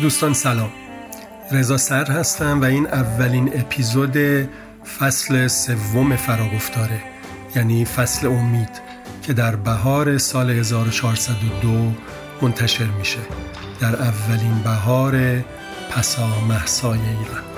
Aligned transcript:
دوستان 0.00 0.34
سلام. 0.34 0.70
رضا 1.52 1.76
سر 1.76 2.10
هستم 2.10 2.60
و 2.60 2.64
این 2.64 2.86
اولین 2.86 3.60
اپیزود 3.60 4.16
فصل 4.98 5.46
سوم 5.46 6.16
فراگفتاره 6.16 7.02
یعنی 7.54 7.84
فصل 7.84 8.26
امید 8.26 8.68
که 9.22 9.32
در 9.32 9.56
بهار 9.56 10.18
سال 10.18 10.50
1402 10.50 11.92
منتشر 12.42 12.84
میشه. 12.84 13.18
در 13.80 13.96
اولین 14.02 14.62
بهار 14.64 15.44
پسا 15.90 16.40
محسای 16.48 16.98
ایران. 16.98 17.55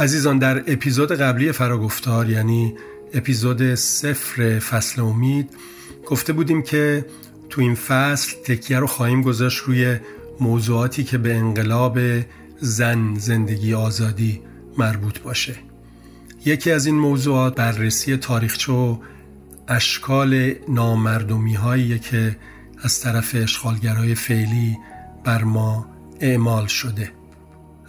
عزیزان 0.00 0.38
در 0.38 0.58
اپیزود 0.58 1.12
قبلی 1.12 1.52
فراگفتار 1.52 2.30
یعنی 2.30 2.74
اپیزود 3.14 3.74
صفر 3.74 4.58
فصل 4.58 5.02
امید 5.02 5.50
گفته 6.06 6.32
بودیم 6.32 6.62
که 6.62 7.06
تو 7.50 7.60
این 7.60 7.74
فصل 7.74 8.36
تکیه 8.44 8.78
رو 8.78 8.86
خواهیم 8.86 9.22
گذاشت 9.22 9.58
روی 9.58 9.96
موضوعاتی 10.40 11.04
که 11.04 11.18
به 11.18 11.34
انقلاب 11.34 11.98
زن 12.60 13.14
زندگی 13.14 13.74
آزادی 13.74 14.40
مربوط 14.78 15.18
باشه. 15.18 15.54
یکی 16.44 16.70
از 16.70 16.86
این 16.86 16.94
موضوعات 16.94 17.54
بررسی 17.54 18.16
تاریخچه 18.16 18.72
و 18.72 18.96
اشکال 19.68 20.54
نامردمی 20.68 21.54
هایی 21.54 21.98
که 21.98 22.36
از 22.82 23.00
طرف 23.00 23.34
اشغالگرای 23.34 24.14
فعلی 24.14 24.78
بر 25.24 25.44
ما 25.44 25.86
اعمال 26.20 26.66
شده. 26.66 27.12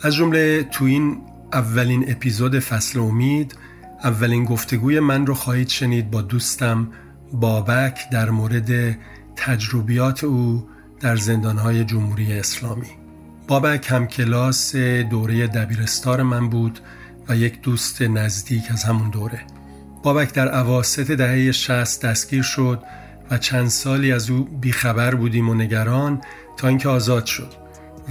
از 0.01 0.15
جمله 0.15 0.63
تو 0.63 0.85
این 0.85 1.30
اولین 1.53 2.11
اپیزود 2.11 2.59
فصل 2.59 2.99
امید 2.99 3.55
اولین 4.03 4.45
گفتگوی 4.45 4.99
من 4.99 5.25
رو 5.25 5.33
خواهید 5.33 5.69
شنید 5.69 6.11
با 6.11 6.21
دوستم 6.21 6.87
بابک 7.33 8.09
در 8.11 8.29
مورد 8.29 8.97
تجربیات 9.35 10.23
او 10.23 10.69
در 10.99 11.15
زندانهای 11.15 11.83
جمهوری 11.83 12.33
اسلامی. 12.33 12.87
بابک 13.47 13.87
هم 13.89 14.07
کلاس 14.07 14.75
دوره 15.09 15.47
دبیرستان 15.47 16.21
من 16.21 16.49
بود 16.49 16.79
و 17.29 17.35
یک 17.35 17.61
دوست 17.61 18.01
نزدیک 18.01 18.63
از 18.71 18.83
همون 18.83 19.09
دوره. 19.09 19.41
بابک 20.03 20.33
در 20.33 20.47
عواست 20.47 20.99
دهه 20.99 21.51
60 21.51 22.05
دستگیر 22.05 22.43
شد 22.43 22.83
و 23.31 23.37
چند 23.37 23.67
سالی 23.67 24.11
از 24.11 24.29
او 24.29 24.43
بیخبر 24.43 25.15
بودیم 25.15 25.49
و 25.49 25.53
نگران 25.53 26.21
تا 26.57 26.67
اینکه 26.67 26.89
آزاد 26.89 27.25
شد. 27.25 27.60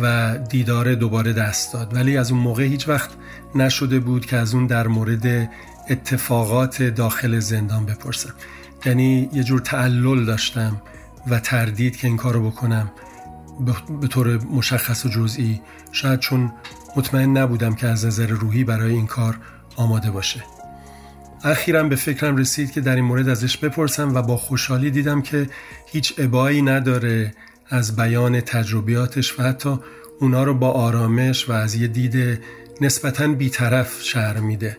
و 0.02 0.38
دیدار 0.38 0.94
دوباره 0.94 1.32
دست 1.32 1.72
داد. 1.72 1.94
ولی 1.94 2.16
از 2.16 2.30
اون 2.30 2.40
موقع 2.40 2.62
هیچ 2.62 2.88
وقت 2.88 3.10
نشده 3.54 4.00
بود 4.00 4.26
که 4.26 4.36
از 4.36 4.54
اون 4.54 4.66
در 4.66 4.86
مورد 4.86 5.50
اتفاقات 5.90 6.82
داخل 6.82 7.38
زندان 7.38 7.86
بپرسم. 7.86 8.34
یعنی 8.84 9.30
یه 9.32 9.42
جور 9.42 9.60
تعلل 9.60 10.24
داشتم 10.24 10.82
و 11.26 11.38
تردید 11.40 11.96
که 11.96 12.06
این 12.06 12.16
کارو 12.16 12.50
بکنم 12.50 12.90
به 14.00 14.08
طور 14.08 14.38
مشخص 14.44 15.06
و 15.06 15.08
جزئی 15.08 15.60
شاید 15.92 16.20
چون 16.20 16.52
مطمئن 16.96 17.36
نبودم 17.36 17.74
که 17.74 17.86
از 17.86 18.06
نظر 18.06 18.26
روحی 18.26 18.64
برای 18.64 18.92
این 18.92 19.06
کار 19.06 19.38
آماده 19.76 20.10
باشه. 20.10 20.44
اخیرا 21.44 21.82
به 21.82 21.96
فکرم 21.96 22.36
رسید 22.36 22.72
که 22.72 22.80
در 22.80 22.96
این 22.96 23.04
مورد 23.04 23.28
ازش 23.28 23.56
بپرسم 23.56 24.14
و 24.14 24.22
با 24.22 24.36
خوشحالی 24.36 24.90
دیدم 24.90 25.22
که 25.22 25.50
هیچ 25.86 26.18
عبایی 26.18 26.62
نداره 26.62 27.34
از 27.70 27.96
بیان 27.96 28.40
تجربیاتش 28.40 29.38
و 29.38 29.42
حتی 29.42 29.78
اونا 30.20 30.44
رو 30.44 30.54
با 30.54 30.70
آرامش 30.70 31.48
و 31.48 31.52
از 31.52 31.74
یه 31.74 31.88
دید 31.88 32.40
نسبتا 32.80 33.28
بیطرف 33.28 34.02
شهر 34.02 34.40
میده. 34.40 34.78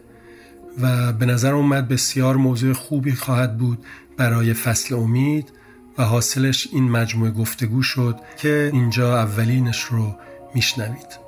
و 0.82 1.14
به 1.14 1.26
نظر 1.26 1.54
اومد 1.54 1.88
بسیار 1.88 2.36
موضوع 2.36 2.74
خوبی 2.74 3.12
خواهد 3.12 3.58
بود 3.58 3.86
برای 4.18 4.54
فصل 4.54 4.96
امید 4.96 5.52
و 5.98 6.04
حاصلش 6.04 6.68
این 6.72 6.92
مجموعه 6.92 7.32
گفتگو 7.32 7.84
شد 7.84 8.16
که 8.38 8.70
اینجا 8.74 9.18
اولینش 9.18 9.84
رو 9.84 10.16
میشنوید. 10.56 11.22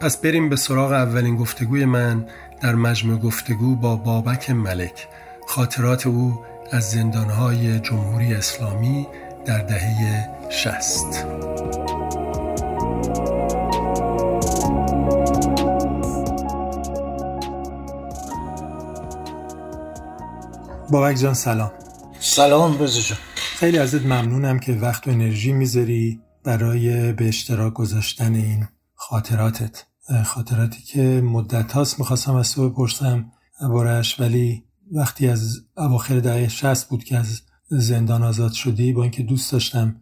پس 0.00 0.20
بریم 0.20 0.48
به 0.48 0.56
سراغ 0.56 0.92
اولین 0.92 1.36
گفتگوی 1.36 1.84
من 1.84 2.26
در 2.62 2.74
مجموعه 2.74 3.18
گفتگو 3.18 3.76
با 3.76 3.96
بابک 3.96 4.50
ملک. 4.50 5.08
خاطرات 5.48 6.06
او 6.06 6.44
از 6.72 6.90
زندانهای 6.90 7.80
جمهوری 7.80 8.34
اسلامی 8.34 9.06
در 9.44 9.62
دهه 9.62 10.28
شست. 10.50 11.26
بابک 20.90 21.16
جان 21.16 21.34
سلام. 21.34 21.70
سلام 22.20 22.82
رزا 22.82 23.00
جان. 23.00 23.18
خیلی 23.34 23.78
ازت 23.78 24.02
ممنونم 24.02 24.58
که 24.58 24.72
وقت 24.72 25.08
و 25.08 25.10
انرژی 25.10 25.52
می‌ذاری 25.52 26.20
برای 26.44 27.12
به 27.12 27.28
اشتراک 27.28 27.74
گذاشتن 27.74 28.34
این 28.34 28.68
خاطراتت. 28.94 29.84
خاطراتی 30.24 30.82
که 30.82 31.02
مدت 31.24 31.72
هاست 31.72 31.98
می‌خواستم 31.98 32.34
از 32.34 32.54
تو 32.54 32.70
بپرسم 32.70 33.32
بارش 33.60 34.20
ولی 34.20 34.64
وقتی 34.92 35.28
از 35.28 35.60
اواخر 35.76 36.20
دهه 36.20 36.48
شست 36.48 36.88
بود 36.88 37.04
که 37.04 37.16
از 37.18 37.42
زندان 37.70 38.22
آزاد 38.22 38.52
شدی 38.52 38.92
با 38.92 39.02
اینکه 39.02 39.22
دوست 39.22 39.52
داشتم 39.52 39.96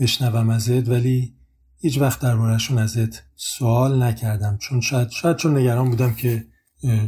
بشنوم 0.00 0.50
ازت 0.50 0.88
ولی 0.88 1.34
هیچ 1.80 1.98
وقت 1.98 2.20
دربارهشون 2.20 2.78
ازت 2.78 3.22
سوال 3.36 4.02
نکردم. 4.02 4.58
چون 4.60 4.80
شاید 4.80 5.10
شاید 5.10 5.36
چون 5.36 5.58
نگران 5.58 5.90
بودم 5.90 6.14
که 6.14 6.44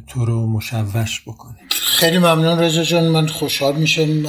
تو 0.07 0.25
رو 0.25 0.47
مشوش 0.47 1.23
بکنه 1.27 1.57
خیلی 1.71 2.19
ممنون 2.19 2.59
رضا 2.59 2.83
جان. 2.83 3.09
من 3.09 3.27
خوشحال 3.27 3.77
میشم 3.77 4.27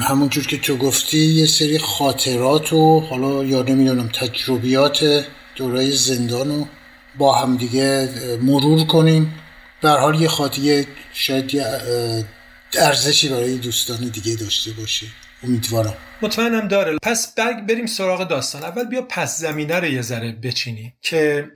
همونجور 0.00 0.46
که 0.46 0.58
تو 0.58 0.76
گفتی 0.76 1.18
یه 1.18 1.46
سری 1.46 1.78
خاطرات 1.78 2.72
و 2.72 3.00
حالا 3.00 3.44
یا 3.44 3.62
نمی‌دونم 3.62 4.08
تجربیات 4.08 5.24
دورای 5.56 5.92
زندان 5.92 6.48
رو 6.48 6.66
با 7.18 7.34
همدیگه 7.34 8.08
مرور 8.42 8.84
کنیم. 8.84 9.34
در 9.82 9.98
حال 9.98 10.20
یه 10.20 10.28
خاطیه 10.28 10.86
شاید 11.12 11.50
ارزشی 12.78 13.28
برای 13.28 13.58
دوستان 13.58 14.08
دیگه 14.08 14.34
داشته 14.34 14.72
باشه. 14.72 15.06
امیدوارم. 15.42 15.96
مطمئنم 16.22 16.68
داره. 16.68 16.98
پس 17.02 17.34
بریم 17.68 17.86
سراغ 17.86 18.28
داستان. 18.28 18.64
اول 18.64 18.84
بیا 18.84 19.02
پس 19.02 19.38
زمینه 19.38 19.76
رو 19.76 19.86
یه 19.86 20.02
ذره 20.02 20.32
بچینی 20.32 20.94
که 21.02 21.50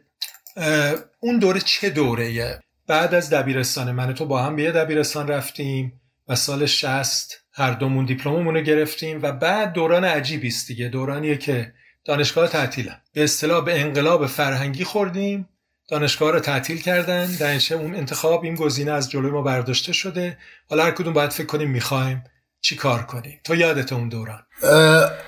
اون 1.21 1.39
دوره 1.39 1.61
چه 1.61 1.91
دوره 1.91 2.61
بعد 2.87 3.15
از 3.15 3.31
دبیرستان 3.31 3.93
من 3.93 4.15
تو 4.15 4.27
با 4.27 4.43
هم 4.43 4.57
به 4.57 4.63
یه 4.63 4.71
دبیرستان 4.71 5.29
رفتیم 5.29 6.01
و 6.29 6.37
سال 6.37 6.67
60 6.67 7.41
هر 7.53 7.71
دومون 7.71 8.05
دیپلممون 8.05 8.55
رو 8.55 8.61
گرفتیم 8.61 9.23
و 9.23 9.33
بعد 9.33 9.73
دوران 9.73 10.05
عجیبی 10.05 10.49
است 10.49 10.69
دیگه. 10.69 10.89
دورانیه 10.89 11.37
که 11.37 11.73
دانشگاه 12.05 12.49
تعطیلن 12.49 13.01
به 13.13 13.25
اصطلاح 13.25 13.65
به 13.65 13.81
انقلاب 13.81 14.27
فرهنگی 14.27 14.85
خوردیم. 14.85 15.49
دانشگاه 15.89 16.31
رو 16.31 16.41
تعطیل 16.41 16.83
کردن. 16.83 17.27
در 17.27 17.61
اون 17.71 17.95
انتخاب 17.95 18.45
این 18.45 18.55
گزینه 18.55 18.93
از 18.93 19.11
جلوی 19.11 19.31
ما 19.31 19.43
برداشته 19.43 19.93
شده. 19.93 20.39
حالا 20.71 20.85
هر 20.85 20.91
کدوم 20.91 21.13
باید 21.13 21.31
فکر 21.31 21.47
کنیم 21.47 21.71
می‌خوایم 21.71 22.25
چی 22.61 22.77
کار 22.77 23.03
کنیم. 23.03 23.41
تو 23.45 23.55
یادت 23.55 23.93
اون 23.93 24.09
دوران. 24.09 24.43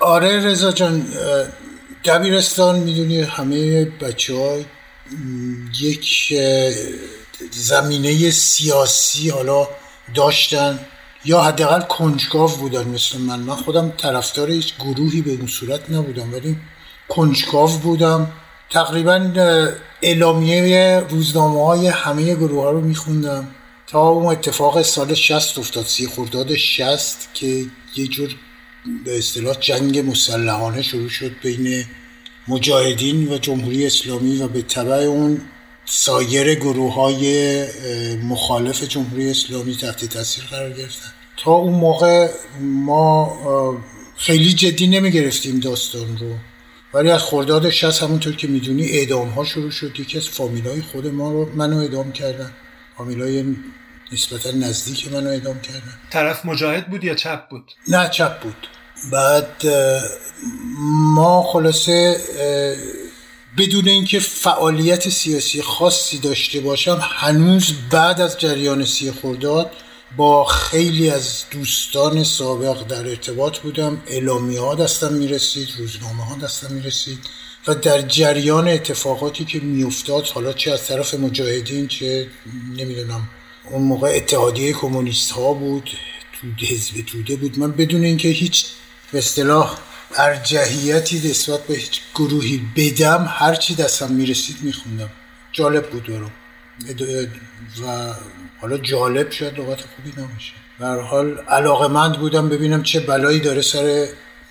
آره 0.01 0.47
رضا 0.47 0.73
جان 0.73 1.07
دبیرستان 2.05 2.79
می‌دونی 2.79 3.23
همه 3.23 3.85
بچه 3.85 4.35
ها 4.35 4.59
یک 5.81 6.35
زمینه 7.53 8.31
سیاسی 8.31 9.31
حالا 9.31 9.69
داشتن 10.15 10.79
یا 11.25 11.41
حداقل 11.41 11.81
کنجکاو 11.81 12.57
بودن 12.57 12.89
مثل 12.89 13.19
من. 13.19 13.41
من 13.41 13.55
خودم 13.55 13.93
طرفدار 13.97 14.51
هیچ 14.51 14.75
گروهی 14.79 15.23
به 15.23 15.31
اون 15.31 15.47
صورت 15.47 15.91
نبودم 15.91 16.33
ولی 16.33 16.57
کنجکاو 17.09 17.79
بودم. 17.79 18.33
تقریبا 18.71 19.33
اعلامیه 20.03 21.03
روزنامه 21.09 21.67
های 21.67 21.87
همه 21.87 22.35
گروه 22.35 22.63
ها 22.63 22.71
رو 22.71 22.81
میخوندم. 22.81 23.49
تا 23.87 24.09
اون 24.09 24.27
اتفاق 24.27 24.83
سال 24.83 25.15
60 25.15 25.59
افتاد 25.59 25.87
سی 25.87 26.07
خرداد 26.07 26.55
60 26.55 27.29
که 27.35 27.67
یه 27.97 28.07
جور 28.07 28.35
به 29.05 29.19
اصطلاح 29.19 29.57
جنگ 29.61 29.99
مسلحانه 29.99 30.83
شروع 30.83 31.09
شد 31.09 31.33
بین 31.43 31.85
مجاهدین 32.49 33.29
و 33.29 33.39
جمهوری 33.39 33.87
اسلامی 33.87 34.37
و 34.37 34.49
به 34.49 34.63
طبع 34.63 34.95
اون 34.95 35.41
سایر 35.85 36.55
گروه 36.55 36.95
های 36.95 37.65
مخالف 38.17 38.83
جمهوری 38.83 39.31
اسلامی 39.31 39.77
تحت 39.77 40.05
تاثیر 40.05 40.45
قرار 40.45 40.73
گرفتن. 40.73 41.13
تا 41.37 41.53
اون 41.53 41.75
موقع 41.75 42.29
ما 42.61 43.83
خیلی 44.17 44.53
جدی 44.53 44.87
نمی 44.87 45.11
گرفتیم 45.11 45.61
داستان 45.61 46.19
رو. 46.19 46.37
ولی 46.97 47.11
از 47.11 47.23
خرداد 47.23 47.71
60 47.71 48.03
همونطور 48.03 48.37
که 48.37 48.47
می‌دونی 48.47 48.85
اعدام 48.85 49.29
ها 49.29 49.45
شروع 49.45 49.71
شد 49.71 50.01
یکی 50.01 50.19
از 50.19 50.29
فامیلای 50.29 50.83
خود 50.83 51.07
ما 51.07 51.33
رو 51.33 51.53
منو 51.55 51.79
اعدام 51.79 52.13
کردن. 52.13 52.51
فامیلای 52.99 53.57
نسبتا 54.13 54.51
نزدیک 54.51 55.13
منو 55.13 55.29
اعدام 55.29 55.61
کردن. 55.61 55.99
طرف 56.11 56.47
مجاهد 56.47 56.91
بود 56.91 57.05
یا 57.05 57.15
چپ 57.15 57.49
بود؟ 57.49 57.73
نه 57.89 58.09
چپ 58.09 58.41
بود. 58.41 58.69
بعد 59.13 59.67
ما 61.15 61.43
خلاصه 61.43 62.21
بدون 63.59 63.89
اینکه 63.89 64.21
فعالیت 64.21 65.09
سیاسی 65.09 65.63
خاصی 65.63 66.19
داشته 66.19 66.61
باشم 66.61 66.99
هنوز 67.03 67.73
بعد 67.91 68.21
از 68.21 68.39
جریان 68.39 68.85
سی 68.85 69.11
خورداد 69.11 69.71
با 70.17 70.45
خیلی 70.45 71.11
از 71.11 71.45
دوستان 71.51 72.25
سابق 72.25 72.87
در 72.87 73.09
ارتباط 73.09 73.59
بودم. 73.59 74.03
اعلامی 74.07 74.57
ها 74.57 74.75
دستم 74.75 75.13
می‌رسید 75.13 75.69
روزنامه 75.79 76.25
ها 76.25 76.37
دستم 76.37 76.73
می‌رسید 76.73 77.19
و 77.67 77.75
در 77.75 78.03
جریان 78.03 78.69
اتفاقاتی 78.69 79.45
که 79.45 79.61
میافتاد 79.61 80.27
حالا 80.27 80.53
چه 80.53 80.73
از 80.73 80.87
طرف 80.87 81.15
مجاهدین 81.15 81.87
چه 81.89 82.27
نمی‌دونم 82.77 83.29
اون 83.71 83.83
موقع 83.83 84.13
اتحادیه 84.17 84.73
کمونیست 84.73 85.31
ها 85.31 85.53
بود 85.53 85.91
تو 86.41 86.67
حزب 86.67 87.01
توده 87.07 87.37
بود. 87.37 87.59
من 87.59 87.73
بدون 87.73 88.05
اینکه 88.05 88.29
هیچ 88.29 88.67
به 89.13 89.19
اصطلاح 89.19 89.79
ارجحیتی 90.17 91.29
نسبت 91.29 91.67
به 91.67 91.75
هیچ 91.75 92.01
گروهی 92.15 92.61
بدم 92.77 93.27
هرچی 93.29 93.75
دستم 93.75 94.13
می‌رسید 94.13 94.57
میخوندم. 94.63 95.11
جالب 95.53 95.91
بود 95.91 96.07
برام. 96.07 96.33
و 97.83 98.13
حالا 98.61 98.79
جالب 98.79 99.31
شد 99.31 99.59
لغت 99.59 99.81
خوبی 99.81 100.23
نمیشه 100.23 100.53
در 100.81 101.01
حال 101.01 101.39
علاقه 101.39 101.89
مند 101.89 102.19
بودم 102.19 102.49
ببینم 102.49 102.83
چه 102.83 103.01
بلایی 103.01 103.41
داره 103.41 103.63
سر 103.63 104.07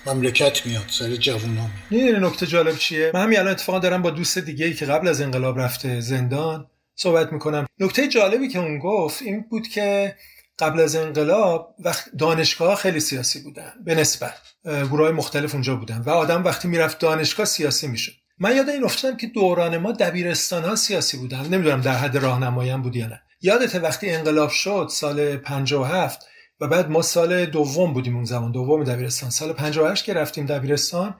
مملکت 0.06 0.66
میاد 0.66 0.84
سر 0.88 1.16
جوونا 1.16 1.70
میاد. 1.90 2.24
نکته 2.24 2.46
جالب 2.46 2.76
چیه؟ 2.76 3.10
من 3.14 3.22
همین 3.22 3.38
الان 3.38 3.50
اتفاقا 3.50 3.78
دارم 3.78 4.02
با 4.02 4.10
دوست 4.10 4.38
دیگه 4.38 4.66
ای 4.66 4.74
که 4.74 4.86
قبل 4.86 5.08
از 5.08 5.20
انقلاب 5.20 5.58
رفته 5.58 6.00
زندان 6.00 6.66
صحبت 6.94 7.32
می‌کنم. 7.32 7.66
نکته 7.80 8.08
جالبی 8.08 8.48
که 8.48 8.58
اون 8.58 8.78
گفت 8.78 9.22
این 9.22 9.44
بود 9.50 9.68
که 9.68 10.16
قبل 10.58 10.80
از 10.80 10.96
انقلاب 10.96 11.74
وقت 11.78 12.04
دانشگاه 12.18 12.76
خیلی 12.76 13.00
سیاسی 13.00 13.42
بودن 13.42 13.72
به 13.84 13.94
نسبت 13.94 14.34
گروه 14.64 15.10
مختلف 15.10 15.54
اونجا 15.54 15.76
بودن 15.76 15.98
و 15.98 16.10
آدم 16.10 16.44
وقتی 16.44 16.68
می‌رفت 16.68 16.98
دانشگاه 16.98 17.46
سیاسی 17.46 17.86
می‌شد. 17.86 18.12
من 18.38 18.56
یاد 18.56 18.68
این 18.68 18.84
افتادم 18.84 19.16
که 19.16 19.26
دوران 19.26 19.78
ما 19.78 19.92
دبیرستان 19.92 20.64
ها 20.64 20.76
سیاسی 20.76 21.16
بودن. 21.16 21.40
نمی‌دونم 21.40 21.80
در 21.80 21.94
حد 21.94 22.16
راهنمایی 22.16 22.70
هم 22.70 22.82
بود 22.82 22.96
یا 22.96 23.06
نه. 23.06 23.22
یادت 23.40 23.74
وقتی 23.74 24.10
انقلاب 24.10 24.50
شد 24.50 24.88
سال 24.90 25.36
57 25.36 26.26
و 26.60 26.68
بعد 26.68 26.90
ما 26.90 27.02
سال 27.02 27.46
دوم 27.46 27.92
بودیم 27.92 28.16
اون 28.16 28.24
زمان 28.24 28.52
دوم 28.52 28.84
دبیرستان. 28.84 29.30
سال 29.30 29.52
58 29.52 30.04
که 30.04 30.14
رفتیم 30.14 30.46
دبیرستان 30.46 31.14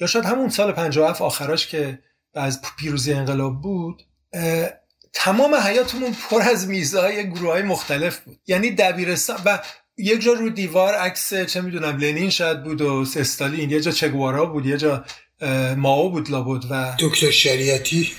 یا 0.00 0.06
شاید 0.06 0.24
همون 0.24 0.48
سال 0.48 0.72
57 0.72 1.22
آخراش 1.22 1.66
که 1.66 1.98
از 2.34 2.60
پیروزی 2.78 3.12
انقلاب 3.12 3.62
بود 3.62 4.02
تمام 5.12 5.54
حیاتمون 5.54 6.16
پر 6.30 6.42
از 6.42 6.68
میزهای 6.68 7.30
گروه 7.30 7.52
های 7.52 7.62
مختلف 7.62 8.20
بود. 8.20 8.38
یعنی 8.46 8.70
دبیرستان 8.70 9.38
و 9.44 9.58
یک 9.96 10.20
جا 10.20 10.32
رو 10.32 10.50
دیوار 10.50 10.94
عکس 10.94 11.34
چه 11.34 11.60
می‌دونم 11.60 11.96
لنین 11.96 12.30
شاید 12.30 12.62
بود 12.62 12.80
و 12.80 13.04
استالین 13.16 13.70
یه 13.70 13.80
جا 13.80 13.90
چگوارا 13.90 14.46
بود 14.46 14.66
یه 14.66 14.76
جا 14.76 15.04
ماو 15.76 16.10
بود 16.10 16.30
لابد 16.30 16.64
و 16.70 16.96
دکتر 16.98 17.30
شریعتی. 17.30 18.12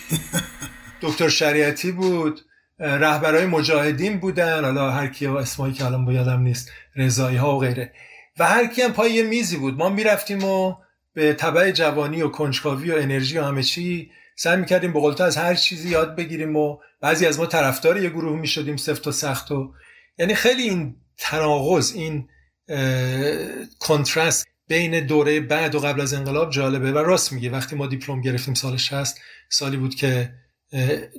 دکتر 1.01 1.29
شریعتی 1.29 1.91
بود. 1.91 2.41
رهبرای 2.79 3.45
مجاهدین 3.45 4.19
بودن. 4.19 4.65
حالا 4.65 4.91
هر 4.91 5.07
کی 5.07 5.27
اسمایی 5.27 5.73
که 5.73 5.85
الان 5.85 6.07
یادم 6.11 6.41
نیست 6.41 6.71
رضایی 6.95 7.37
ها 7.37 7.55
و 7.55 7.59
غیره. 7.59 7.93
و 8.39 8.47
هر 8.47 8.67
کی 8.67 8.81
هم 8.81 8.93
پای 8.93 9.11
یه 9.11 9.23
میزی 9.23 9.57
بود. 9.57 9.77
ما 9.77 9.89
می‌رفتیم 9.89 10.43
و 10.43 10.75
به 11.13 11.33
تبع 11.33 11.71
جوانی 11.71 12.21
و 12.21 12.27
کنجکاوی 12.27 12.91
و 12.91 12.95
انرژی 12.95 13.37
و 13.37 13.43
همه 13.43 13.63
چی 13.63 14.11
سعی 14.35 14.57
می‌کردیم 14.57 14.93
به 14.93 15.23
از 15.23 15.37
هر 15.37 15.55
چیزی 15.55 15.89
یاد 15.89 16.15
بگیریم 16.15 16.55
و 16.55 16.77
بعضی 17.01 17.25
از 17.25 17.39
ما 17.39 17.45
طرفدار 17.45 18.03
یه 18.03 18.09
گروه 18.09 18.39
می‌شدیم 18.39 18.77
سفت 18.77 19.07
و 19.07 19.11
سخت 19.11 19.51
و 19.51 19.73
یعنی 20.17 20.35
خیلی 20.35 20.63
این 20.63 20.95
تناقض 21.17 21.93
این 21.95 22.27
کنترست 23.79 24.47
بین 24.73 24.99
دوره 24.99 25.39
بعد 25.39 25.75
و 25.75 25.79
قبل 25.79 26.01
از 26.01 26.13
انقلاب 26.13 26.51
جالبه 26.51 26.91
و 26.91 26.97
راست 26.97 27.33
میگه. 27.33 27.49
وقتی 27.49 27.75
ما 27.75 27.87
دیپلم 27.87 28.21
گرفتیم 28.21 28.53
سال 28.53 28.77
60 28.77 29.19
سالی 29.49 29.77
بود 29.77 29.95
که 29.95 30.33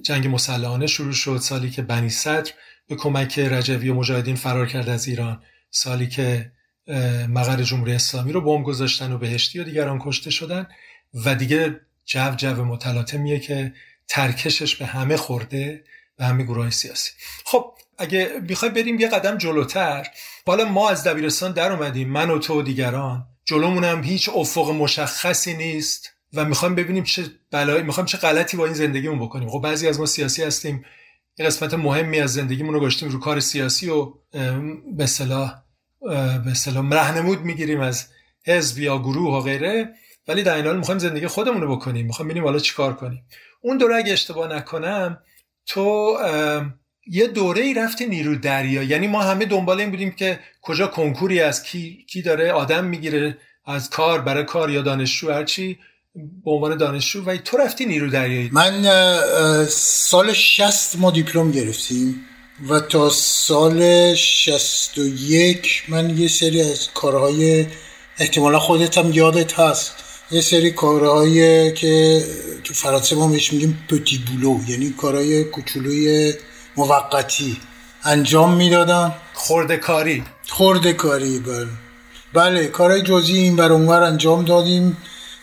جنگ 0.03 0.27
مسلحانه 0.27 0.87
شروع 0.87 1.13
شد 1.13 1.37
سالی 1.37 1.71
که 1.71 1.83
بنی 1.83 2.11
صدر 2.11 2.53
به 2.89 2.97
کمک 2.97 3.39
رجوی 3.39 3.89
و 3.89 3.95
مجاهدین 3.95 4.37
فرار 4.37 4.67
کرد 4.67 4.89
از 4.89 5.09
ایران 5.09 5.43
سالی 5.71 6.07
که 6.07 6.53
مقر 7.29 7.63
جمهوری 7.63 7.93
اسلامی 7.93 8.33
رو 8.33 8.41
بمب 8.41 8.65
گذاشتن 8.65 9.13
و 9.13 9.19
بهشتی 9.19 9.59
و 9.59 9.65
دیگران 9.65 9.99
کشته 10.03 10.31
شدن. 10.31 10.67
و 11.25 11.35
دیگه 11.35 11.81
جو 12.05 12.35
جو 12.37 12.65
متلاطمیه 12.65 13.39
که 13.39 13.73
ترکشش 14.09 14.77
به 14.77 14.87
همه 14.87 15.17
خورده 15.17 15.85
به 16.17 16.25
همه 16.25 16.43
گروه 16.43 16.71
سیاسی. 16.71 17.11
خب 17.45 17.75
اگه 17.99 18.31
می‌خوای 18.49 18.71
بریم 18.71 19.01
یه 19.01 19.09
قدم 19.09 19.39
جلوتر 19.39 20.07
بالا 20.45 20.65
ما 20.65 20.91
از 20.91 21.05
دبیرستان 21.05 21.53
در 21.53 21.73
اومدیم 21.73 22.09
من 22.09 22.31
و 22.31 22.39
تو 22.39 22.59
و 22.59 22.63
دیگران. 22.63 23.27
جلومون 23.45 23.85
هم 23.85 24.03
هیچ 24.03 24.31
افق 24.35 24.71
مشخصی 24.71 25.57
نیست 25.57 26.11
و 26.35 26.45
می‌خوایم 26.45 26.75
ببینیم 26.75 27.05
چه 27.05 27.25
بلایی 27.51 27.83
می‌خوایم 27.83 28.07
چه 28.07 28.19
غلطی 28.19 28.57
با 28.57 28.65
این 28.65 28.75
زندگیمون 28.75 29.19
بکنیم. 29.19 29.49
خب 29.49 29.61
بعضی 29.61 29.89
از 29.89 30.01
ما 30.01 30.07
سیاسی 30.07 30.43
هستیم. 30.43 30.85
یه 31.39 31.47
قسمت 31.47 31.75
مهمی 31.75 32.21
از 32.21 32.33
زندگیمون 32.33 32.75
رو 32.75 32.81
گشتیم 32.81 33.09
رو 33.09 33.19
کار 33.19 33.41
سیاسی 33.41 33.89
و 33.89 34.13
به 34.97 35.07
صلاح 35.07 35.55
به 36.45 36.55
صلاح 36.55 36.91
رهنمود 36.91 37.41
می‌گیریم 37.41 37.81
از 37.81 38.07
حزب 38.47 38.79
یا 38.79 38.99
گروه 38.99 39.35
و 39.35 39.41
غیره. 39.41 39.95
ولی 40.29 40.43
در 40.43 40.55
این 40.55 40.67
حال 40.67 40.77
می‌خوایم 40.77 40.99
زندگی 40.99 41.27
خودمون 41.27 41.61
رو 41.61 41.77
بکنیم. 41.77 42.07
می‌خوایم 42.07 42.29
ببینیم 42.29 42.45
حالا 42.45 42.59
چیکار 42.59 42.95
کنیم. 42.95 43.27
اون 43.61 43.79
دوره 43.79 43.97
اگه 43.97 44.13
اشتباه 44.13 44.57
نکنم 44.57 45.19
تو 45.67 46.17
یه 47.07 47.27
دوره 47.27 47.63
ای 47.63 47.75
رفتی 47.75 48.07
نیرو 48.07 48.37
دریا. 48.37 48.83
یعنی 48.83 49.07
ما 49.07 49.23
همه 49.23 49.45
دنبال 49.45 49.81
این 49.81 49.91
بودیم 49.91 50.11
که 50.11 50.39
کجا 50.63 50.87
کنکوری 50.87 51.41
از 51.41 51.63
کی 51.63 52.05
کی 52.09 52.23
داره 52.23 52.53
آدم 52.53 52.85
می‌گیره 52.85 53.39
از 53.67 53.91
کار 53.91 54.21
برای 54.21 54.45
کار 54.45 54.71
یا 54.71 54.83
دانشجو 54.83 55.33
هرچی 55.33 55.79
به 56.45 56.51
عنوان 56.51 56.77
دانشجو. 56.77 57.25
و 57.25 57.37
تو 57.37 57.57
رفتی 57.57 57.87
نیرو 57.87 58.11
دریایی. 58.11 58.51
من 58.53 58.85
سال 59.69 60.33
60 60.33 60.97
ما 60.99 61.11
دیپلم 61.11 61.51
گرفتیم 61.51 62.25
و 62.69 62.81
تا 62.81 63.11
سال 63.11 64.15
61 64.15 65.85
من 65.89 66.19
یه 66.19 66.29
سری 66.29 66.61
از 66.63 66.89
کارهای 66.95 67.67
احتمالا 68.19 68.59
خودت 68.59 68.99
هم 68.99 69.13
یادت 69.13 69.53
هست 69.53 69.95
یه 70.31 70.41
سری 70.41 70.71
کارهایی 70.71 71.73
که 71.73 72.25
تو 72.65 72.75
فرانسه 72.75 73.17
ما 73.17 73.29
بهش 73.29 73.53
میگیم 73.53 73.79
پتی 73.89 74.19
بولو. 74.19 74.61
یعنی 74.69 74.91
کارهای 74.91 75.45
کوچولوی 75.45 76.33
موقتی. 76.77 77.57
انجام 78.05 78.55
می‌دادم. 78.55 79.15
خورده 79.35 79.77
کاری. 79.77 80.25
خورده 80.49 80.93
کاری 80.93 81.39
بله. 81.39 81.67
بله 82.33 82.67
کارهای 82.67 83.03
جزئی 83.03 83.39
این 83.39 83.57
بر 83.57 83.73
اونور 83.73 84.03
انجام 84.03 84.45
دادیم 84.45 84.97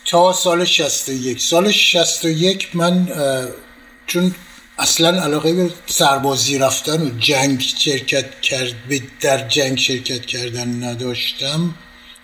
تا 0.04 0.32
سال 0.32 0.64
61 0.64 1.40
سال 1.40 1.70
61 1.70 2.68
من 2.74 3.08
چون 4.06 4.34
اصلا 4.78 5.22
علاقه 5.22 5.52
به 5.52 5.70
سربازی 5.86 6.58
رفتن 6.58 7.02
و 7.02 7.10
جنگ 7.18 7.60
شرکت 7.60 8.40
کرد 8.40 8.74
در 9.20 9.48
جنگ 9.48 9.78
شرکت 9.78 10.26
کردن 10.26 10.84
نداشتم 10.84 11.74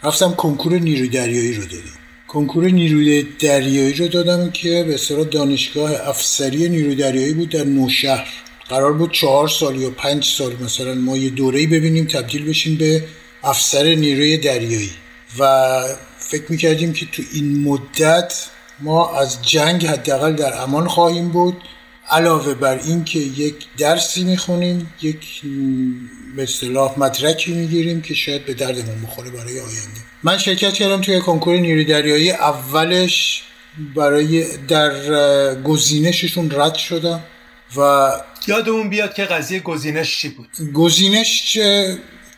رفتم 0.02 0.34
کنکور 0.34 0.72
نیروی 0.72 1.08
دریایی 1.08 1.54
رو 1.54 1.62
دادم. 1.62 1.98
کنکور 2.28 2.64
نیروی 2.64 3.22
دریایی 3.22 3.92
رو 3.92 4.08
دادم 4.08 4.50
که 4.50 4.84
به 4.88 4.96
صورت 4.96 5.30
دانشگاه 5.30 6.08
افسری 6.08 6.68
نیروی 6.68 6.94
دریایی 6.94 7.34
بود 7.34 7.48
در 7.48 7.64
نوشهر. 7.64 8.28
قرار 8.68 8.92
بود 8.92 9.12
چهار 9.12 9.48
سال 9.48 9.80
یا 9.80 9.90
پنج 9.90 10.24
سال 10.24 10.56
مثلا 10.64 10.94
ما 10.94 11.16
یه 11.16 11.30
دوره‌ای 11.30 11.66
ببینیم 11.66 12.04
تبدیل 12.06 12.48
بشیم 12.48 12.76
به 12.76 13.04
افسر 13.44 13.84
نیروی 13.84 14.38
دریایی. 14.38 14.90
و 15.38 15.82
فکر 16.18 16.44
می‌کردیم 16.48 16.92
که 16.92 17.06
تو 17.06 17.22
این 17.32 17.62
مدت 17.62 18.46
ما 18.80 19.18
از 19.18 19.42
جنگ 19.42 19.86
حداقل 19.86 20.32
در 20.32 20.62
امان 20.62 20.88
خواهیم 20.88 21.28
بود 21.28 21.56
علاوه 22.10 22.54
بر 22.54 22.78
این 22.78 23.04
که 23.04 23.18
یک 23.18 23.54
درسی 23.78 24.24
می‌خونیم 24.24 24.94
یک 25.02 25.42
به 26.36 26.42
اصطلاح 26.42 26.98
مدرکی 26.98 27.52
می‌گیریم 27.52 28.02
که 28.02 28.14
شاید 28.14 28.44
به 28.44 28.54
دردمون 28.54 29.02
بخوره 29.02 29.30
برای 29.30 29.60
آینده. 29.60 30.00
من 30.22 30.38
شرکت 30.38 30.72
کردم 30.72 31.00
توی 31.00 31.20
کنکور 31.20 31.56
نیروی 31.56 31.84
دریایی 31.84 32.30
اولش 32.30 33.42
برای 33.96 34.44
در 34.68 34.92
گزینششون 35.62 36.50
رد 36.50 36.74
شدم. 36.74 37.22
و 37.76 38.10
یادمون 38.46 38.90
بیاد 38.90 39.14
که 39.14 39.24
قضیه 39.24 39.60
گزینش 39.60 40.18
چی 40.20 40.28
بود؟ 40.28 40.72
گزینش 40.72 41.58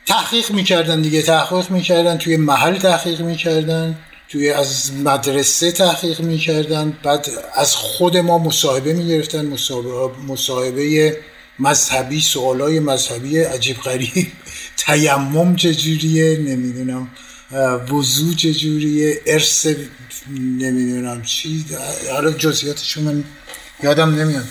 تحقیق 0.07 0.51
می‌کردن 0.51 1.03
دیگه 1.03 1.23
تحقیق 1.23 1.71
می‌کردن 1.71 2.19
توی 2.19 2.37
محل 2.37 2.79
تحقیق 2.79 3.21
می‌کردن 3.21 3.99
توی 4.29 4.51
از 4.51 4.93
مدرسه 4.93 5.73
تحقیق 5.73 6.21
می‌کردن 6.21 6.99
بعد 7.03 7.29
از 7.55 7.75
خود 7.75 8.17
ما 8.17 8.39
مصاحبه 8.39 8.93
می‌گرفتن 8.93 9.47
مصاحبه, 9.47 10.23
مصاحبه 10.29 11.17
مذهبی 11.59 12.21
سوالای 12.21 12.81
مذهبی 12.81 13.39
عجیب 13.39 13.77
غریب. 13.77 14.27
تیمم 14.87 15.57
چجوریه 15.57 16.39
نمی‌دونم. 16.39 17.09
وضوع 17.93 18.35
چجوریه 18.35 19.21
ارث 19.27 19.67
نمی‌دونم 20.31 21.23
چی. 21.23 21.65
حالا 22.13 22.33
جزئیاتشون 22.33 23.05
من 23.05 23.25
یادم 23.83 24.15
نمیاد. 24.15 24.45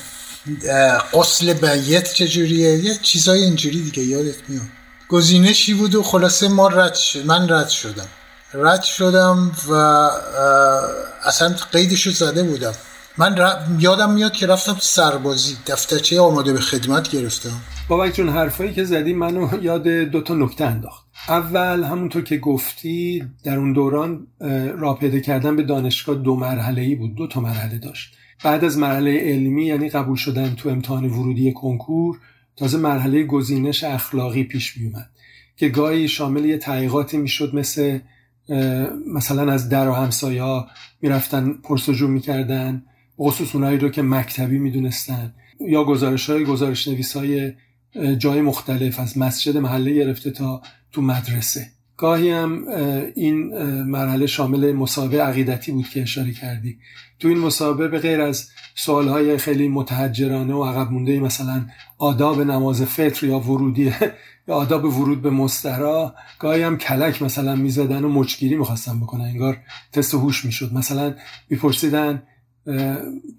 قسل 1.13 1.53
بیت 1.53 2.13
چجوریه؟ 2.13 2.77
یه 2.77 2.99
چیزای 3.01 3.43
اینجوری 3.43 3.81
دیگه 3.81 4.03
یادت 4.03 4.35
میاد. 4.47 4.65
گزینشی 5.07 5.73
بود 5.73 5.95
و 5.95 6.03
خلاصه 6.03 6.47
ما 6.47 6.67
رد 6.67 6.95
شد 6.95 7.25
من 7.25 7.49
رد 7.49 7.69
شدم. 7.69 8.07
رد 8.53 8.83
شدم 8.83 9.51
و 9.69 9.73
اصلا 11.25 11.55
قیدش 11.71 12.07
رو 12.07 12.13
زده 12.13 12.43
بودم. 12.43 12.73
من 13.17 13.57
یادم 13.79 14.11
میاد 14.11 14.31
که 14.31 14.47
رفتم 14.47 14.77
سربازی 14.81 15.57
دفترچه 15.67 16.19
آماده 16.21 16.53
به 16.53 16.61
خدمت 16.61 17.09
گرفتم. 17.09 17.61
بابک 17.89 18.15
جون 18.15 18.29
حرفایی 18.29 18.73
که 18.73 18.83
زدی 18.83 19.13
منو 19.13 19.63
یاد 19.63 19.87
دو 19.87 20.21
تا 20.21 20.35
نکته 20.35 20.65
انداخت. 20.65 21.07
اول 21.29 21.83
همونطور 21.83 22.23
که 22.23 22.37
گفتی 22.37 23.23
در 23.43 23.57
اون 23.57 23.73
دوران 23.73 24.27
راه 24.77 24.99
پیدا 24.99 25.19
کردن 25.19 25.55
به 25.55 25.63
دانشگاه 25.63 26.15
دو 26.15 26.35
مرحله 26.35 26.81
ای 26.81 26.95
بود 26.95 27.15
دو 27.15 27.27
تا 27.27 27.41
مرحله 27.41 27.77
داشت. 27.77 28.15
بعد 28.43 28.63
از 28.63 28.77
مرحله 28.77 29.19
علمی 29.19 29.65
یعنی 29.65 29.89
قبول 29.89 30.15
شدن 30.15 30.55
تو 30.55 30.69
امتحان 30.69 31.05
ورودی 31.05 31.53
کنکور 31.53 32.17
تازه 32.55 32.77
مرحله 32.77 33.23
گزینش 33.23 33.83
اخلاقی 33.83 34.43
پیش 34.43 34.77
می 34.77 34.87
اومد 34.87 35.09
که 35.55 35.69
گاهی 35.69 36.07
شامل 36.07 36.45
یه 36.45 36.57
تحقیقاتی 36.57 37.17
می‌شد 37.17 37.55
مثل 37.55 37.99
مثلا 39.15 39.51
از 39.51 39.69
در 39.69 39.89
و 39.89 39.93
همسایه 39.93 40.43
ها 40.43 40.67
می‌رفتن 41.01 41.53
پرسجو 41.63 42.07
می‌کردن 42.07 42.83
خصوص 43.19 43.55
اونایی 43.55 43.77
رو 43.77 43.89
که 43.89 44.01
مکتبی 44.01 44.59
می‌دونستن 44.59 45.33
یا 45.59 45.83
گزارش 45.83 46.29
های 46.29 46.45
گزارش 46.45 46.87
نویس 46.87 47.17
های 47.17 47.53
جای 48.17 48.41
مختلف 48.41 48.99
از 48.99 49.17
مسجد 49.17 49.57
محله 49.57 49.93
گرفته 49.93 50.31
تا 50.31 50.61
تو 50.91 51.01
مدرسه. 51.01 51.67
گاهی 51.97 52.29
هم 52.29 52.67
این 53.15 53.57
مرحله 53.83 54.27
شامل 54.27 54.71
مسابقه 54.71 55.21
عقیدتی 55.21 55.71
بود 55.71 55.89
که 55.89 56.01
اشاره 56.01 56.31
کردی. 56.31 56.77
تو 57.19 57.27
این 57.27 57.37
مسابقه 57.37 57.87
به 57.87 57.99
غیر 57.99 58.21
از 58.21 58.49
سوالهای 58.75 59.37
خیلی 59.37 59.67
متحجرانه 59.67 60.53
و 60.53 60.63
عقب 60.63 60.91
مونده 60.91 61.19
مثلا 61.19 61.65
آداب 61.97 62.41
نماز 62.41 62.81
فطر 62.83 63.25
یا 63.25 63.39
ورودی 63.39 63.93
یا 64.47 64.55
آداب 64.55 64.85
ورود 64.85 65.21
به 65.21 65.29
مسترا 65.29 66.15
گاهی 66.39 66.61
هم 66.61 66.77
کلک 66.77 67.21
مثلا 67.21 67.55
می‌زدن 67.55 68.03
و 68.03 68.09
مچگیری 68.09 68.55
می‌خواستن 68.55 68.99
بکنن. 68.99 69.25
انگار 69.25 69.57
تست 69.91 70.13
هوش 70.13 70.45
می‌شد. 70.45 70.73
مثلا 70.73 71.15
میپرسیدن 71.49 72.23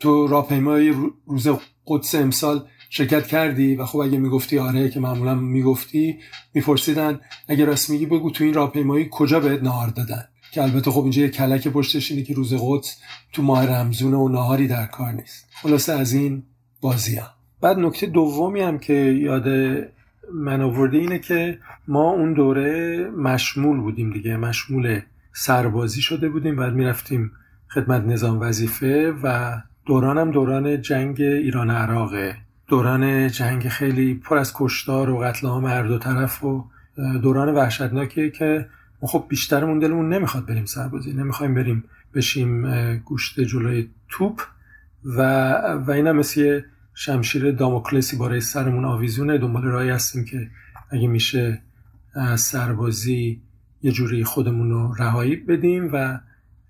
تو 0.00 0.26
راهپیمای 0.26 0.94
روز 1.26 1.48
قدس 1.86 2.14
امسال 2.14 2.64
شرکت 2.92 3.26
کردی 3.26 3.76
و 3.76 3.84
خب 3.84 3.98
اگه 3.98 4.18
می‌گفتی 4.18 4.58
آره 4.58 4.88
که 4.88 5.00
معمولا 5.00 5.34
می‌گفتی 5.34 6.18
میپرسیدن 6.54 7.20
اگه 7.48 7.64
راست 7.64 7.90
میگی 7.90 8.06
بگو 8.06 8.30
تو 8.30 8.44
این 8.44 8.54
راهپیمایی 8.54 9.08
کجا 9.10 9.40
بهت 9.40 9.62
نهار 9.62 9.88
دادن 9.88 10.24
که 10.52 10.62
البته 10.62 10.90
خب 10.90 11.02
اینجا 11.02 11.22
یه 11.22 11.28
کلک 11.28 11.68
پشتش 11.68 12.10
اینه 12.10 12.22
که 12.22 12.34
روز 12.34 12.54
قدس 12.60 13.00
تو 13.32 13.42
ماه 13.42 13.66
رمزونه 13.66 14.16
و 14.16 14.28
نهاری 14.28 14.68
در 14.68 14.86
کار 14.86 15.12
نیست 15.12 15.48
خلاصه 15.62 15.92
از 15.92 16.12
این 16.12 16.42
بازی 16.80 17.16
هم. 17.16 17.26
بعد 17.60 17.78
نکته 17.78 18.06
دومی 18.06 18.60
هم 18.60 18.78
که 18.78 18.94
یاد 18.94 19.48
من 20.34 20.60
آورده 20.60 20.98
اینه 20.98 21.18
که 21.18 21.58
ما 21.88 22.10
اون 22.10 22.34
دوره 22.34 22.98
مشمول 23.10 23.80
بودیم 23.80 24.12
دیگه 24.12 24.36
مشمول 24.36 25.00
سربازی 25.32 26.02
شده 26.02 26.28
بودیم 26.28 26.56
بعد 26.56 26.72
می‌رفتیم 26.72 27.32
خدمت 27.74 28.04
نظام 28.04 28.40
وظیفه 28.40 29.14
و 29.22 29.56
دورانم 29.86 30.30
دوران 30.30 30.82
جنگ 30.82 31.20
ایران 31.20 31.70
عراقه 31.70 32.36
دوران 32.70 33.28
جنگ 33.28 33.68
خیلی 33.68 34.14
پر 34.14 34.38
از 34.38 34.52
کشتار 34.54 35.10
و 35.10 35.18
قتل 35.18 35.46
عام 35.46 35.66
هر 35.66 35.82
دو 35.82 35.98
طرف 35.98 36.44
و 36.44 36.64
دوران 37.22 37.54
وحشتناکی 37.54 38.30
که 38.30 38.66
ما 39.02 39.08
خب 39.08 39.26
بیشترمون 39.28 39.78
دلمون 39.78 40.08
نمی‌خواد 40.08 40.46
بریم 40.46 40.64
سربازی 40.64 41.12
نمی‌خوایم 41.12 41.54
بریم 41.54 41.84
بشیم 42.14 42.96
گوشت 42.96 43.40
جلوی 43.40 43.88
توپ 44.08 44.42
و 45.04 45.50
و 45.86 45.90
اینم 45.90 46.16
مثل 46.16 46.60
شمشیر 46.94 47.50
داموکلسی 47.52 48.16
برای 48.16 48.40
سرمون 48.40 48.84
آویزونه. 48.84 49.38
دنبال 49.38 49.64
راهی 49.64 49.90
هستیم 49.90 50.24
که 50.24 50.50
اگه 50.90 51.08
میشه 51.08 51.62
سربازی 52.36 53.42
یه 53.82 53.92
جوری 53.92 54.24
خودمون 54.24 54.70
رو 54.70 54.94
رهایی 54.98 55.36
بدیم 55.36 55.90
و 55.92 56.18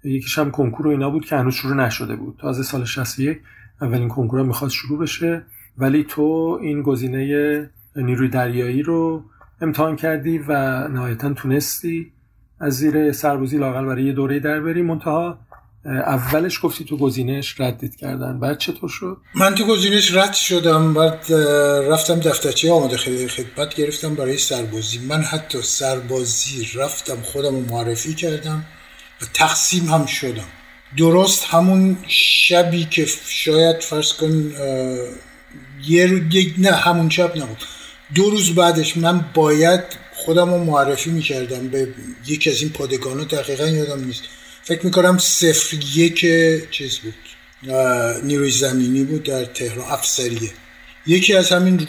یکیش 0.05 0.39
هم 0.39 0.51
کنکور 0.51 0.87
و 0.87 0.91
اینا 0.91 1.11
بود 1.11 1.25
که 1.25 1.37
هنوز 1.37 1.55
شروع 1.55 1.75
نشده 1.75 2.17
بود. 2.17 2.37
تازه 2.41 2.63
سال 2.63 2.85
61 2.85 3.41
اولین 3.81 4.09
کنکور 4.09 4.43
می‌خواد 4.43 4.71
شروع 4.71 4.99
بشه. 4.99 5.43
ولی 5.81 6.05
تو 6.05 6.59
این 6.63 6.83
گزینه 6.83 7.71
نیروی 7.97 8.29
دریایی 8.29 8.83
رو 8.83 9.25
امتحان 9.61 9.97
کردی 9.97 10.39
و 10.39 10.53
نهایتا 10.89 11.33
تونستی 11.33 12.13
از 12.61 12.75
زیر 12.75 13.13
سربازی 13.13 13.59
لاقل 13.59 13.85
برای 13.85 14.05
یه 14.05 14.13
دوره 14.13 14.41
در 14.41 14.61
بری. 14.61 14.83
منتها 14.83 15.39
اولش 15.85 16.61
گفتی 16.63 16.85
تو 16.85 16.97
گزینش 16.97 17.61
ردت 17.61 17.97
کردن. 17.97 18.41
بعد 18.41 18.59
چطور 18.59 18.89
شد؟ 18.89 19.17
من 19.35 19.55
تو 19.55 19.67
گزینش 19.67 20.15
رد 20.15 20.33
شدم. 20.33 20.95
بعد 20.95 21.33
رفتم 21.91 22.21
دفترچه 22.21 22.73
آماده 22.73 22.97
خدمت 22.97 23.75
گرفتم 23.75 24.15
برای 24.15 24.37
سربازی. 24.37 24.99
من 25.09 25.23
حتی 25.23 25.63
سربازی 25.63 26.69
رفتم 26.75 27.17
خودم 27.23 27.55
رو 27.55 27.61
معرفی 27.71 28.15
کردم 28.15 28.65
و 29.23 29.25
تقسیم 29.35 29.85
هم 29.85 30.07
شدم. 30.07 30.49
درست 30.97 31.45
همون 31.45 31.97
شبی 32.09 32.85
که 32.85 33.07
شاید 33.27 33.81
فرض 33.81 34.13
کن 34.13 34.53
یه 35.89 36.25
نه 36.59 36.71
همون 36.71 37.11
شب 37.11 37.37
نبود. 37.37 37.59
دو 38.15 38.31
روز 38.31 38.55
بعدش 38.55 38.97
من 38.97 39.25
باید 39.35 39.81
خودم 40.15 40.51
رو 40.51 40.65
معرفی 40.65 41.11
می‌کردم 41.11 41.69
به 41.69 41.89
یکی 42.27 42.51
از 42.51 42.61
این 42.61 42.71
پادگان 42.71 43.25
دقیقا 43.25 43.67
یادم 43.67 44.05
نیست. 44.05 44.23
فکر 44.63 44.85
می‌کنم 44.85 45.19
صفر 45.19 45.77
یک 45.95 46.21
چیز 46.71 46.99
بود. 46.99 47.15
نیروی 48.25 48.51
زمینی 48.51 49.05
بود 49.05 49.23
در 49.23 49.45
تهران 49.45 49.91
افسریه. 49.91 50.51
یکی 51.07 51.35
از 51.35 51.53
همین 51.53 51.87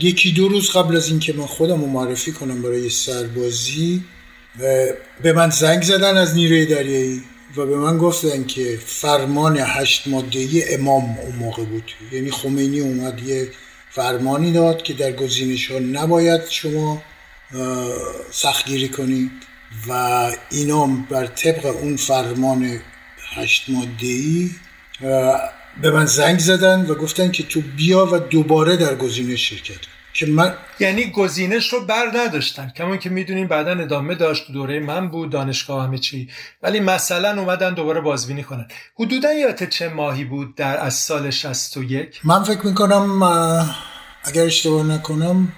یکی 0.00 0.32
دو 0.32 0.48
روز 0.48 0.70
قبل 0.70 0.96
از 0.96 1.08
اینکه 1.08 1.32
من 1.32 1.46
خودم 1.46 1.80
رو 1.80 1.86
معرفی 1.86 2.32
کنم 2.32 2.62
برای 2.62 2.90
سربازی 2.90 4.04
به 5.22 5.32
من 5.32 5.50
زنگ 5.50 5.82
زدن 5.82 6.16
از 6.16 6.34
نیروی 6.34 6.66
دریایی. 6.66 7.22
و 7.56 7.66
به 7.66 7.76
من 7.76 7.98
گفتن 7.98 8.44
که 8.44 8.78
فرمان 8.86 9.58
هشت 9.58 10.08
ماده 10.08 10.48
امام 10.70 11.18
اون 11.18 11.36
موقع 11.36 11.64
بود. 11.64 11.92
یعنی 12.12 12.30
خمینی 12.30 12.80
اومد 12.80 13.22
یه 13.22 13.50
فرمانی 13.90 14.52
داد 14.52 14.82
که 14.82 14.92
در 14.92 15.12
گزینش 15.12 15.70
ها 15.70 15.78
نباید 15.78 16.48
شما 16.48 17.02
سختگیری 18.30 18.88
کنید 18.88 19.30
و 19.88 19.92
اینا 20.50 20.86
بر 20.86 21.26
طبق 21.26 21.66
اون 21.66 21.96
فرمان 21.96 22.80
هشت 23.34 23.64
ماده 23.68 24.06
ای 24.06 24.50
به 25.82 25.90
من 25.90 26.06
زنگ 26.06 26.38
زدن 26.38 26.86
و 26.86 26.94
گفتن 26.94 27.30
که 27.30 27.42
تو 27.42 27.60
بیا 27.76 28.08
و 28.12 28.18
دوباره 28.18 28.76
در 28.76 28.94
گزینش 28.94 29.48
شرکت 29.48 29.80
که 30.20 30.26
من 30.26 30.54
یعنی 30.80 31.10
گزینش 31.10 31.72
رو 31.72 31.80
بر 31.80 32.10
نداشتن. 32.14 32.72
کما 32.76 32.96
که 32.96 33.10
می‌دونیم 33.10 33.48
بعدا 33.48 33.70
ادامه 33.70 34.14
داشت 34.14 34.52
دوره 34.52 34.80
من 34.80 35.08
بود 35.08 35.30
دانشگاه 35.30 35.84
همه 35.84 35.98
چی. 35.98 36.28
ولی 36.62 36.80
مثلا 36.80 37.40
اومدن 37.40 37.74
دوباره 37.74 38.00
بازبینی 38.00 38.42
کنن. 38.42 38.68
حدودا 38.98 39.32
یادت 39.32 39.70
چه 39.70 39.88
ماهی 39.88 40.24
بود 40.24 40.54
در 40.54 40.80
از 40.80 40.94
سال 40.94 41.30
61 41.30 42.20
من 42.24 42.42
فکر 42.42 42.66
می‌کنم 42.66 43.22
اگر 44.24 44.42
اشتباه 44.42 44.86
نکنم 44.86 45.52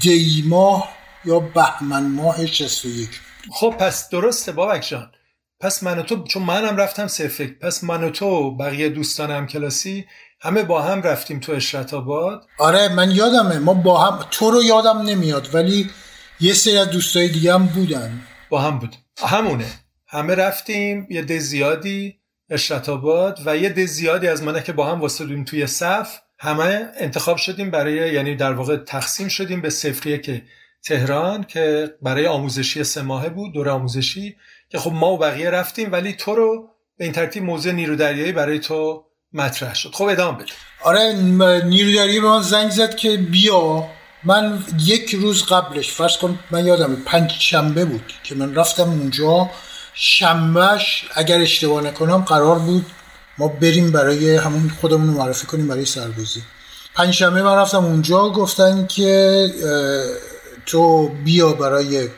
دی 0.00 0.44
ماه 0.46 0.94
یا 1.24 1.38
بهمن 1.40 2.06
ماه 2.06 2.46
61 2.46 3.08
خب 3.52 3.74
پس 3.78 4.08
درسته 4.08 4.52
بابک 4.52 4.88
جان. 4.88 5.10
پس 5.60 5.82
من 5.82 5.98
و 5.98 6.02
تو 6.02 6.24
چون 6.24 6.42
منم 6.42 6.76
رفتم 6.76 7.06
سفک 7.06 7.58
پس 7.58 7.84
من 7.84 8.04
و 8.04 8.10
تو 8.10 8.56
بقیه 8.56 8.88
دوستانم 8.88 9.46
کلاسی 9.46 10.06
همه 10.44 10.62
با 10.62 10.82
هم 10.82 11.02
رفتیم 11.02 11.40
تو 11.40 11.52
اشرت 11.52 11.94
آباد. 11.94 12.46
آره 12.58 12.94
من 12.94 13.10
یادمه. 13.10 13.58
ما 13.58 13.74
با 13.74 14.00
هم 14.00 14.26
تو 14.30 14.50
رو 14.50 14.62
یادم 14.62 14.98
نمیاد 14.98 15.54
ولی 15.54 15.90
یه 16.40 16.52
سری 16.52 16.76
از 16.76 16.90
دوستای 16.90 17.28
دیگه 17.28 17.54
هم 17.54 17.66
بودن. 17.66 18.20
با 18.48 18.60
هم 18.60 18.78
بود. 18.78 18.96
همونه. 19.18 19.66
همه 20.06 20.34
رفتیم 20.34 21.06
یه 21.10 21.22
ده 21.22 21.38
زیادی 21.38 22.18
اشرت 22.50 22.88
آباد 22.88 23.38
و 23.46 23.56
یه 23.56 23.68
ده 23.68 23.86
زیادی 23.86 24.28
از 24.28 24.42
منه 24.42 24.62
که 24.62 24.72
با 24.72 24.86
هم 24.86 25.00
واسطیم 25.00 25.44
توی 25.44 25.66
صف. 25.66 26.18
همه 26.38 26.88
انتخاب 27.00 27.36
شدیم 27.36 27.70
برای 27.70 28.12
یعنی 28.12 28.34
در 28.36 28.52
واقع 28.52 28.76
تقسیم 28.76 29.28
شدیم 29.28 29.60
به 29.60 29.70
سفریه 29.70 30.18
که 30.18 30.42
تهران 30.84 31.44
که 31.44 31.94
برای 32.02 32.26
آموزشی 32.26 32.84
سه 32.84 33.02
ماهه 33.02 33.28
بود 33.28 33.52
دوره 33.52 33.70
آموزشی. 33.70 34.36
که 34.68 34.78
خب 34.78 34.92
ما 34.92 35.12
و 35.12 35.18
بقیه 35.18 35.50
رفتیم 35.50 35.92
ولی 35.92 36.12
تو 36.12 36.34
رو 36.34 36.68
به 36.96 37.04
این 37.04 37.12
ترتیب 37.12 37.42
موضوع 37.42 37.72
نیرو 37.72 37.96
دریایی 37.96 38.32
برای 38.32 38.58
تو 38.58 39.04
مطرح 39.34 39.74
شد. 39.74 39.90
خب 39.94 40.04
ادامه 40.04 40.38
بده. 40.38 40.52
آره 40.82 41.12
نیرو 41.64 41.96
دریایی 41.96 42.20
به 42.20 42.28
من 42.28 42.42
زنگ 42.42 42.70
زد 42.70 42.94
که 42.96 43.16
بیا. 43.16 43.86
من 44.24 44.64
یک 44.84 45.14
روز 45.14 45.44
قبلش 45.44 45.90
فرض 45.90 46.16
کن 46.16 46.38
من 46.50 46.66
یادم 46.66 46.96
پنج 46.96 47.30
شنبه 47.38 47.84
بود 47.84 48.12
که 48.24 48.34
من 48.34 48.54
رفتم 48.54 48.82
اونجا. 48.90 49.50
شنبهش 49.94 51.04
اگر 51.14 51.40
اشتباه 51.40 51.82
نکنم 51.82 52.18
قرار 52.18 52.58
بود 52.58 52.86
ما 53.38 53.48
بریم 53.48 53.90
برای 53.90 54.36
همون 54.36 54.72
خودمون 54.80 55.06
رو 55.06 55.14
معرفی 55.14 55.46
کنیم 55.46 55.68
برای 55.68 55.84
سربازی. 55.84 56.42
پنج 56.94 57.14
شنبه 57.14 57.42
من 57.42 57.56
رفتم 57.56 57.84
اونجا 57.84 58.28
گفتن 58.28 58.86
که 58.86 59.46
تو 60.66 61.08
بیا 61.08 61.52
برای 61.52 62.08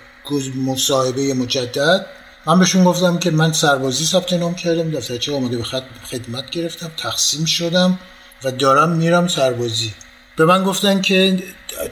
مصاحبه 0.66 1.35
مجدد. 1.35 2.06
من 2.46 2.58
بهشون 2.58 2.84
گفتم 2.84 3.18
که 3.18 3.30
من 3.30 3.52
سربازی 3.52 4.04
ثبت 4.04 4.32
نام 4.32 4.54
کردم 4.54 4.90
دفترچه 4.90 5.36
آماده 5.36 5.56
به 5.56 5.64
خدمت 6.10 6.50
گرفتم 6.50 6.90
تقسیم 6.96 7.44
شدم 7.44 7.98
و 8.44 8.50
دارم 8.50 8.90
میرم 8.90 9.28
سربازی. 9.28 9.92
به 10.36 10.44
من 10.44 10.64
گفتن 10.64 11.00
که 11.00 11.42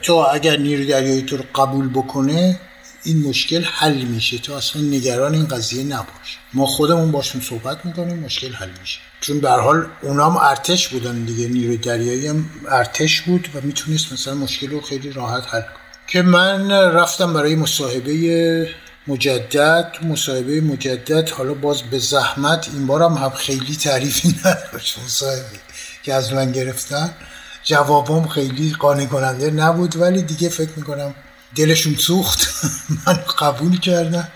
تو 0.01 0.13
اگر 0.13 0.57
نیروی 0.57 0.85
دریایی 0.85 1.21
تو 1.21 1.37
رو 1.37 1.43
قبول 1.55 1.89
بکنه 1.89 2.59
این 3.03 3.27
مشکل 3.27 3.63
حل 3.63 4.01
میشه. 4.01 4.37
تو 4.37 4.53
اصلا 4.53 4.81
نگران 4.81 5.33
این 5.33 5.47
قضیه 5.47 5.83
نباش. 5.83 6.37
ما 6.53 6.65
خودمون 6.65 7.11
باشون 7.11 7.41
صحبت 7.41 7.85
می‌کنیم 7.85 8.19
مشکل 8.19 8.53
حل 8.53 8.69
میشه. 8.81 8.99
چون 9.21 9.39
به 9.39 9.49
حال 9.49 9.85
اونام 10.01 10.37
ارتش 10.37 10.87
بودن 10.87 11.23
دیگه. 11.23 11.47
نیروی 11.47 11.77
دریایی 11.77 12.27
هم 12.27 12.49
ارتش 12.69 13.21
بود 13.21 13.49
و 13.53 13.61
می‌تونست 13.61 14.13
مثلا 14.13 14.35
مشکل 14.35 14.69
رو 14.69 14.81
خیلی 14.81 15.11
راحت 15.11 15.43
حل 15.47 15.61
کنه. 15.61 15.85
که 16.07 16.21
من 16.21 16.71
رفتم 16.71 17.33
برای 17.33 17.55
مصاحبه 17.55 18.69
مجدد 19.07 19.97
مصاحبه 20.03 20.61
مجدد 20.61 21.29
حالا 21.29 21.53
باز 21.53 21.81
به 21.81 21.99
زحمت 21.99 22.69
این 22.73 22.87
بارم 22.87 23.13
هم 23.13 23.29
خیلی 23.29 23.75
تعریفی 23.75 24.35
نداشت 24.45 24.99
مصاحبه 25.05 25.59
که 26.03 26.13
از 26.13 26.33
من 26.33 26.51
گرفتن. 26.51 27.13
جوابم 27.63 28.27
خیلی 28.27 28.73
قانع 28.79 29.05
کننده 29.05 29.51
نبود 29.51 29.95
ولی 29.95 30.21
دیگه 30.21 30.49
فکر 30.49 30.71
می‌کنم 30.75 31.15
دلشون 31.55 31.95
سوخت. 31.95 32.47
من 33.07 33.13
قبول 33.39 33.79
کردم 33.79 34.27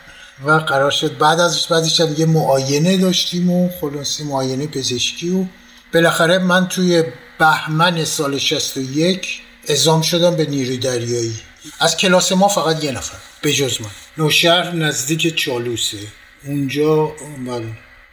و 0.45 0.51
قرار 0.51 0.91
شد 0.91 1.17
بعد 1.17 1.39
ازش 1.39 1.67
بعدش 1.67 2.01
دیگه 2.01 2.25
معاینه 2.25 2.97
داشتیم 2.97 3.49
و 3.49 3.69
خلاصی 3.81 4.23
معاینه 4.23 4.67
پزشکی 4.67 5.29
و 5.29 5.45
بالاخره 5.93 6.38
من 6.38 6.67
توی 6.67 7.03
بهمن 7.39 8.05
سال 8.05 8.38
61 8.38 9.41
ازام 9.69 10.01
شدم 10.01 10.35
به 10.35 10.45
نیروی 10.45 10.77
دریایی. 10.77 11.39
از 11.79 11.97
کلاس 11.97 12.31
ما 12.31 12.47
فقط 12.47 12.83
یه 12.83 12.91
نفر 12.91 13.17
به 13.41 13.53
جز 13.53 13.81
من. 13.81 13.89
نوشهر 14.17 14.71
نزدیک 14.71 15.35
چالوسه. 15.35 15.97
اونجا 16.45 17.15
بله. 17.47 17.65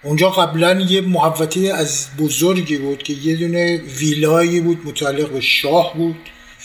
اونجا 0.02 0.30
قبلا 0.30 0.80
یه 0.80 1.00
محوطه 1.00 1.60
از 1.60 2.06
بزرگی 2.18 2.76
بود 2.76 3.02
که 3.02 3.12
یه 3.12 3.36
دونه 3.36 3.76
ویلایی 3.76 4.60
بود 4.60 4.80
متعلق 4.84 5.30
به 5.30 5.40
شاه 5.40 5.94
بود. 5.96 6.16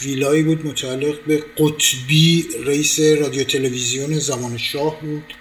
ویلایی 0.02 0.44
بود 0.44 0.66
متعلق 0.66 1.26
به 1.28 1.44
قطبی 1.58 2.46
رئیس 2.66 3.00
رادیو 3.00 3.44
تلویزیون 3.44 4.20
زمان 4.20 4.58
شاه 4.58 5.02
بود. 5.02 5.34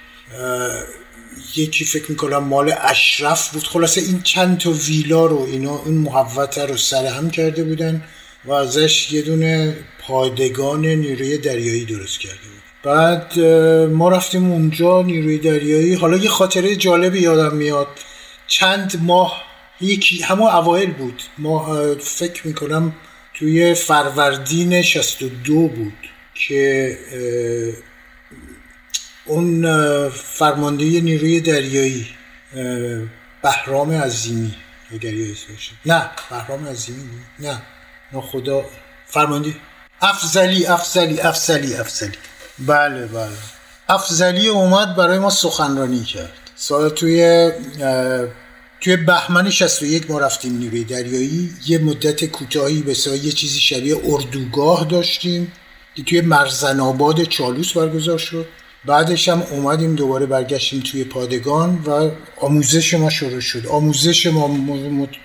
یکی 1.56 1.84
فکر 1.84 2.10
می‌کنم 2.10 2.44
مال 2.44 2.74
اشرف 2.80 3.50
بود. 3.50 3.64
خلاصه 3.64 4.00
این 4.00 4.22
چند 4.22 4.58
تا 4.58 4.70
ویلا 4.70 5.26
رو 5.26 5.42
اینا 5.42 5.82
این 5.84 5.98
محوطه 5.98 6.66
رو 6.66 6.76
سرهم 6.76 7.30
کرده 7.30 7.64
بودن 7.64 8.04
و 8.44 8.52
ازش 8.52 9.12
یه 9.12 9.22
دونه 9.22 9.76
پادگان 10.10 10.86
نیروی 10.86 11.38
دریایی 11.38 11.84
درست 11.84 12.20
کرده 12.20 12.34
بود. 12.34 12.62
بعد 12.82 13.38
ما 13.90 14.08
رفتیم 14.08 14.50
اونجا 14.50 15.02
نیروی 15.02 15.38
دریایی. 15.38 15.94
حالا 15.94 16.16
یه 16.16 16.28
خاطره 16.28 16.76
جالبی 16.76 17.20
یادم 17.20 17.56
میاد. 17.56 17.88
چند 18.46 19.00
ماه 19.02 19.44
یکی 19.80 20.22
همه 20.22 20.54
اوایل 20.54 20.92
بود. 20.92 21.22
ما 21.38 21.86
فکر 22.00 22.46
می‌کنم 22.46 22.94
توی 23.34 23.74
فروردین 23.74 24.82
62 24.82 25.68
بود 25.68 26.08
که 26.34 26.98
اون 29.24 29.62
فرمانده 30.08 30.84
نیروی 30.84 31.40
دریایی 31.40 32.06
بهرام 33.42 33.92
عظیمی 33.92 34.54
اگر 34.92 35.12
نه 35.86 36.10
بهرام 36.30 36.66
عظیمی 36.66 37.04
نه. 37.38 37.62
نه 38.12 38.20
خدا 38.20 38.64
فرمانده 39.06 39.54
افزلی 40.02 40.66
افزلی 40.66 41.20
افزلی 41.20 41.74
افزلی 41.74 42.18
بله 42.58 43.06
بله. 43.06 43.28
افزلی 43.88 44.48
اومد 44.48 44.96
برای 44.96 45.18
ما 45.18 45.30
سخنرانی 45.30 46.04
کرد. 46.04 46.32
سال 46.56 46.88
توی 46.88 47.50
توی 48.80 48.96
بهمن 48.96 49.50
61 49.50 50.10
ما 50.10 50.18
رفتیم 50.18 50.58
نیروی 50.58 50.84
دریایی. 50.84 51.50
یه 51.66 51.78
مدت 51.78 52.24
کوتاهی 52.24 52.82
به 52.82 52.96
یه 53.06 53.32
چیزی 53.32 53.60
شبیه 53.60 53.96
اردوگاه 54.04 54.84
داشتیم. 54.84 55.52
که 55.94 56.02
توی 56.02 56.20
مرزن 56.20 56.80
آباد 56.80 57.24
چالوس 57.24 57.72
برگزار 57.72 58.18
شد. 58.18 58.46
بعدش 58.84 59.28
هم 59.28 59.42
اومدیم 59.42 59.94
دوباره 59.94 60.26
برگشتیم 60.26 60.80
توی 60.80 61.04
پادگان 61.04 61.84
و 61.86 62.10
آموزش 62.40 62.94
ما 62.94 63.10
شروع 63.10 63.40
شد. 63.40 63.66
آموزش 63.66 64.26
ما 64.26 64.48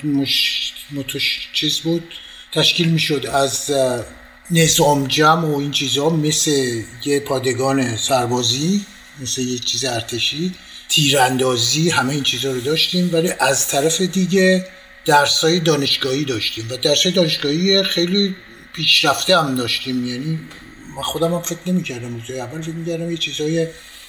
مش... 0.03 0.73
چیز 1.53 1.79
بود 1.79 2.03
تشکیل 2.51 2.89
می 2.89 2.99
شد 2.99 3.25
از 3.33 3.71
نظام 4.51 5.07
جمع 5.07 5.45
و 5.45 5.57
این 5.57 5.71
چیزها 5.71 6.09
مثل 6.09 6.81
یه 7.05 7.19
پادگان 7.19 7.97
سربازی 7.97 8.85
مثل 9.21 9.41
یه 9.41 9.59
چیز 9.59 9.85
ارتشی 9.85 10.53
تیراندازی 10.89 11.89
همه 11.89 12.13
این 12.13 12.23
چیزها 12.23 12.51
رو 12.51 12.61
داشتیم 12.61 13.09
ولی 13.13 13.31
از 13.39 13.67
طرف 13.67 14.01
دیگه 14.01 14.67
درسای 15.05 15.59
دانشگاهی 15.59 16.25
داشتیم. 16.25 16.67
و 16.69 16.77
درسای 16.77 17.11
دانشگاهی 17.11 17.83
خیلی 17.83 18.35
پیشرفته 18.73 19.37
هم 19.37 19.55
داشتیم. 19.55 20.07
یعنی 20.07 20.39
من 20.95 21.01
خودم 21.01 21.33
هم 21.33 21.41
فکر 21.41 21.59
نمی‌کردم 21.67 22.23
اول 22.29 22.61
فکر 22.61 22.71
می‌کردم 22.71 23.11
یه 23.11 23.17
چیزای 23.17 23.67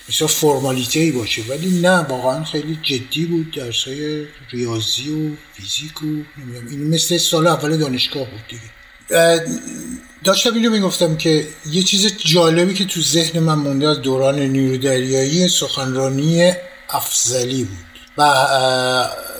مثلا 0.08 0.28
فرمالیته 0.28 1.00
ای 1.00 1.10
باشه. 1.10 1.42
ولی 1.42 1.80
نه 1.80 1.98
واقعا 1.98 2.44
خیلی 2.44 2.78
جدی 2.82 3.24
بود. 3.24 3.50
درسای 3.50 4.26
ریاضی 4.50 5.10
و 5.10 5.36
فیزیک 5.54 6.02
و 6.02 6.06
نمی‌دونم 6.06 6.68
این 6.70 6.88
مثل 6.88 7.18
سال 7.18 7.46
اول 7.46 7.76
دانشگاه 7.76 8.30
بود 8.30 8.40
دیگه. 8.48 8.62
داشتم 10.26 10.54
اینو 10.54 10.70
می‌گفتم 10.70 11.16
که 11.16 11.48
یه 11.66 11.82
چیز 11.82 12.16
جالبی 12.16 12.74
که 12.74 12.84
تو 12.84 13.00
ذهن 13.02 13.38
من 13.38 13.54
مونده 13.54 13.88
از 13.88 14.02
دوران 14.02 14.38
نیرو 14.38 14.76
دریایی 14.76 15.48
سخنرانی 15.48 16.52
افزلی 16.90 17.64
بود. 17.64 17.78
و 18.18 18.34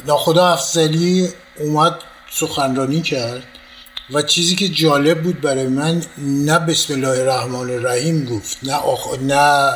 ناخدا 0.07 0.47
افزلی 0.47 1.29
اومد 1.59 1.95
سخنرانی 2.31 3.03
کرد 3.03 3.43
و 4.11 4.23
چیزی 4.23 4.57
که 4.57 4.69
جالب 4.69 5.23
بود 5.23 5.41
برای 5.41 5.67
من 5.67 6.03
نه 6.19 6.59
بسم 6.59 6.95
الله 6.95 7.09
الرحمن 7.09 7.71
الرحیم 7.71 8.25
گفت 8.25 8.59
نه, 8.63 8.81
نه 9.23 9.73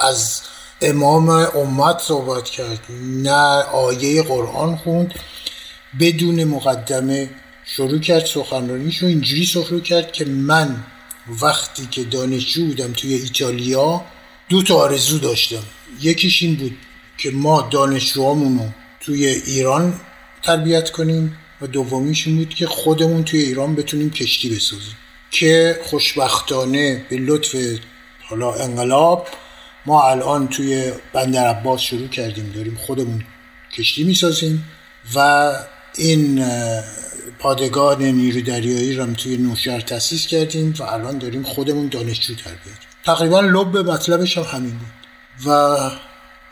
از 0.00 0.40
امام 0.82 1.28
امت 1.28 1.98
صحبت 1.98 2.44
کرد 2.44 2.80
نه 3.00 3.62
آیه 3.62 4.22
قرآن 4.22 4.76
خوند 4.76 5.14
بدون 6.00 6.44
مقدمه 6.44 7.30
شروع 7.64 7.98
کرد 7.98 8.24
سخنرانیش 8.24 8.98
رو 8.98 9.08
اینجوری 9.08 9.46
شروع 9.46 9.80
کرد 9.80 10.12
که 10.12 10.24
من 10.24 10.84
وقتی 11.42 11.86
که 11.90 12.04
دانشجو 12.04 12.66
بودم 12.66 12.92
توی 12.92 13.14
ایتالیا 13.14 14.04
دو 14.48 14.62
تا 14.62 14.74
آرزو 14.74 15.18
داشتم. 15.18 15.62
یکیش 16.00 16.42
این 16.42 16.54
بود 16.54 16.76
که 17.18 17.30
ما 17.30 17.68
دانشجوهامون 17.70 18.58
رو 18.58 18.64
توی 19.00 19.26
ایران 19.26 20.00
تربیت 20.42 20.90
کنیم 20.90 21.36
و 21.60 21.66
دومیش 21.66 22.26
این 22.26 22.36
بود 22.36 22.48
که 22.48 22.66
خودمون 22.66 23.24
توی 23.24 23.40
ایران 23.40 23.74
بتونیم 23.74 24.10
کشتی 24.10 24.48
بسازیم. 24.48 24.96
که 25.30 25.80
خوشبختانه 25.82 27.06
به 27.10 27.16
لطف 27.16 27.56
حالا 28.22 28.54
انقلاب 28.54 29.28
ما 29.86 30.02
الان 30.02 30.48
توی 30.48 30.92
بندر 31.12 31.46
عباس 31.46 31.80
شروع 31.80 32.08
کردیم 32.08 32.52
داریم 32.54 32.74
خودمون 32.74 33.24
کشتی 33.76 34.04
می‌سازیم 34.04 34.64
و 35.14 35.52
این 35.98 36.44
پادگان 37.44 38.02
نیرو 38.02 38.40
دریایی 38.40 38.94
رو 38.94 39.06
توی 39.14 39.36
نوشهر 39.36 39.80
تاسیس 39.80 40.26
کردیم 40.26 40.74
و 40.78 40.82
الان 40.82 41.18
داریم 41.18 41.42
خودمون 41.42 41.88
دانشجو 41.88 42.34
تربیت 42.34 42.80
تقریبا 43.04 43.40
لب 43.40 43.76
مطلبش 43.76 44.38
هم 44.38 44.44
همین 44.44 44.70
بود. 44.70 44.88
و 45.46 45.76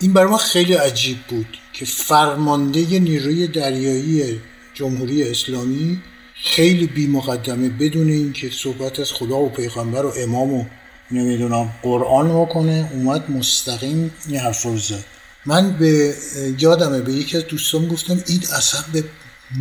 این 0.00 0.12
برای 0.12 0.31
ما 0.31 0.37
خیلی 0.37 0.74
عجیب 0.74 1.18
بود 1.28 1.59
که 1.72 1.85
فرمانده 1.85 2.98
نیروی 2.98 3.46
دریایی 3.46 4.40
جمهوری 4.74 5.31
اسلامی 5.31 6.02
خیلی 6.35 6.87
بی 6.87 7.07
مقدمه 7.07 7.68
بدون 7.68 8.11
اینکه 8.11 8.50
صحبت 8.50 9.00
از 9.00 9.12
خدا 9.12 9.37
و 9.37 9.48
پیغمبر 9.48 10.07
و 10.07 10.12
امام 10.16 10.55
و 10.55 10.64
نمی‌دونم 11.11 11.74
قرآن 11.83 12.28
بکنه 12.28 12.90
اومد 12.94 13.31
مستقیم 13.31 14.14
این 14.28 14.40
حرف 14.40 14.62
رو 14.62 14.78
زد. 14.78 15.05
من 15.46 15.72
به 15.72 16.14
یادمه 16.59 17.00
به 17.00 17.12
یکی 17.12 17.37
از 17.37 17.46
دوستان 17.46 17.88
گفتم 17.88 18.22
این 18.26 18.40
اصلا 18.52 18.81
به 18.92 19.05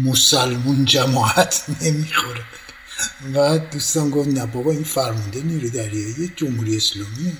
مسلمون 0.05 0.85
جماعت 0.85 1.63
نمی‌خوره. 1.81 2.41
و 3.33 3.57
دوستان 3.57 4.09
گفت 4.09 4.29
نه 4.29 4.45
بابا 4.45 4.71
این 4.71 4.83
فرمانده 4.83 5.41
نیرو 5.41 5.69
دریایی 5.69 6.33
جمهوری 6.35 6.77
اسلامیه 6.77 7.33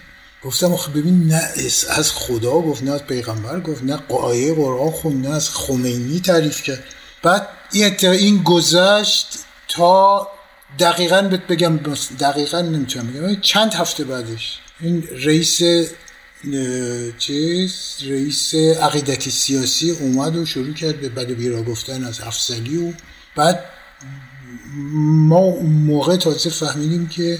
گفتم 0.43 0.73
آخه 0.73 0.91
ببین 0.91 1.27
نه 1.27 1.41
از 1.89 2.11
خدا 2.11 2.51
گفت 2.51 2.83
نه 2.83 2.91
از 2.91 3.03
پیغمبر 3.03 3.59
گفت 3.59 3.83
نه 3.83 3.95
قایه 3.95 4.53
قرآن 4.53 4.91
خون 4.91 5.21
نه 5.21 5.29
از 5.29 5.49
خمینی 5.49 6.19
تعریف 6.19 6.63
کرد. 6.63 6.83
بعد 7.23 7.47
این 7.71 8.05
این 8.05 8.43
گذشت 8.43 9.27
تا 9.67 10.27
دقیقا 10.79 11.21
بهت 11.21 11.47
بگم 11.47 11.77
دقیقا 12.19 12.61
نمی‌تونم 12.61 13.07
بگم 13.07 13.41
چند 13.41 13.73
هفته 13.73 14.03
بعدش. 14.03 14.59
این 14.79 15.07
رئیس 15.25 15.61
چیز 17.17 17.97
رئیس 18.03 18.55
عقیدتی 18.55 19.31
سیاسی 19.31 19.91
اومد 19.91 20.35
و 20.35 20.45
شروع 20.45 20.73
کرد 20.73 21.01
به 21.01 21.09
بد 21.09 21.27
بیرا 21.27 21.63
گفتن 21.63 22.03
از 22.03 22.21
افسلی 22.21 22.77
و 22.77 22.93
بعد 23.35 23.65
ما 25.03 25.37
اون 25.37 25.71
موقع 25.71 26.15
تازه 26.15 26.49
فهمیدیم 26.49 27.07
که 27.07 27.39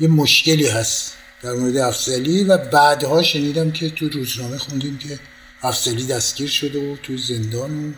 یه 0.00 0.08
مشکلی 0.08 0.66
هست 0.66 1.12
در 1.42 1.52
مورد 1.52 1.76
افسلی 1.76 2.44
و 2.44 2.58
بعدها 2.58 3.22
شنیدم 3.22 3.70
که 3.70 3.90
تو 3.90 4.08
روزنامه 4.08 4.58
خوندیم 4.58 4.98
که 4.98 5.18
افسلی 5.62 6.06
دستگیر 6.06 6.48
شده 6.48 6.92
و 6.92 6.96
تو 6.96 7.16
زندان 7.16 7.88
و 7.88 7.92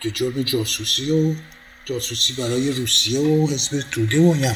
تو 0.00 0.08
جرم 0.08 0.42
جاسوسی 0.42 1.10
و 1.10 1.34
جاسوسی 1.84 2.32
برای 2.32 2.72
روسیه 2.72 3.20
و 3.20 3.48
حزب 3.50 3.84
توده 3.90 4.20
و 4.20 4.32
این 4.32 4.54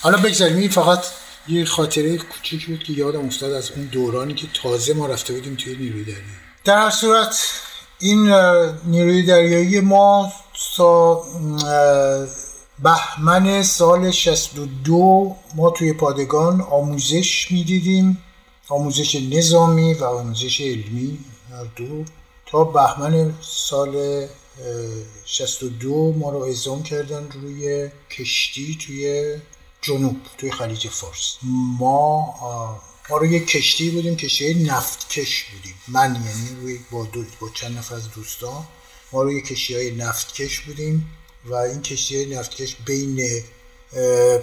حالا 0.00 0.18
بگذاریم 0.18 0.56
این 0.56 0.70
فقط 0.70 1.04
یه 1.48 1.64
خاطره 1.64 2.18
کوچیک 2.18 2.66
بود 2.66 2.82
که 2.84 2.92
یادم 2.92 3.26
افتاد 3.26 3.52
از 3.52 3.70
اون 3.70 3.84
دورانی 3.84 4.34
که 4.34 4.46
تازه 4.62 4.94
ما 4.94 5.06
رفته 5.06 5.32
بودیم 5.34 5.54
توی 5.54 5.76
نیروی 5.76 6.04
دریایی. 6.04 6.24
در 6.64 6.90
صورت 6.90 7.38
این 7.98 8.32
نیروی 8.84 9.22
دریایی 9.22 9.80
ما 9.80 10.32
تا 10.76 11.22
بهمن 12.82 13.62
سال 13.62 14.10
62 14.10 15.36
ما 15.54 15.70
توی 15.70 15.92
پادگان 15.92 16.60
آموزش 16.60 17.50
می‌دیدیم 17.50 18.18
آموزش 18.68 19.14
نظامی 19.14 19.94
و 19.94 20.04
آموزش 20.04 20.60
علمی 20.60 21.18
هر 21.50 21.64
دو. 21.76 22.04
تا 22.46 22.64
بهمن 22.64 23.34
سال 23.42 24.26
62 25.24 26.14
ما 26.18 26.30
رو 26.30 26.38
اعزام 26.38 26.82
کردن 26.82 27.28
روی 27.30 27.90
کشتی 28.10 28.78
توی 28.86 29.34
جنوب 29.82 30.16
توی 30.38 30.50
خلیج 30.50 30.88
فارس. 30.88 31.36
ما 31.78 32.80
ما 33.10 33.16
رو 33.16 33.26
یه 33.26 33.40
کشتی 33.40 33.90
بودیم 33.90 34.16
کشتی 34.16 34.54
نفتکش 34.54 35.44
بودیم. 35.44 35.74
من 35.88 36.14
یعنی 36.14 36.60
روی 36.62 36.78
با, 36.90 37.04
دو 37.04 37.24
با 37.40 37.48
چند 37.54 37.78
نفر 37.78 37.94
از 37.94 38.10
دوستان 38.10 38.64
ما 39.12 39.22
روی 39.22 39.42
کشتی 39.42 39.74
های 39.74 39.90
نفتکش 39.90 40.60
بودیم 40.60 41.10
و 41.44 41.54
این 41.54 41.82
کشتی 41.82 42.16
های 42.16 42.36
نفتکش 42.36 42.76
بین 42.86 43.42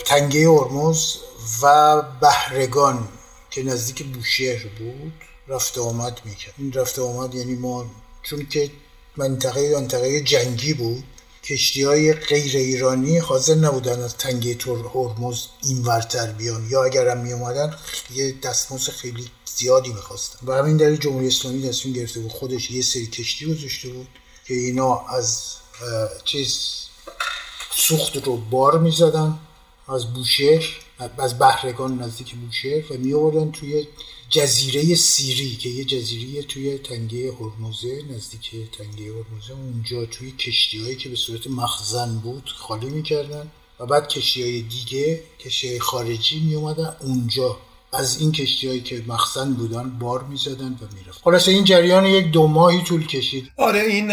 تنگه 0.05 0.49
ارموز 0.49 1.17
و 1.61 2.01
بهرگان 2.21 3.07
که 3.51 3.63
نزدیک 3.63 4.03
بوشهر 4.03 4.67
بود 4.67 5.13
رفته 5.47 5.81
آمد 5.81 6.21
می‌کرد. 6.25 6.53
این 6.57 6.73
رفته 6.73 7.01
آمد 7.01 7.35
یعنی 7.35 7.55
ما 7.55 7.85
چون 8.23 8.45
که 8.45 8.71
منطقه 9.17 9.75
منطقه 9.75 10.21
جنگی 10.21 10.73
بود 10.73 11.03
کشتی 11.45 11.83
های 11.83 12.13
غیر 12.13 12.57
ایرانی 12.57 13.17
حاضر 13.17 13.55
نبودن 13.55 14.01
از 14.01 14.17
تنگه 14.17 14.57
هرمز 14.93 15.47
این 15.63 15.85
ورتر 15.85 16.31
بیان. 16.31 16.67
یا 16.69 16.83
اگر 16.83 17.07
هم 17.07 17.17
می 17.17 17.33
اومدن 17.33 17.75
یه 18.15 18.35
دستموز 18.43 18.89
خیلی 18.89 19.29
زیادی 19.55 19.93
می‌خواستن. 19.93 20.47
و 20.47 20.53
همین 20.53 20.77
در 20.77 20.95
جمهوری 20.95 21.27
اسلامی 21.27 21.69
تصمیم 21.69 21.93
گرفته 21.93 22.19
بود 22.19 22.31
خودش 22.31 22.71
یه 22.71 22.81
سری 22.81 23.07
کشتی 23.07 23.45
گذاشته 23.45 23.89
بود 23.89 24.07
که 24.47 24.53
اینا 24.53 24.99
از 24.99 25.53
چیز 26.23 26.59
سوخت 27.75 28.27
رو 28.27 28.37
بار 28.37 28.79
می‌زدن 28.79 29.39
از 29.87 30.13
بوشهر 30.13 30.65
از 31.17 31.39
بهرگان 31.39 32.01
نزدیک 32.01 32.35
بوشهر 32.35 32.93
و 32.93 32.97
می 32.97 33.51
توی 33.51 33.87
جزیره 34.29 34.95
سیری 34.95 35.55
که 35.55 35.69
یه 35.69 35.83
جزیره 35.83 36.41
توی 36.43 36.77
تنگه 36.77 37.33
هرمزه 37.33 38.03
نزدیک 38.09 38.51
تنگه 38.77 39.05
هرمزه 39.05 39.53
اونجا 39.53 40.05
توی 40.05 40.31
کشتی 40.31 40.83
هایی 40.83 40.95
که 40.95 41.09
به 41.09 41.15
صورت 41.15 41.47
مخزن 41.47 42.19
بود 42.19 42.49
خالی 42.55 42.89
می‌کردن 42.89 43.51
و 43.79 43.85
بعد 43.85 44.07
کشتی 44.07 44.41
های 44.41 44.61
دیگه 44.61 45.23
کشتی 45.39 45.69
های 45.69 45.79
خارجی 45.79 46.39
می 46.39 46.55
اومدن 46.55 46.95
اونجا. 47.01 47.57
از 47.93 48.21
این 48.21 48.31
کشتی 48.31 48.67
هایی 48.67 48.81
که 48.81 49.03
مخزن 49.07 49.53
بودن 49.53 49.89
بار 49.89 50.23
می‌زدن 50.23 50.79
و 50.81 50.95
می‌رفت 50.95 51.21
خلاصه 51.23 51.51
این 51.51 51.63
جریان 51.63 52.05
یک 52.05 52.31
دو 52.31 52.47
ماهی 52.47 52.83
طول 52.83 53.07
کشید. 53.07 53.51
آره 53.57 53.79
این 53.79 54.11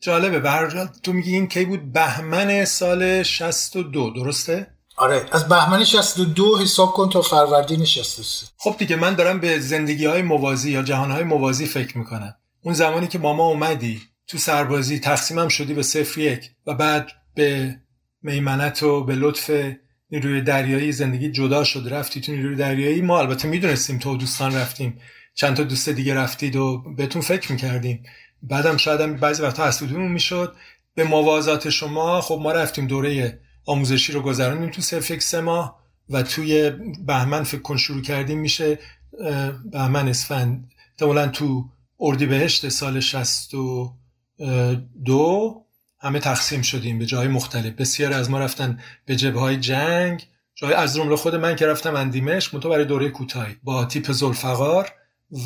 جالبه. 0.00 0.40
به 0.40 0.88
تو 1.02 1.12
میگی 1.12 1.34
این 1.34 1.48
کی 1.48 1.64
بود؟ 1.64 1.92
بهمن 1.92 2.64
سال 2.64 3.22
62 3.22 4.10
درسته؟ 4.10 4.71
آره 5.02 5.26
از 5.32 5.48
بهمن 5.48 5.84
62 5.84 6.58
حساب 6.58 6.92
کن 6.92 7.08
تا 7.08 7.22
فروردین 7.22 7.84
63 7.84 8.46
خب 8.56 8.74
دیگه 8.78 8.96
من 8.96 9.14
دارم 9.14 9.40
به 9.40 9.58
زندگی 9.58 10.06
های 10.06 10.22
موازی 10.22 10.70
یا 10.70 10.82
جهان 10.82 11.10
های 11.10 11.24
موازی 11.24 11.66
فکر 11.66 11.98
می‌کنم. 11.98 12.34
اون 12.62 12.74
زمانی 12.74 13.06
که 13.06 13.18
ماما 13.18 13.46
اومدی 13.48 14.00
تو 14.26 14.38
سربازی 14.38 14.98
تقسیمم 14.98 15.48
شدی 15.48 15.74
به 15.74 15.82
صفر 15.82 16.20
یک 16.20 16.50
و 16.66 16.74
بعد 16.74 17.10
به 17.34 17.76
میمنت 18.22 18.82
و 18.82 19.04
به 19.04 19.14
لطف 19.14 19.50
نیروی 20.10 20.40
دریایی 20.40 20.92
زندگی 20.92 21.30
جدا 21.30 21.64
شد 21.64 21.88
رفتی 21.90 22.20
تو 22.20 22.32
نیروی 22.32 22.56
دریایی. 22.56 23.02
ما 23.02 23.18
البته 23.18 23.48
می‌دونستیم 23.48 23.98
تو 23.98 24.16
دوستان 24.16 24.54
رفتیم. 24.54 25.00
چند 25.34 25.56
تا 25.56 25.62
دوست 25.62 25.88
دیگه 25.88 26.14
رفتید 26.14 26.56
و 26.56 26.78
بهتون 26.96 27.22
فکر 27.22 27.52
می‌کردیم. 27.52 28.02
بعدم 28.42 28.76
شاید 28.76 29.00
هم 29.00 29.16
بعضی 29.16 29.42
وقتا 29.42 29.68
حسودیمون 29.68 30.12
می‌شد. 30.12 30.56
به 30.94 31.04
موازات 31.04 31.70
شما 31.70 32.20
خب 32.20 32.38
ما 32.42 32.52
رفتیم 32.52 32.86
دوره 32.86 33.41
آموزشی 33.66 34.12
رو 34.12 34.22
گذراندیم 34.22 34.70
تو 34.70 34.82
سفک 34.82 35.22
سه 35.22 35.40
ماه 35.40 35.82
و 36.10 36.22
توی 36.22 36.70
بهمن 37.06 37.42
فکر 37.42 37.62
کن 37.62 37.76
شروع 37.76 38.02
کردیم 38.02 38.38
میشه 38.38 38.78
بهمن 39.72 40.08
اسفند. 40.08 40.70
احتمالا 40.90 41.28
تو 41.28 41.68
اردیبهشت 42.00 42.68
سال 42.68 43.00
62 43.00 45.64
همه 46.00 46.18
تقسیم 46.18 46.62
شدیم 46.62 46.98
به 46.98 47.06
جای 47.06 47.28
مختلف. 47.28 47.72
بسیار 47.72 48.12
از 48.12 48.30
ما 48.30 48.38
رفتن 48.38 48.80
به 49.06 49.16
جبه 49.16 49.40
های 49.40 49.56
جنگ. 49.56 50.26
جای 50.54 50.74
از 50.74 50.94
جمله 50.94 51.16
خود 51.16 51.34
من 51.34 51.56
که 51.56 51.66
رفتم 51.66 51.96
اندیمش 51.96 52.54
منتها 52.54 52.70
برای 52.70 52.84
دوره 52.84 53.08
کوتاهی. 53.08 53.56
با 53.62 53.84
تیپ 53.84 54.12
زلفقار 54.12 54.92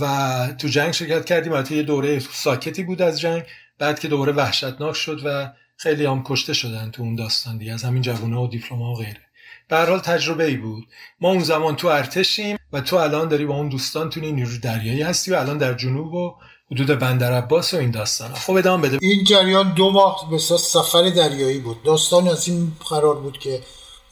و 0.00 0.48
تو 0.58 0.68
جنگ 0.68 0.92
شرکت 0.92 1.24
کردیم. 1.24 1.52
البته 1.52 1.76
یه 1.76 1.82
دوره 1.82 2.18
ساکتی 2.18 2.82
بود 2.82 3.02
از 3.02 3.20
جنگ. 3.20 3.42
بعد 3.78 4.00
که 4.00 4.08
دوره 4.08 4.32
وحشتناک 4.32 4.96
شد 4.96 5.20
و 5.24 5.52
خیلی 5.76 6.06
هم 6.06 6.22
کشته 6.24 6.52
شدن 6.52 6.90
تو 6.90 7.02
اون 7.02 7.14
داستان 7.14 7.58
دیگه 7.58 7.72
از 7.72 7.84
همین 7.84 8.02
جوونا 8.02 8.42
و 8.42 8.48
دیپلما 8.48 8.92
و 8.92 8.96
غیره. 8.96 9.20
به 9.68 9.76
حال 9.76 9.98
تجربه 9.98 10.44
ای 10.44 10.56
بود. 10.56 10.84
ما 11.20 11.30
اون 11.30 11.42
زمان 11.42 11.76
تو 11.76 11.88
ارتشیم 11.88 12.58
و 12.72 12.80
تو 12.80 12.96
الان 12.96 13.28
داری 13.28 13.46
با 13.46 13.54
اون 13.54 13.68
دوستان 13.68 14.10
تو 14.10 14.20
نیرو 14.20 14.58
دریایی 14.62 15.02
هستی 15.02 15.30
و 15.30 15.34
الان 15.34 15.58
در 15.58 15.74
جنوب 15.74 16.14
و 16.14 16.34
حدود 16.70 16.86
بندر 16.86 17.32
عباس 17.32 17.74
و 17.74 17.76
این 17.76 17.90
داستان 17.90 18.34
خب 18.34 18.52
ادامه 18.52 18.88
بده. 18.88 18.98
این 19.02 19.24
جریان 19.24 19.72
دو 19.72 19.90
ماه 19.90 20.30
به 20.30 20.38
سفر 20.38 21.02
دریایی 21.02 21.58
بود. 21.58 21.82
داستان 21.82 22.28
از 22.28 22.48
این 22.48 22.72
قرار 22.90 23.14
بود 23.14 23.38
که 23.38 23.62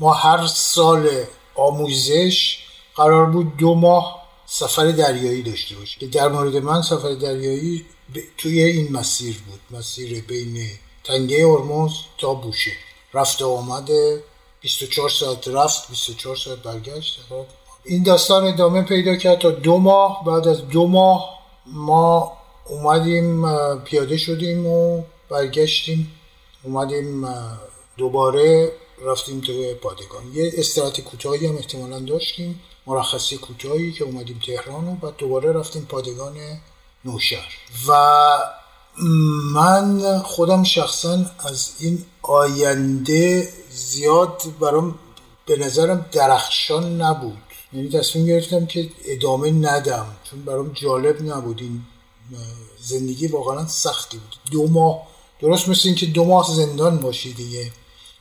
ما 0.01 0.15
هر 0.15 0.47
سال 0.47 1.09
آموزش 1.55 2.59
قرار 2.97 3.27
بود 3.27 3.57
دو 3.57 3.75
ماه 3.75 4.25
سفر 4.47 4.91
دریایی 4.91 5.43
داشته 5.43 5.77
باشیم. 5.77 6.01
که 6.01 6.07
در 6.07 6.29
مورد 6.29 6.57
من 6.57 6.83
سفر 6.83 7.15
دریایی 7.15 7.85
توی 8.39 8.63
این 8.63 8.93
مسیر 8.93 9.37
بود. 9.47 9.79
مسیر 9.79 10.23
بین 10.23 10.67
تنگه 11.05 11.47
ارموز 11.47 11.93
تا 12.19 12.35
بوشه. 12.35 12.73
رفت 13.15 13.43
و 13.43 13.49
آمده 13.49 14.23
24 14.61 15.11
ساعت 15.11 15.49
رفت 15.49 15.89
24 15.89 16.37
ساعت 16.37 16.59
برگشت. 16.59 17.21
خب، 17.29 17.45
این 17.85 18.03
داستان 18.03 18.45
ادامه 18.47 18.83
پیدا 18.83 19.17
کرد 19.17 19.39
تا 19.39 19.51
دو 19.51 19.79
ماه. 19.79 20.25
بعد 20.25 20.49
از 20.49 20.69
دو 20.69 20.87
ماه 20.87 21.39
ما 21.67 22.33
اومدیم 22.65 23.47
پیاده 23.79 24.17
شدیم 24.17 24.67
و 24.67 25.03
برگشتیم. 25.29 26.13
اومدیم 26.63 27.29
دوباره 27.97 28.73
رفتیم 29.07 29.41
تو 29.41 29.75
پادگان. 29.75 30.33
یه 30.35 30.53
استراتی 30.57 31.03
کوتاهی 31.03 31.47
هم 31.47 31.57
احتمالا 31.57 31.99
داشتیم 31.99 32.61
مرخصی 32.87 33.37
کوتاهی 33.37 33.93
که 33.93 34.05
اومدیم 34.05 34.41
تهران 34.47 34.89
و 34.89 34.95
بعد 34.95 35.17
دوباره 35.17 35.53
رفتیم 35.53 35.85
پادگان 35.85 36.37
نوشهر. 37.05 37.53
و 37.89 37.93
من 39.53 40.19
خودم 40.19 40.65
شخصا 40.65 41.25
از 41.39 41.71
این 41.79 42.05
آینده 42.23 43.49
زیاد 43.71 44.43
برام 44.61 44.99
به 45.47 45.57
نظرم 45.57 46.07
درخشان 46.13 47.03
نبود. 47.03 47.39
یعنی 47.73 47.89
تصمیم 47.89 48.27
گرفتم 48.27 48.67
که 48.67 48.91
ادامه 49.05 49.51
ندم 49.51 50.07
چون 50.31 50.45
برام 50.45 50.71
جالب 50.75 51.23
نبود. 51.23 51.61
این 51.61 51.83
زندگی 52.83 53.27
واقعا 53.27 53.67
سختی 53.67 54.19
بود. 54.19 54.37
دو 54.51 54.69
ماه 54.69 55.03
درست 55.41 55.69
مثل 55.69 55.89
اینکه 55.89 56.07
دو 56.07 56.25
ماه 56.25 56.55
زندان 56.55 56.99
باشی 56.99 57.33
دیگه. 57.33 57.73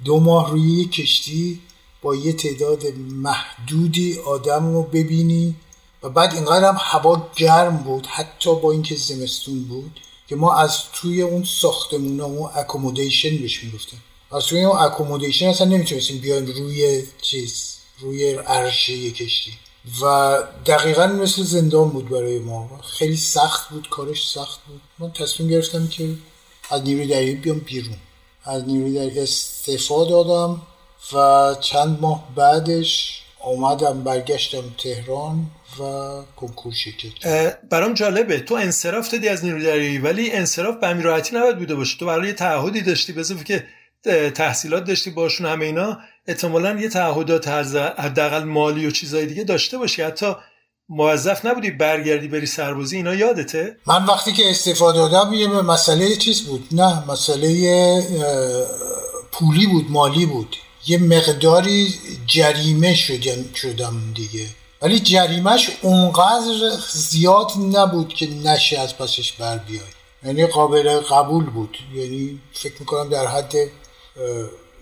دو 0.06 0.20
ماه 0.20 0.52
روی 0.52 0.72
یک 0.72 0.92
کشتی 0.92 1.62
با 2.02 2.16
یه 2.16 2.34
تعداد 2.34 2.84
محدودی 2.98 4.20
آدم 4.20 4.74
رو 4.74 4.84
ببینی 4.84 5.56
و 6.04 6.10
بعد 6.10 6.34
اینقدر 6.34 6.68
هم 6.68 6.78
هوا 6.80 7.30
گرم 7.36 7.78
بود 7.78 8.06
حتی 8.06 8.56
با 8.56 8.72
اینکه 8.72 8.96
زمستون 8.96 9.64
بود. 9.64 10.00
که 10.28 10.36
ما 10.36 10.56
از 10.56 10.80
توی 10.94 11.22
اون 11.22 11.44
ساختمون 11.44 12.22
اون 12.22 12.50
اکومودیشن 12.56 13.38
بهش 13.38 13.64
می‌گفتیم. 13.64 14.04
از 14.32 14.46
توی 14.46 14.64
اون 14.64 14.78
اکومودیشن 14.78 15.48
اصلا 15.48 15.68
نمی‌تونستیم 15.68 16.18
بیایم 16.18 16.46
روی 16.46 17.04
چیز 17.22 17.78
روی 18.00 18.34
عرشه 18.34 19.12
کشتی. 19.12 19.52
و 20.02 20.38
دقیقا 20.66 21.08
مثل 21.08 21.44
زندان 21.44 21.90
بود 21.90 22.10
برای 22.10 22.40
ما. 22.40 22.80
خیلی 22.84 23.18
سخت 23.18 23.70
بود 23.70 23.90
کارش 23.90 24.30
سخت 24.30 24.60
بود. 24.68 24.82
من 25.00 25.12
تصمیم 25.12 25.50
گرفتم 25.50 25.88
که 25.88 26.10
از 26.70 26.82
نیروی 26.82 27.08
دریایی 27.08 27.36
بیام 27.36 27.60
بیرون. 27.60 27.98
از 28.44 28.64
نیروی 28.68 28.94
دریایی 28.94 29.20
استعفا 29.20 30.06
دادم 30.06 30.62
و 31.14 31.56
چند 31.62 32.02
ماه 32.02 32.28
بعدش 32.36 33.22
آمدم 33.40 34.04
برگشتم 34.04 34.64
تهران. 34.78 35.46
و 35.80 36.22
کنکور 36.36 36.74
شرکت. 36.74 37.58
برام 37.70 37.94
جالبه. 37.94 38.40
تو 38.40 38.56
انصراف 38.56 39.12
دادی 39.12 39.28
از 39.28 39.46
نیروی 39.46 39.64
دریایی 39.64 39.98
ولی 39.98 40.32
انصراف 40.32 40.76
به 40.76 40.88
همین 40.88 41.04
راحتی 41.04 41.36
نباید 41.36 41.58
بوده 41.58 41.76
باشه. 41.76 41.98
تو 41.98 42.06
برای 42.06 42.34
تعهدی 42.34 42.82
داشتی 42.82 43.14
بذار 43.14 43.44
که 43.44 43.64
تحصیلات 44.36 44.84
داشتی 44.84 45.10
باشون 45.10 45.48
همه 45.48 45.66
اینا 45.66 45.98
احتمالا 46.28 46.80
یه 46.80 46.90
تعهدات 46.90 47.48
حداقل 47.98 48.44
مالی 48.44 48.86
و 48.86 48.92
چیزای 48.92 49.26
دیگه 49.26 49.44
داشته 49.44 49.78
باشی. 49.78 50.02
حتی 50.02 50.36
موظف 50.90 51.46
نبودی 51.46 51.72
برگردی 51.72 52.28
بری 52.28 52.46
سربازی 52.46 52.96
اینا 52.96 53.16
یادته؟ 53.16 53.78
من 53.88 54.06
وقتی 54.06 54.34
که 54.34 54.50
استفاده 54.50 54.98
دادم 54.98 55.34
یه 55.34 55.48
مسئله 55.48 56.16
چیز 56.16 56.42
بود. 56.42 56.68
نه 56.72 57.12
مسئله 57.12 57.48
پولی 59.32 59.68
بود 59.68 59.86
مالی 59.90 60.26
بود. 60.26 60.56
یه 60.88 60.98
مقداری 60.98 61.94
جریمه 62.28 62.94
شدم 63.56 64.14
دیگه. 64.16 64.46
ولی 64.84 65.00
جریمش 65.00 65.70
اونقدر 65.82 66.78
زیاد 66.94 67.52
نبود 67.72 68.14
که 68.14 68.28
نشه 68.28 68.80
از 68.80 68.98
پسش 68.98 69.34
بر 69.34 69.58
بیای 69.58 69.86
یعنی 70.26 70.46
قابل 70.46 71.00
قبول 71.00 71.46
بود. 71.46 71.78
یعنی 71.96 72.42
فکر 72.54 72.74
می‌کنم 72.80 73.10
در 73.10 73.28
حد 73.28 73.54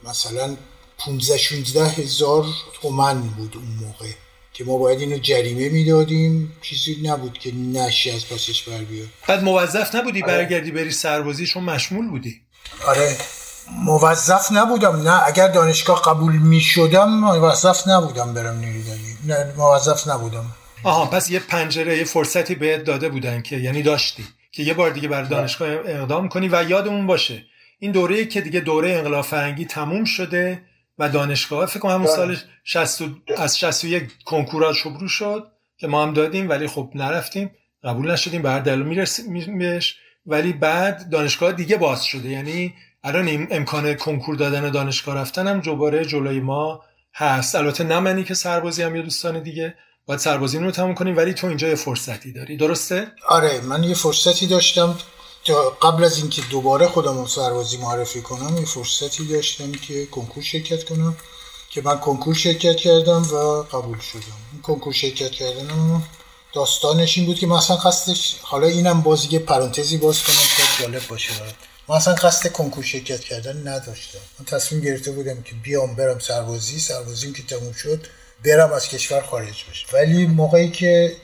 مثلا 0.03 0.57
15 0.97 1.37
16 1.37 1.85
هزار 1.85 2.45
تومن 2.81 3.21
بود 3.21 3.55
اون 3.55 3.87
موقع 3.87 4.11
که 4.53 4.63
ما 4.63 4.77
باید 4.77 4.99
اینو 4.99 5.17
جریمه 5.17 5.69
می‌دادیم. 5.69 6.55
چیزی 6.61 6.97
نبود 7.03 7.37
که 7.37 7.55
نشه 7.55 8.13
از 8.13 8.27
پاسش 8.27 8.61
بر 8.63 8.77
بیاد. 8.77 9.07
بعد 9.27 9.43
موظف 9.43 9.95
نبودی 9.95 10.23
آره. 10.23 10.33
برگردی 10.33 10.71
بری 10.71 10.91
سربازی 10.91 11.47
چون 11.47 11.63
مشمول 11.63 12.09
بودی؟ 12.09 12.41
آره. 12.87 13.17
موظف 13.67 14.51
نبودم. 14.51 15.01
نه 15.01 15.27
اگر 15.27 15.47
دانشگاه 15.47 16.01
قبول 16.01 16.37
می 16.37 16.61
شدم 16.61 17.09
موظف 17.09 17.87
نبودم 17.87 18.33
برم 18.33 18.59
نیروی 18.59 19.15
نه 19.27 19.53
موظف 19.57 20.07
نبودم. 20.07 20.45
آها 20.83 21.05
پس 21.05 21.29
یه 21.29 21.39
پنجره 21.39 21.97
یه 21.97 22.03
فرصتی 22.03 22.55
بهت 22.55 22.83
داده 22.83 23.09
بودن 23.09 23.41
که 23.41 23.57
یعنی 23.57 23.83
داشتی 23.83 24.27
که 24.51 24.63
یه 24.63 24.73
بار 24.73 24.89
دیگه 24.89 25.07
بر 25.07 25.21
دانشگاه 25.21 25.69
اقدام 25.69 26.29
کنی 26.29 26.49
و 26.51 26.63
یادمون 26.69 27.07
باشه 27.07 27.45
این 27.79 27.91
دوره 27.91 28.25
که 28.25 28.41
دیگه 28.41 28.59
دوره 28.59 28.89
انقلاب 28.91 29.25
فرنگی 29.25 29.65
تموم 29.65 30.05
شده 30.05 30.61
و 30.99 31.09
دانشگاه 31.09 31.65
فکر 31.65 31.79
کنم 31.79 31.91
همون 31.91 32.05
بله. 32.05 32.15
سال 32.15 32.37
60 32.63 33.03
از 33.37 33.59
61 33.59 34.23
کنکورا 34.25 34.73
شروع 34.73 35.07
شد 35.07 35.47
که 35.77 35.87
ما 35.87 36.03
هم 36.03 36.13
دادیم 36.13 36.49
ولی 36.49 36.67
خب 36.67 36.91
نرفتیم. 36.95 37.51
قبول 37.83 38.11
نشدیم 38.11 38.41
بعد 38.41 38.63
دل 38.63 38.81
میرسیمش 38.81 39.97
ولی 40.25 40.53
بعد 40.53 41.09
دانشگاه 41.09 41.51
دیگه 41.51 41.77
باز 41.77 42.03
شده. 42.03 42.29
یعنی 42.29 42.73
الان 43.03 43.47
امکان 43.51 43.93
کنکور 43.93 44.35
دادن 44.35 44.71
دانشگاه 44.71 45.15
رفتن 45.15 45.47
هم 45.47 45.61
جباره 45.61 46.05
جلوی 46.05 46.39
ما 46.39 46.81
هست. 47.13 47.55
البته 47.55 47.83
نه 47.83 47.99
منی 47.99 48.23
که 48.23 48.33
سربازی 48.33 48.83
هم 48.83 48.95
یا 48.95 49.01
دوستان 49.01 49.43
دیگه. 49.43 49.75
باید 50.05 50.19
سربازی 50.19 50.57
رو 50.57 50.71
تموم 50.71 50.95
کنیم 50.95 51.17
ولی 51.17 51.33
تو 51.33 51.47
اینجا 51.47 51.67
یه 51.67 51.75
فرصتی 51.75 52.33
داری. 52.33 52.57
درسته؟ 52.57 53.11
آره 53.27 53.61
من 53.61 53.83
یه 53.83 53.93
فرصتی 53.93 54.47
داشتم. 54.47 54.97
قبل 55.81 56.03
از 56.03 56.17
اینکه 56.17 56.41
دوباره 56.51 56.87
خودم 56.87 57.25
سربازی 57.25 57.77
معرفی 57.77 58.21
کنم 58.21 58.57
یه 58.57 58.65
فرصتی 58.65 59.27
داشتم 59.27 59.71
که 59.71 60.05
کنکور 60.05 60.43
شرکت 60.43 60.83
کنم 60.83 61.15
که 61.69 61.81
من 61.81 61.97
کنکور 61.97 62.35
شرکت 62.35 62.75
کردم 62.75 63.21
و 63.21 63.63
قبول 63.63 63.99
شدم. 63.99 64.37
این 64.51 64.61
کنکور 64.61 64.93
شرکت 64.93 65.31
کردنم 65.31 66.03
داستانش 66.53 67.17
این 67.17 67.27
بود 67.27 67.39
که 67.39 67.47
مثلا 67.47 67.77
قصدش 67.77 68.35
حالا 68.41 68.67
اینم 68.67 69.01
باز 69.01 69.33
یه 69.33 69.39
پرانتزی 69.39 69.97
باز 69.97 70.23
کنم 70.23 70.35
که 70.57 70.83
جالب 70.83 71.07
باشه 71.07 71.33
من 71.91 71.97
اصلا 71.97 72.13
قصد 72.13 72.51
کنکور 72.51 72.83
شرکت 72.83 73.19
کردن 73.19 73.67
نداشتم. 73.67 74.19
من 74.39 74.45
تصمیم 74.45 74.81
گرفته 74.81 75.11
بودم 75.11 75.41
که 75.41 75.55
بیام 75.55 75.95
برم 75.95 76.19
سربازی 76.19 76.79
سربازیم 76.79 77.33
که 77.33 77.43
تموم 77.43 77.73
شد 77.73 78.07
برم 78.45 78.73
از 78.73 78.87
کشور 78.87 79.21
خارج 79.21 79.65
بشم. 79.69 79.87
ولی 79.93 80.25
موقعی 80.25 80.71
که 80.71 81.15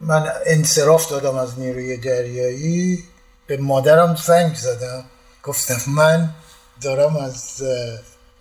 من 0.00 0.32
انصراف 0.46 1.10
دادم 1.10 1.34
از 1.34 1.58
نیروی 1.58 1.96
دریایی 1.96 3.04
به 3.46 3.56
مادرم 3.56 4.16
زنگ 4.26 4.54
زدم. 4.54 5.04
گفتم 5.42 5.80
من 5.86 6.34
دارم 6.80 7.16
از 7.16 7.62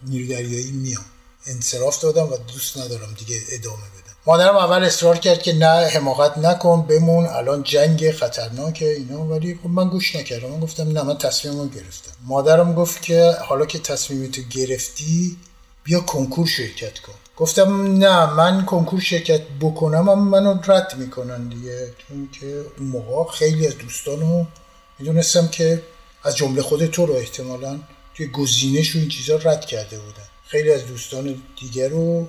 نیروی 0.04 0.28
دریایی 0.28 0.72
میام. 0.72 1.06
انصراف 1.48 2.00
دادم 2.00 2.34
و 2.34 2.38
دوست 2.38 2.78
ندارم 2.78 3.14
دیگه 3.20 3.42
ادامه 3.52 3.76
بدم 3.78 4.01
مادرم 4.28 4.58
اول 4.58 4.84
اصرار 4.84 5.18
کرد 5.18 5.42
که 5.42 5.54
نه 5.54 5.66
حماقت 5.66 6.38
نکن 6.38 6.82
بمون. 6.82 7.26
الان 7.26 7.64
جنگ 7.64 8.12
خطرناکه 8.12 8.90
اینا 8.90 9.20
ولی 9.20 9.60
خب 9.64 9.70
من 9.70 9.90
گوش 9.90 10.16
نکردم. 10.16 10.50
من 10.50 10.60
گفتم 10.60 10.92
نه 10.92 11.04
من 11.04 11.18
تصمیمم 11.18 11.70
گرفتم. 11.70 12.12
مادرم 12.26 12.74
گفت 12.74 13.02
که 13.02 13.36
حالا 13.42 13.66
که 13.66 13.80
تصمیمتو 13.80 14.42
گرفتی 14.42 15.38
بیا 15.84 16.00
کنکور 16.00 16.48
شرکت 16.48 17.00
کن. 17.00 17.14
گفتم 17.38 17.98
نه 17.98 18.34
من 18.34 18.66
کنکور 18.66 19.00
شرکت 19.00 19.42
بکنم 19.62 20.10
هم 20.10 20.20
منو 20.20 20.60
رد 20.68 20.94
می‌کنن 20.98 21.48
دیگه. 21.48 21.94
چون 21.98 22.30
که 22.40 22.66
موقع 22.80 23.32
خیلی 23.32 23.68
از 23.68 23.78
دوستانو 23.78 24.46
می‌دونستم 25.00 25.48
که 25.48 25.82
از 26.24 26.36
جمله 26.36 26.62
خود 26.62 26.86
تو 26.86 27.06
رو 27.06 27.14
احتمالا 27.14 27.80
توی 28.16 28.28
گزینش 28.28 28.96
و 28.96 29.00
این 29.00 29.10
چیزا 29.10 29.36
رد 29.36 29.66
کرده 29.66 30.00
بودن. 30.00 30.28
خیلی 30.48 30.72
از 30.72 30.86
دوستان 30.86 31.42
دیگر 31.60 31.90
رو 31.90 32.28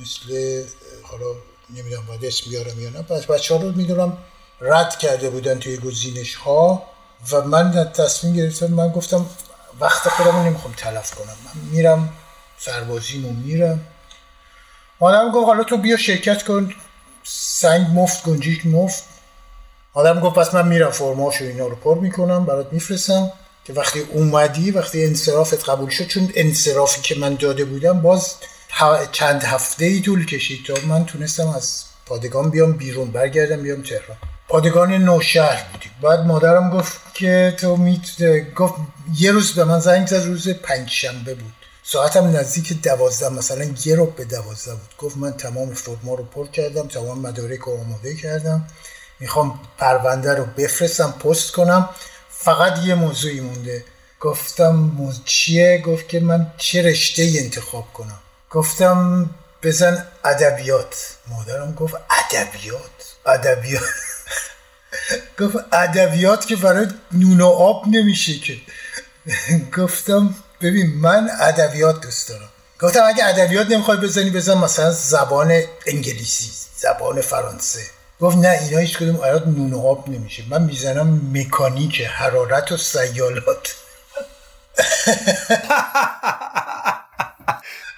مثل 0.00 0.62
حالا 1.02 1.24
نمی‌دونم 1.70 2.06
باید 2.06 2.24
اسم 2.24 2.50
بیارم 2.50 2.80
یا 2.80 2.90
نه 2.90 3.02
پس 3.02 3.26
بچه 3.26 3.54
ها 3.54 3.62
رو 3.62 3.72
می‌دونم 3.72 4.18
رد 4.60 4.98
کرده 4.98 5.30
بودن 5.30 5.58
توی 5.58 5.76
گزینش 5.76 6.34
ها 6.34 6.82
و 7.32 7.40
من 7.42 7.92
تصمیم 7.92 8.34
گرفتم 8.34 8.66
من 8.66 8.88
گفتم 8.88 9.26
وقت 9.80 10.08
خودم 10.08 10.36
رو 10.36 10.42
نمی‌خوام 10.42 10.74
تلف 10.76 11.14
کنم. 11.14 11.36
من 11.44 11.70
میرم 11.70 12.12
سربازیمو 12.58 13.32
میرم. 13.32 13.86
مادرم 15.00 15.30
گفت 15.30 15.46
حالا 15.46 15.64
تو 15.64 15.76
بیا 15.76 15.96
شرکت 15.96 16.44
کن. 16.44 16.74
سنگ 17.24 17.86
مفت 17.94 18.24
گنجیک 18.24 18.66
مفت. 18.66 19.04
آدم 19.94 20.20
گفت 20.20 20.36
پس 20.36 20.54
من 20.54 20.68
میرم 20.68 20.90
فرماش 20.90 21.40
و 21.42 21.44
اینا 21.44 21.66
رو 21.66 21.76
پر 21.76 21.98
می‌کنم 21.98 22.44
برات 22.44 22.72
میفرستم. 22.72 23.32
که 23.64 23.72
وقتی 23.72 24.00
اومدی 24.00 24.70
وقتی 24.70 25.04
انصرافت 25.04 25.68
قبول 25.68 25.90
شد 25.90 26.06
چون 26.06 26.32
انصرافی 26.34 27.00
که 27.00 27.14
من 27.14 27.34
داده 27.34 27.64
بودم 27.64 28.00
باز 28.00 28.34
چند 29.12 29.44
هفته 29.44 29.84
ای 29.84 30.00
طول 30.00 30.26
کشید 30.26 30.66
تا 30.66 30.74
من 30.86 31.06
تونستم 31.06 31.48
از 31.48 31.84
پادگان 32.06 32.50
بیام 32.50 32.72
بیرون 32.72 33.10
برگردم 33.10 33.62
بیام 33.62 33.82
تهران. 33.82 34.16
پادگان 34.48 34.92
نوشهر 34.92 35.64
بودیم. 35.72 35.90
بعد 36.02 36.20
مادرم 36.20 36.70
گفت 36.70 37.00
که 37.14 37.54
تو 37.58 37.76
میت 37.76 38.00
گفت 38.54 38.74
یه 39.18 39.32
روز 39.32 39.52
به 39.52 39.64
من 39.64 39.80
زنگ 39.80 40.06
زد 40.06 40.26
روز 40.26 40.48
پنجشنبه 40.48 41.34
بود. 41.34 41.52
ساعتم 41.82 42.36
نزدیک 42.36 42.82
دوازده 42.82 43.28
مثلا 43.28 43.66
یه 43.84 43.94
رو 43.94 44.06
به 44.06 44.24
دوازده 44.24 44.74
بود. 44.74 44.94
گفت 44.98 45.16
من 45.16 45.32
تمام 45.32 45.74
فرما 45.74 46.14
رو 46.14 46.24
پر 46.24 46.46
کردم 46.46 46.88
تمام 46.88 47.18
مدارک 47.18 47.60
رو 47.60 47.80
آماده 47.80 48.14
کردم. 48.14 48.66
می‌خوام 49.20 49.60
پرونده 49.78 50.34
رو 50.34 50.44
بفرستم 50.44 51.10
پست 51.10 51.52
کنم. 51.52 51.88
فقط 52.28 52.84
یه 52.84 52.94
موضوعی 52.94 53.40
مونده. 53.40 53.84
گفتم 54.20 54.92
چیه؟ 55.24 55.82
گفت 55.86 56.08
که 56.08 56.20
من 56.20 56.52
چه 56.56 56.82
رشته 56.82 57.32
انتخاب 57.38 57.92
کنم. 57.92 58.18
گفتم 58.54 59.30
بزن 59.62 60.06
ادبیات. 60.24 60.96
مادرم 61.28 61.72
گفت 61.72 61.94
ادبیات. 62.10 62.80
ادبیات. 63.26 63.82
گفت 65.40 65.56
ادبیات 65.72 66.46
که 66.46 66.56
برای 66.56 66.86
نون 67.12 67.40
و 67.40 67.46
آب 67.46 67.88
نمیشه 67.88 68.38
که. 68.38 68.56
گفتم 69.82 70.34
ببین 70.60 70.96
من 70.96 71.30
ادبیات 71.40 72.00
دوست 72.00 72.28
دارم. 72.28 72.48
گفتم 72.80 73.04
اگه 73.04 73.24
ادبیات 73.24 73.70
نمی‌خوای 73.70 73.98
بزنی 73.98 74.30
بزن 74.30 74.58
مثلا 74.58 74.92
زبان 74.92 75.62
انگلیسی 75.86 76.50
زبان 76.76 77.20
فرانسه. 77.20 77.80
گفت 78.20 78.36
نه 78.36 78.48
اینا 78.48 78.78
هیچ 78.78 78.98
کدوم 78.98 79.16
آیات 79.16 79.46
نون 79.46 79.72
و 79.72 79.86
آب 79.86 80.08
نمیشه. 80.08 80.42
من 80.48 80.62
می‌زنم 80.62 81.20
مکانیک 81.32 82.00
حرارت 82.00 82.72
و 82.72 82.76
سیالات. 82.76 83.74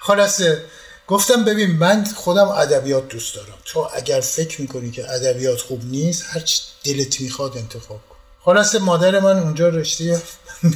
خلاصه. 0.07 0.63
گفتم 1.07 1.45
ببین 1.45 1.71
من 1.71 2.05
خودم 2.05 2.47
ادبیات 2.47 3.07
دوست 3.07 3.35
دارم. 3.35 3.57
تو 3.65 3.89
اگر 3.93 4.21
فکر 4.21 4.61
می‌کنی 4.61 4.91
که 4.91 5.11
ادبیات 5.11 5.61
خوب 5.61 5.85
نیست 5.85 6.23
هر 6.27 6.43
دلت 6.83 7.21
می‌خواد 7.21 7.57
انتخاب 7.57 7.99
کن. 8.09 8.15
خلاصه 8.41 8.79
مادر 8.79 9.19
من 9.19 9.39
اونجا 9.39 9.69
رشته 9.69 10.21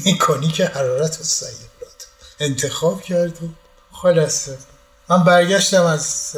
مکانیک 0.06 0.62
حرارت 0.62 1.20
و 1.20 1.24
سیالات 1.24 2.08
انتخاب 2.40 3.02
کرد. 3.02 3.44
و 3.44 3.48
خلاصه. 3.92 4.58
من 5.10 5.24
برگشتم 5.24 5.86
از 5.86 6.32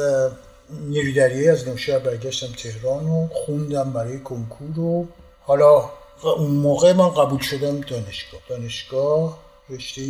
نیروی 0.70 1.48
از 1.48 1.68
نوشهر 1.68 1.98
برگشتم 1.98 2.52
تهران 2.52 3.06
و 3.06 3.28
خوندم 3.32 3.92
برای 3.92 4.20
کنکور 4.20 4.78
و 4.78 5.08
حالا 5.40 5.90
اون 6.22 6.50
موقع 6.50 6.92
من 6.92 7.08
قبول 7.08 7.40
شدم 7.40 7.80
دانشگاه. 7.80 8.40
دانشگاه 8.48 9.38
رشته 9.70 10.02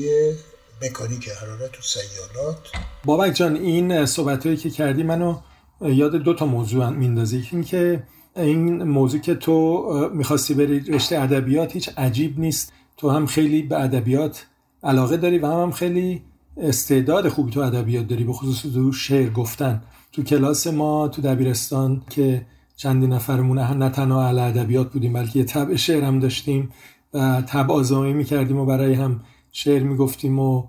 مکانیک 0.84 1.28
حرارت 1.28 1.78
و 1.78 1.82
سیالات 1.82 2.58
بابک 3.04 3.34
جان 3.34 3.56
این 3.56 4.06
صحبت 4.06 4.60
که 4.60 4.70
کردی 4.70 5.02
منو 5.02 5.36
یاد 5.80 6.16
دو 6.16 6.34
تا 6.34 6.46
موضوع 6.46 6.90
میندازی. 6.90 7.48
این 7.52 7.64
که 7.64 8.02
این 8.36 8.82
موضوع 8.82 9.20
که 9.20 9.34
تو 9.34 10.10
می‌خواستی 10.14 10.54
بری 10.54 10.80
رشته 10.80 11.20
ادبیات 11.20 11.72
هیچ 11.72 11.90
عجیب 11.96 12.38
نیست. 12.38 12.72
تو 12.96 13.10
هم 13.10 13.26
خیلی 13.26 13.62
به 13.62 13.80
ادبیات 13.80 14.46
علاقه 14.82 15.16
داری 15.16 15.38
و 15.38 15.46
هم, 15.46 15.62
هم 15.62 15.70
خیلی 15.70 16.22
استعداد 16.56 17.28
خوبی 17.28 17.52
تو 17.52 17.60
ادبیات 17.60 18.06
داری 18.06 18.24
به 18.24 18.32
خصوص 18.32 18.72
تو 18.74 18.92
شعر 18.92 19.30
گفتن. 19.30 19.82
تو 20.12 20.22
کلاس 20.22 20.66
ما 20.66 21.08
تو 21.08 21.22
دبیرستان 21.22 22.02
که 22.10 22.46
چندی 22.76 23.06
نفرمون 23.06 23.58
نه 23.58 23.90
تنها 23.90 24.24
اهل 24.24 24.38
ادبیات 24.38 24.92
بودیم 24.92 25.12
بلکه 25.12 25.38
یه 25.38 25.44
طبع 25.44 25.76
شعر 25.76 26.04
هم 26.04 26.18
داشتیم 26.18 26.70
و 27.14 27.42
طبع 27.42 27.74
آزمایی 27.74 28.12
می‌کردیم 28.12 28.56
و 28.56 28.66
برای 28.66 28.94
هم 28.94 29.20
شعر 29.52 29.82
می‌گفتیم 29.82 30.38
و 30.38 30.66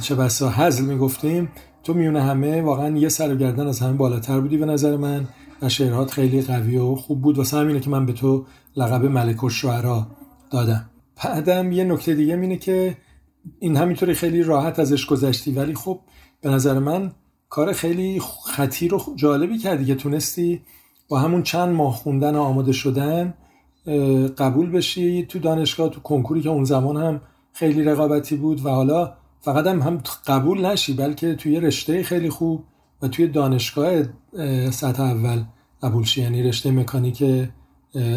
چه 0.00 0.14
بسا 0.14 0.50
حزل 0.50 0.84
می‌گفتیم. 0.84 1.48
تو 1.84 1.94
میونه 1.94 2.22
همه 2.22 2.62
واقعا 2.62 2.96
یه 2.98 3.08
سر 3.08 3.34
و 3.34 3.36
گردن 3.36 3.66
از 3.66 3.80
همه 3.80 3.92
بالاتر 3.92 4.40
بودی 4.40 4.56
به 4.56 4.66
نظر 4.66 4.96
من 4.96 5.28
و 5.62 5.68
شعرهات 5.68 6.10
خیلی 6.10 6.42
قوی 6.42 6.76
و 6.76 6.94
خوب 6.94 7.22
بود. 7.22 7.38
واسه 7.38 7.56
همینه 7.56 7.80
که 7.80 7.90
من 7.90 8.06
به 8.06 8.12
تو 8.12 8.44
لقب 8.76 9.04
ملک 9.04 9.44
و 9.44 9.50
دادم. 10.50 10.90
بعدم 11.24 11.72
یه 11.72 11.84
نکته 11.84 12.14
دیگه 12.14 12.34
اینه 12.34 12.56
که 12.56 12.96
این 13.58 13.76
همینطوری 13.76 14.14
خیلی 14.14 14.42
راحت 14.42 14.78
ازش 14.78 15.06
گذشتی 15.06 15.52
ولی 15.52 15.74
خب 15.74 16.00
به 16.40 16.50
نظر 16.50 16.78
من 16.78 17.12
کار 17.48 17.72
خیلی 17.72 18.20
خطیر 18.44 18.94
و 18.94 19.00
جالبی 19.16 19.58
کردی 19.58 19.84
که 19.84 19.94
تونستی 19.94 20.60
با 21.08 21.18
همون 21.18 21.42
چند 21.42 21.74
ماه 21.74 21.94
خوندن 21.94 22.36
و 22.36 22.40
آماده 22.40 22.72
شدن 22.72 23.34
قبول 24.38 24.70
بشی. 24.70 25.26
تو 25.26 25.38
دانشگاه 25.38 25.88
تو 25.88 26.00
کنکوری 26.00 26.40
که 26.40 26.48
اون 26.48 26.64
زمان 26.64 26.96
هم 26.96 27.20
خیلی 27.52 27.84
رقابتی 27.84 28.36
بود 28.36 28.66
و 28.66 28.68
حالا 28.68 29.12
فقط 29.44 29.66
هم, 29.66 29.82
هم 29.82 30.02
قبول 30.26 30.66
نشی 30.66 30.92
بلکه 30.92 31.34
توی 31.34 31.60
رشته 31.60 32.02
خیلی 32.02 32.30
خوب 32.30 32.64
و 33.02 33.08
توی 33.08 33.26
دانشگاه 33.26 34.02
سطح 34.70 35.02
اول 35.02 35.44
قبول 35.82 36.04
شی 36.04 36.22
یعنی 36.22 36.42
رشته 36.42 36.70
مکانیک 36.70 37.24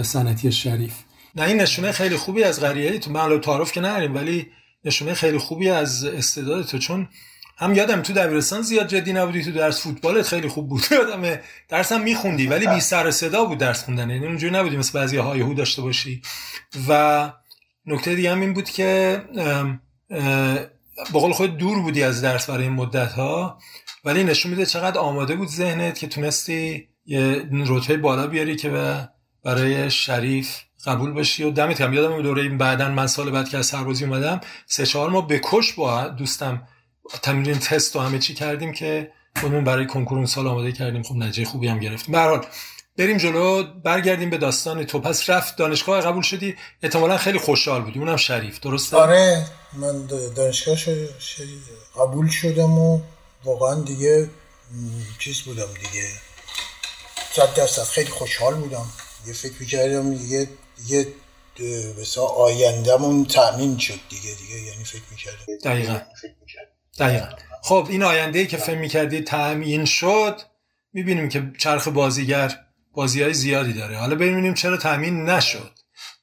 صنعتی 0.02 0.52
شریف. 0.52 0.94
نه 1.36 1.44
این 1.44 1.62
نشونه 1.62 1.92
خیلی 1.92 2.16
خوبی 2.16 2.44
از 2.44 2.62
غریه 2.62 3.00
تو 3.00 3.12
من 3.12 3.42
تعارف 3.42 3.72
که 3.72 3.82
نریم 3.82 4.16
ولی 4.16 4.48
نشونه 4.86 5.14
خیلی 5.14 5.38
خوبی 5.38 5.70
از 5.70 6.06
استعداد 6.06 6.66
تو 6.66 6.78
چون 6.78 7.08
هم 7.58 7.74
یادم 7.74 8.02
تو 8.02 8.14
دبیرستان 8.14 8.62
زیاد 8.62 8.88
جدی 8.88 9.14
نبودی 9.14 9.44
تو 9.44 9.52
درس 9.52 9.82
فوتبالت 9.82 10.28
خیلی 10.28 10.48
خوب 10.48 10.70
بود. 10.70 10.82
یادم 10.92 11.40
درسم 11.70 12.02
میخوندی 12.02 12.48
ولی 12.48 12.68
بی 12.68 12.80
سر 12.80 13.12
صدا 13.12 13.46
بود 13.46 13.58
درس 13.58 13.84
خوندن 13.84 14.10
یعنی 14.10 14.26
اونجوری 14.26 14.54
نبودی 14.54 14.78
مثل 14.78 15.00
بعضی 15.00 15.18
های 15.18 15.42
هو 15.42 15.54
داشته 15.54 15.82
باشی. 15.82 16.22
و 16.90 17.32
نکته 17.86 18.16
دیگه 18.16 18.32
هم 18.32 18.42
این 18.42 18.54
بود 18.54 18.70
که 18.70 19.22
بقول 21.14 21.34
خود 21.34 21.58
دور 21.58 21.82
بودی 21.82 22.04
از 22.04 22.22
درس 22.22 22.50
برای 22.50 22.64
این 22.64 22.74
مدت 22.74 23.12
ها 23.12 23.58
ولی 24.06 24.24
نشون 24.24 24.52
میده 24.52 24.66
چقدر 24.66 24.98
آماده 24.98 25.36
بود 25.36 25.48
ذهنت 25.48 26.00
که 26.00 26.08
تونستی 26.08 26.88
یه 27.06 27.50
رتبه 27.52 27.98
بالا 27.98 28.28
بیاری 28.28 28.56
که 28.56 28.70
برای 29.44 29.92
شریف 29.92 30.62
قبول 30.86 31.14
بشی. 31.14 31.44
و 31.44 31.52
دمت 31.52 31.82
هم 31.82 31.94
یادم 31.94 32.22
دوره 32.22 32.50
بعدا 32.50 32.90
من 32.90 33.08
سال 33.08 33.32
بعد 33.32 33.50
که 33.50 33.58
از 33.58 33.66
سربازی 33.66 34.06
اومدم 34.06 34.42
سه 34.66 34.86
چهار 34.86 35.10
ما 35.10 35.22
بکش 35.22 35.74
با 35.74 36.08
دوستم 36.08 36.68
تمرین 37.22 37.60
تست 37.60 37.96
و 37.96 38.00
همه 38.00 38.20
چی 38.20 38.34
کردیم 38.34 38.74
که 38.74 39.12
خودمون 39.42 39.64
برای 39.64 39.86
کنکور 39.86 40.18
اون 40.18 40.28
سال 40.28 40.48
آماده 40.48 40.72
کردیم. 40.72 41.04
خب 41.04 41.16
نتیجه 41.16 41.46
خوبی 41.46 41.68
هم 41.68 41.80
گرفتیم. 41.80 42.12
به 42.12 42.42
بریم 42.98 43.18
جلو 43.18 43.64
برگردیم 43.64 44.30
به 44.30 44.38
داستان 44.38 44.84
تو. 44.84 45.00
پس 45.00 45.30
رفت 45.30 45.56
دانشگاه 45.56 46.02
قبول 46.02 46.24
شدی؟ 46.24 46.56
احتمالا 46.84 47.18
خیلی 47.18 47.40
خوشحال 47.40 47.82
بودی. 47.82 48.00
اونم 48.00 48.18
شریف 48.18 48.60
درسته؟ 48.60 48.98
آره 48.98 49.46
من 49.74 50.06
دانشگاه 50.36 50.78
قبول 51.96 52.30
شدم 52.30 52.78
و 52.78 53.02
واقعا 53.44 53.82
دیگه 53.84 54.30
چیز 55.20 55.42
بودم 55.42 55.68
دیگه. 55.74 56.08
صد 57.32 57.54
درصد 57.54 57.84
خیلی 57.84 58.10
خوشحال 58.10 58.54
بودم. 58.54 58.86
یه 59.28 59.34
فکر 59.34 59.54
می‌کردم 59.60 60.18
دیگه 60.18 60.48
یه 60.88 61.08
بسا 62.02 62.26
آیندهمون 62.26 63.26
تأمین 63.26 63.78
شد 63.78 64.00
دیگه 64.10 64.36
دیگه 64.42 64.62
یعنی 64.62 64.84
فکر 64.84 65.02
می‌کردم. 65.12 65.46
دقیقا. 65.64 66.00
دقیقا. 67.00 67.28
خب 67.62 67.88
این 67.90 68.04
آینده 68.04 68.46
که 68.46 68.58
فکر 68.58 68.78
می‌کردی 68.78 69.22
تأمین 69.22 69.86
شد 69.86 70.42
می‌بینیم 70.94 71.30
که 71.30 71.52
چرخ 71.58 71.88
بازیگر 71.88 72.67
بازی 72.98 73.22
های 73.22 73.34
زیادی 73.34 73.74
داره. 73.74 73.98
حالا 73.98 74.16
ببینیم 74.16 74.54
چرا 74.54 74.78
تأمین 74.78 75.30
نشد. 75.30 75.72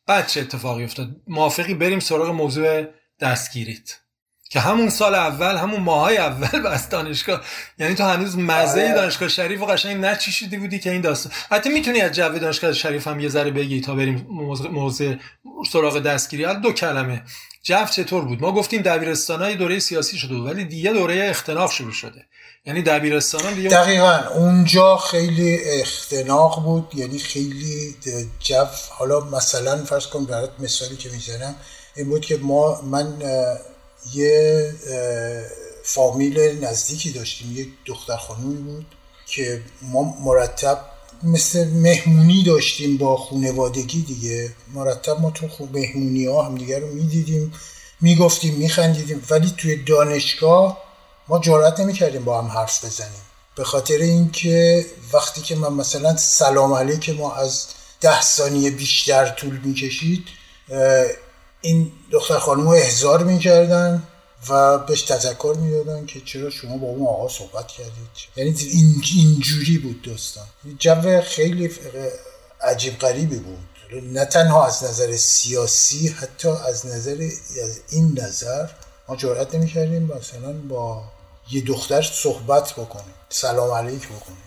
بعد 0.07 0.27
چه 0.27 0.41
اتفاقی 0.41 0.85
افتاد؟ 0.85 1.09
موافقی 1.27 1.75
بریم 1.75 2.01
سراغ 2.01 2.29
موضوع 2.29 2.85
دستگیریت. 3.21 3.97
که 4.51 4.61
همون 4.61 4.91
سال 4.91 5.15
اول 5.15 5.57
همون 5.57 5.81
ماهای 5.81 6.17
اول 6.17 6.61
بس 6.69 6.89
دانشگاه 6.89 7.41
یعنی 7.79 7.95
تو 7.95 8.05
هنوز 8.05 8.39
مزه 8.39 8.85
آره. 8.85 8.95
دانشگاه 8.95 9.29
شریف 9.29 9.63
و 9.63 9.67
قشنگ 9.67 10.05
نچیشیدی 10.05 10.57
بودی 10.57 10.79
که 10.79 10.91
این 10.91 11.01
داستان. 11.01 11.33
حتی 11.51 11.71
می‌تونی 11.71 12.01
از 12.01 12.13
جو 12.13 12.39
دانشگاه 12.39 12.73
شریف 12.73 13.09
هم 13.09 13.21
یه 13.21 13.29
ذره 13.29 13.51
بگی 13.51 13.81
تا 13.81 13.95
بریم 13.95 14.27
موضوع 14.71 15.17
سراغ 15.73 15.99
دستگیری. 15.99 16.55
دو 16.55 16.73
کلمه. 16.73 17.23
جو 17.63 17.85
چطور 17.85 18.25
بود؟ 18.25 18.41
ما 18.41 18.53
گفتیم 18.53 18.83
دبیرستان 18.83 19.43
های 19.43 19.57
دوره 19.57 19.79
سیاسی 19.79 20.19
شده 20.19 20.35
بود 20.35 20.47
ولی 20.47 20.65
دیگه 20.65 20.93
دوره 20.93 21.29
اختناق 21.31 21.71
شروع 21.71 21.93
شده. 21.93 22.27
یعنی 22.67 22.83
دبیرستان 22.83 23.55
دیگه 23.55 23.69
دقیقا. 23.69 24.21
اونجا 24.35 24.97
خیلی 24.97 25.59
اختناق 25.65 26.63
بود 26.63 26.93
یعنی 26.95 27.19
خیلی 27.19 27.95
جو 28.41 28.65
حالا 28.91 29.21
مثلا 29.21 29.85
فرض 29.85 30.07
کن 30.07 30.25
برات 30.25 30.51
مثالی 30.59 30.97
که 30.97 31.11
می‌زنم 31.11 31.55
این 31.97 32.09
بود 32.09 32.21
که 32.21 32.37
ما 32.37 32.81
من 32.83 33.23
یه 34.15 34.75
فامیل 35.85 36.65
نزدیکی 36.65 37.13
داشتیم 37.13 37.57
یه 37.57 37.67
دختر 37.87 38.17
خانومی 38.17 38.63
بود 38.63 38.87
که 39.27 39.63
ما 39.83 40.03
مرتب 40.25 40.79
مثل 41.23 41.69
مهمونی 41.69 42.43
داشتیم 42.45 42.97
با 42.97 43.17
خونوادگی 43.17 44.03
دیگه. 44.03 44.51
مرتب 44.75 45.21
ما 45.21 45.31
تو 45.31 45.49
مهمونی 45.73 46.27
ها 46.27 46.43
هم 46.43 46.55
دیگه 46.55 46.79
رو 46.79 46.87
می‌دیدیم 46.87 47.53
می‌گفتیم 48.01 48.55
میخندیدیم. 48.55 49.23
ولی 49.31 49.55
توی 49.57 49.77
دانشگاه 49.77 50.84
ما 51.29 51.39
جرأت 51.39 51.81
نمی‌کردیم 51.81 52.25
با 52.25 52.43
هم 52.43 52.49
حرف 52.49 52.85
بزنیم. 52.85 53.23
به 53.57 53.65
خاطر 53.65 53.95
اینکه 53.95 54.87
وقتی 55.13 55.41
که 55.41 55.57
من 55.57 55.73
مثلا 55.73 56.17
سلام 56.17 56.73
علیک 56.73 57.11
ما 57.11 57.35
از 57.35 57.67
ده 58.01 58.23
ثانیه 58.23 58.71
بیشتر 58.71 59.29
طول 59.29 59.61
می‌کشید 59.65 60.25
این 61.61 61.93
دختر 62.13 62.39
خانم 62.39 62.63
رو 62.63 62.69
احضار 62.69 63.25
می‌کردن 63.25 64.03
و 64.49 64.79
بهش 64.79 65.03
تذکر 65.03 65.57
می‌دادن 65.61 66.07
که 66.07 66.21
چرا 66.21 66.51
شما 66.51 66.77
با 66.77 66.87
اون 66.87 67.07
آقا 67.07 67.29
صحبت 67.29 67.67
کردید؟ 67.67 68.09
یعنی 68.37 68.55
این 68.61 69.03
اینجوری 69.15 69.79
بود 69.79 70.03
داستان. 70.03 70.47
جو 70.79 71.21
خیلی 71.21 71.71
عجیب 72.61 72.99
غریبی 72.99 73.39
بود. 73.39 73.69
نه 74.03 74.25
تنها 74.25 74.67
از 74.67 74.85
نظر 74.85 75.17
سیاسی 75.17 76.09
حتی 76.09 76.49
از 76.49 76.87
نظر 76.87 77.29
از 77.65 77.81
این 77.91 78.19
نظر 78.21 78.69
ما 79.09 79.17
جرأت 79.17 79.55
نمی‌کردیم 79.55 80.03
مثلا 80.19 80.53
با 80.53 81.03
یه 81.51 81.65
دختر 81.65 82.03
صحبت 82.03 82.73
بکنیم 82.73 83.15
سلام 83.29 83.71
علیک 83.71 84.09
بکنیم 84.09 84.45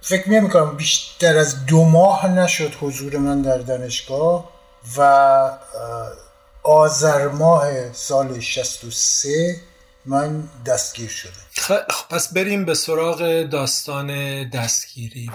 فکر 0.00 0.30
نمی 0.30 0.50
کنم 0.50 0.76
بیشتر 0.76 1.38
از 1.38 1.66
دو 1.66 1.84
ماه 1.84 2.26
نشد 2.26 2.74
حضور 2.80 3.16
من 3.16 3.42
در 3.42 3.58
دانشگاه 3.58 4.52
و 4.96 5.50
آذر 6.62 7.28
ماه 7.28 7.92
سال 7.92 8.40
63 8.40 9.56
من 10.06 10.48
دستگیر 10.66 11.08
شده 11.08 11.32
خب 11.52 11.80
پس 12.10 12.32
بریم 12.32 12.64
به 12.64 12.74
سراغ 12.74 13.42
داستان 13.42 14.08
دستگیری. 14.50 15.30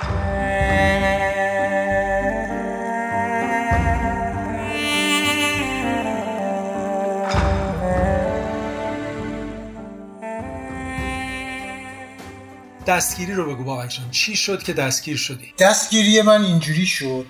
دستگیری 12.88 13.34
رو 13.34 13.56
بگو 13.56 13.64
بابک 13.64 13.90
جان 13.90 14.12
چی 14.12 14.36
شد 14.36 14.64
که 14.64 14.74
دستگیر 14.74 15.18
شدی 15.18 15.54
دستگیری 15.60 16.22
من 16.22 16.44
اینجوری 16.44 16.86
شد 16.86 17.26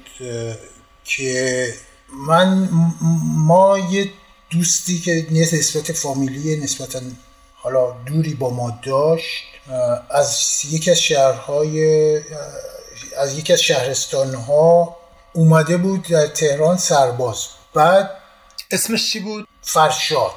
که 1.04 1.74
من 2.28 2.70
ما 3.36 3.80
یه 3.80 4.12
دوستی 4.50 5.00
که 5.00 5.28
نسبت 5.32 5.92
فامیلی 5.92 6.56
نسبتا 6.58 7.00
حالا 7.56 7.92
دوری 8.06 8.34
با 8.34 8.50
ما 8.50 8.80
داشت 8.82 9.44
از 10.10 10.62
یکی 10.70 10.92
از 10.92 11.00
شهرهای 11.00 12.18
از 13.18 13.38
یکی 13.38 13.54
از 13.54 13.62
شهرستانها 13.62 14.98
اومده 15.34 15.78
بود 15.78 16.04
در 16.04 16.28
تهران 16.28 16.78
سرباز 16.78 17.48
بعد 17.74 18.12
اسمش 18.72 19.12
چی 19.12 19.20
بود؟ 19.20 19.48
فرشاد. 19.62 20.34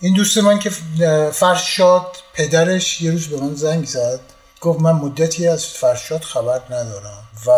این 0.00 0.14
دوست 0.14 0.38
من 0.38 0.58
که 0.58 0.70
فرشاد 1.32 2.06
پدرش 2.34 3.02
یه 3.02 3.10
روز 3.10 3.28
به 3.28 3.40
من 3.40 3.54
زنگ 3.54 3.86
زد. 3.86 4.20
گفت 4.60 4.80
من 4.80 4.92
مدتی 4.92 5.48
از 5.48 5.66
فرشاد 5.66 6.22
خبر 6.22 6.60
ندارم 6.70 7.28
و 7.46 7.50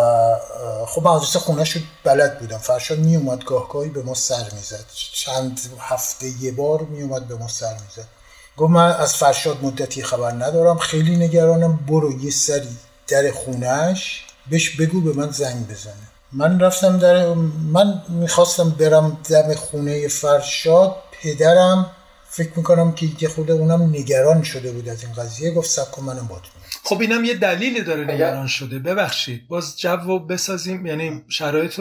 خب 0.87 1.03
من 1.03 1.11
آدرس 1.11 1.37
خونه 1.37 1.65
شد 1.65 1.81
بلد 2.05 2.39
بودم. 2.39 2.59
فرشاد 2.59 2.99
می 2.99 3.17
اومد 3.17 3.45
گاهگاهی 3.45 3.89
به 3.89 4.03
ما 4.03 4.15
سر 4.15 4.45
می‌زد. 4.53 4.85
چند 5.13 5.61
هفته 5.81 6.27
یه 6.43 6.53
بار 6.53 6.83
می 6.83 7.03
اومد 7.03 7.29
به 7.29 7.35
ما 7.35 7.49
سر 7.49 7.73
می‌زد. 7.73 8.09
گفت 8.57 8.71
من 8.71 8.93
از 8.93 9.15
فرشاد 9.15 9.65
مدتی 9.65 10.03
خبر 10.03 10.31
ندارم. 10.31 10.79
خیلی 10.79 11.17
نگرانم. 11.17 11.77
برو 11.77 12.25
یه 12.25 12.31
سری 12.31 12.77
در 13.09 13.31
خونهش 13.31 14.25
بهش 14.51 14.77
بگو 14.77 15.01
به 15.01 15.13
من 15.13 15.31
زنگ 15.31 15.69
بزنه. 15.69 16.09
من 16.33 16.61
رفتم 16.61 16.99
در 16.99 17.35
من 17.73 18.03
می‌خواستم 18.09 18.71
برم 18.71 19.19
دم 19.29 19.55
خونه 19.55 20.09
فرشاد 20.09 20.97
پدرم 21.23 21.91
فکر 22.37 22.53
می‌کنم 22.57 22.93
که 22.93 23.09
یه 23.21 23.29
خود 23.29 23.51
اونم 23.51 23.83
نگران 23.83 24.43
شده 24.43 24.73
بود 24.73 24.89
از 24.89 25.05
این 25.05 25.13
قضیه. 25.13 25.51
گفت 25.51 25.71
سب 25.71 25.91
کن 25.91 26.03
منم 26.05 26.27
باتون 26.27 26.51
خب 26.85 27.01
اینم 27.01 27.25
یه 27.25 27.35
دلیلی 27.35 27.81
داره 27.81 28.15
نگران 28.15 28.47
شده. 28.47 28.79
ببخشید 28.79 29.49
باز 29.49 29.81
جو 29.81 30.19
بسازیم. 30.19 30.87
یعنی 30.87 31.25
شرایط 31.29 31.81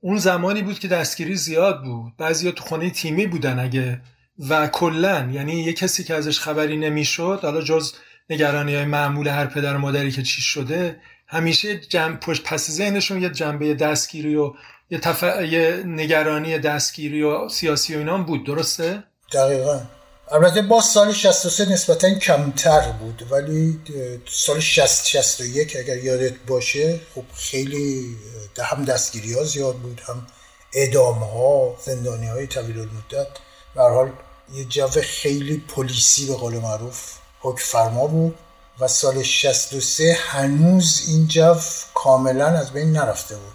اون 0.00 0.18
زمانی 0.18 0.62
بود 0.62 0.78
که 0.78 0.88
دستگیری 0.88 1.36
زیاد 1.36 1.82
بود. 1.82 2.16
بعضیا 2.18 2.50
تو 2.50 2.64
خونه 2.64 2.90
تیمی 2.90 3.26
بودن 3.26 3.58
اگه 3.58 4.00
و 4.48 4.66
کلا 4.66 5.30
یعنی 5.32 5.62
یه 5.62 5.72
کسی 5.72 6.04
که 6.04 6.14
ازش 6.14 6.40
خبری 6.40 6.76
نمی‌شد 6.76 7.38
حالا 7.42 7.62
جز 7.62 7.92
نگرانی 8.30 8.74
های 8.74 8.84
معمول 8.84 9.28
هر 9.28 9.46
پدر 9.46 9.76
و 9.76 9.78
مادری 9.78 10.10
که 10.10 10.22
چی 10.22 10.42
شده 10.42 11.00
همیشه 11.26 11.78
جنب 11.78 12.20
پشت 12.20 12.42
پس 12.42 12.70
ذهنشون 12.70 13.22
یه 13.22 13.30
جنبه 13.30 13.74
دستگیری 13.74 14.36
و 14.36 14.52
یه, 14.90 14.98
تف... 14.98 15.22
یه 15.22 15.82
نگرانی 15.86 16.58
دستگیری 16.58 17.22
و 17.22 17.48
سیاسی 17.48 17.94
و 17.94 17.98
اینا 17.98 18.18
بود. 18.18 18.46
درسته؟ 18.46 19.04
دقیقا. 19.32 19.80
البته 20.30 20.62
با 20.62 20.80
سال 20.80 21.12
63 21.12 21.64
نسبتا 21.64 22.14
کمتر 22.14 22.92
بود 22.92 23.26
ولی 23.30 23.80
سال 24.30 24.60
60 24.60 25.06
61 25.06 25.76
اگر 25.76 25.96
یادت 25.96 26.32
باشه 26.46 27.00
خب 27.14 27.24
خیلی 27.34 28.16
هم 28.58 28.84
دستگیری 28.84 29.34
ها 29.34 29.44
زیاد 29.44 29.74
بود 29.74 30.00
هم 30.06 30.26
اعدام 30.72 31.18
ها 31.18 31.76
زندانی 31.84 32.26
های 32.26 32.46
طویل 32.46 32.78
المدت 32.78 33.28
حال 33.74 34.12
یه 34.54 34.64
جو 34.64 34.88
خیلی 35.02 35.64
پلیسی 35.68 36.26
به 36.26 36.34
قول 36.34 36.54
معروف 36.54 37.12
حکم 37.40 37.64
فرما 37.64 38.06
بود 38.06 38.34
و 38.80 38.88
سال 38.88 39.22
63 39.22 40.16
هنوز 40.20 41.02
این 41.08 41.26
جو 41.26 41.54
کاملا 41.94 42.46
از 42.46 42.72
بین 42.72 42.92
نرفته 42.92 43.34
بود. 43.36 43.54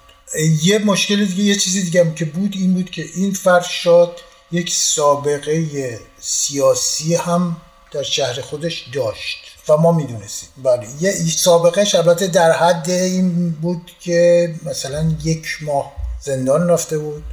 یه 0.63 0.79
مشکل 0.79 1.25
دیگه 1.25 1.43
یه 1.43 1.55
چیزی 1.55 1.81
دیگه 1.81 2.03
هم 2.03 2.15
که 2.15 2.25
بود 2.25 2.53
این 2.55 2.73
بود 2.73 2.89
که 2.89 3.05
این 3.15 3.33
فرشاد 3.33 4.21
یک 4.51 4.73
سابقه 4.73 5.99
سیاسی 6.19 7.15
هم 7.15 7.57
در 7.91 8.03
شهر 8.03 8.41
خودش 8.41 8.85
داشت 8.93 9.37
و 9.69 9.77
ما 9.77 9.91
می‌دونستیم. 9.91 10.49
بله 10.63 10.87
یه 10.99 11.11
سابقه 11.31 11.87
البته 11.93 12.27
در 12.27 12.51
حد 12.51 12.89
این 12.89 13.51
بود 13.51 13.91
که 13.99 14.53
مثلا 14.65 15.15
یک 15.23 15.47
ماه 15.61 15.91
زندان 16.21 16.69
رفته 16.69 16.97
بود 16.97 17.23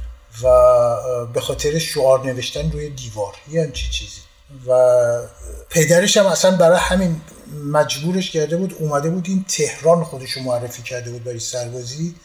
و 0.43 0.47
به 1.33 1.41
خاطر 1.41 1.79
شعار 1.79 2.25
نوشتن 2.25 2.71
روی 2.71 2.89
دیوار 2.89 3.35
یه 3.51 3.63
همچی 3.63 3.89
چیزی. 3.89 4.21
و 4.67 4.73
پدرش 5.69 6.17
هم 6.17 6.25
اصلا 6.25 6.51
برای 6.51 6.79
همین 6.79 7.21
مجبورش 7.71 8.31
کرده 8.31 8.57
بود 8.57 8.75
اومده 8.79 9.09
بود 9.09 9.25
این 9.27 9.45
تهران 9.47 10.03
خودش 10.03 10.31
رو 10.31 10.41
معرفی 10.41 10.81
کرده 10.81 11.11
بود 11.11 11.23
برای 11.23 11.39
سربازی 11.39 12.15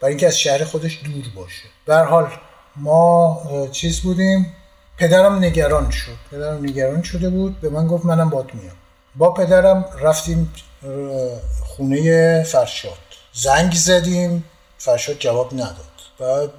برای 0.00 0.12
اینکه 0.12 0.26
از 0.26 0.38
شهر 0.38 0.64
خودش 0.64 1.00
دور 1.04 1.24
باشه. 1.34 1.62
به 1.86 1.96
حال 1.96 2.30
ما 2.76 3.42
چیز 3.72 4.00
بودیم. 4.00 4.52
پدرم 4.98 5.38
نگران 5.44 5.90
شد. 5.90 6.16
پدرم 6.30 6.64
نگران 6.64 7.02
شده 7.02 7.30
بود. 7.30 7.60
به 7.60 7.68
من 7.68 7.86
گفت 7.86 8.04
منم 8.04 8.30
باد 8.30 8.54
میام. 8.54 8.76
با 9.16 9.30
پدرم 9.30 9.84
رفتیم 10.00 10.52
خونه 11.64 12.42
فرشاد. 12.42 12.92
زنگ 13.32 13.72
زدیم. 13.72 14.44
فرشاد 14.78 15.16
جواب 15.18 15.54
نداد. 15.54 15.96
بعد 16.18 16.50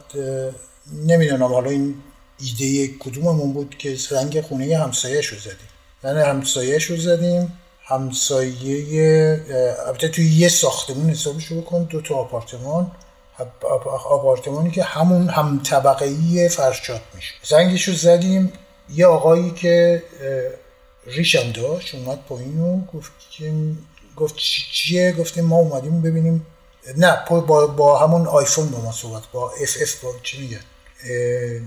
نمی‌دونم 1.05 1.53
حالا 1.53 1.69
این 1.69 1.95
ایده 2.39 2.87
کدوممون 2.99 3.53
بود 3.53 3.75
که 3.77 3.95
زنگ 3.95 4.41
خونه 4.41 4.77
همسایه 4.77 5.21
رو 5.21 5.37
زدیم. 5.37 5.69
یعنی 6.03 6.19
همسایه 6.19 6.77
رو 6.89 6.97
زدیم. 6.97 7.59
همسایه 7.83 9.41
البته 9.87 10.07
توی 10.07 10.29
یه 10.29 10.49
ساختمون 10.49 11.09
حسابش 11.09 11.53
بکن. 11.53 11.83
دو 11.83 12.01
تا 12.01 12.15
آپارتمان. 12.15 12.91
آپارتمانی 14.05 14.71
که 14.71 14.83
همون 14.83 15.29
هم 15.29 15.63
طبقه 15.63 16.05
ای 16.05 16.49
فرشاد 16.49 17.01
میشه. 17.13 17.33
زنگش 17.43 17.87
رو 17.87 17.93
زدیم 17.93 18.53
یه 18.93 19.07
آقایی 19.07 19.51
که 19.51 20.03
ریشم 21.05 21.51
داشت 21.51 21.95
اومد 21.95 22.19
پایین 22.29 22.59
و 22.59 22.85
گفت 22.85 23.11
گفت 24.15 24.35
چیه؟ 24.71 25.11
گفتیم 25.11 25.45
ما 25.45 25.55
اومدیم 25.55 26.01
ببینیم. 26.01 26.45
نه 26.97 27.25
با, 27.29 27.67
با 27.67 27.99
همون 27.99 28.27
آیفون 28.27 28.69
با 28.69 28.81
ما 28.81 28.91
صحبت 28.91 29.23
با 29.31 29.51
اف 29.61 29.77
اف 29.81 30.03
با 30.03 30.13
چی 30.23 30.41
میگه 30.41 30.59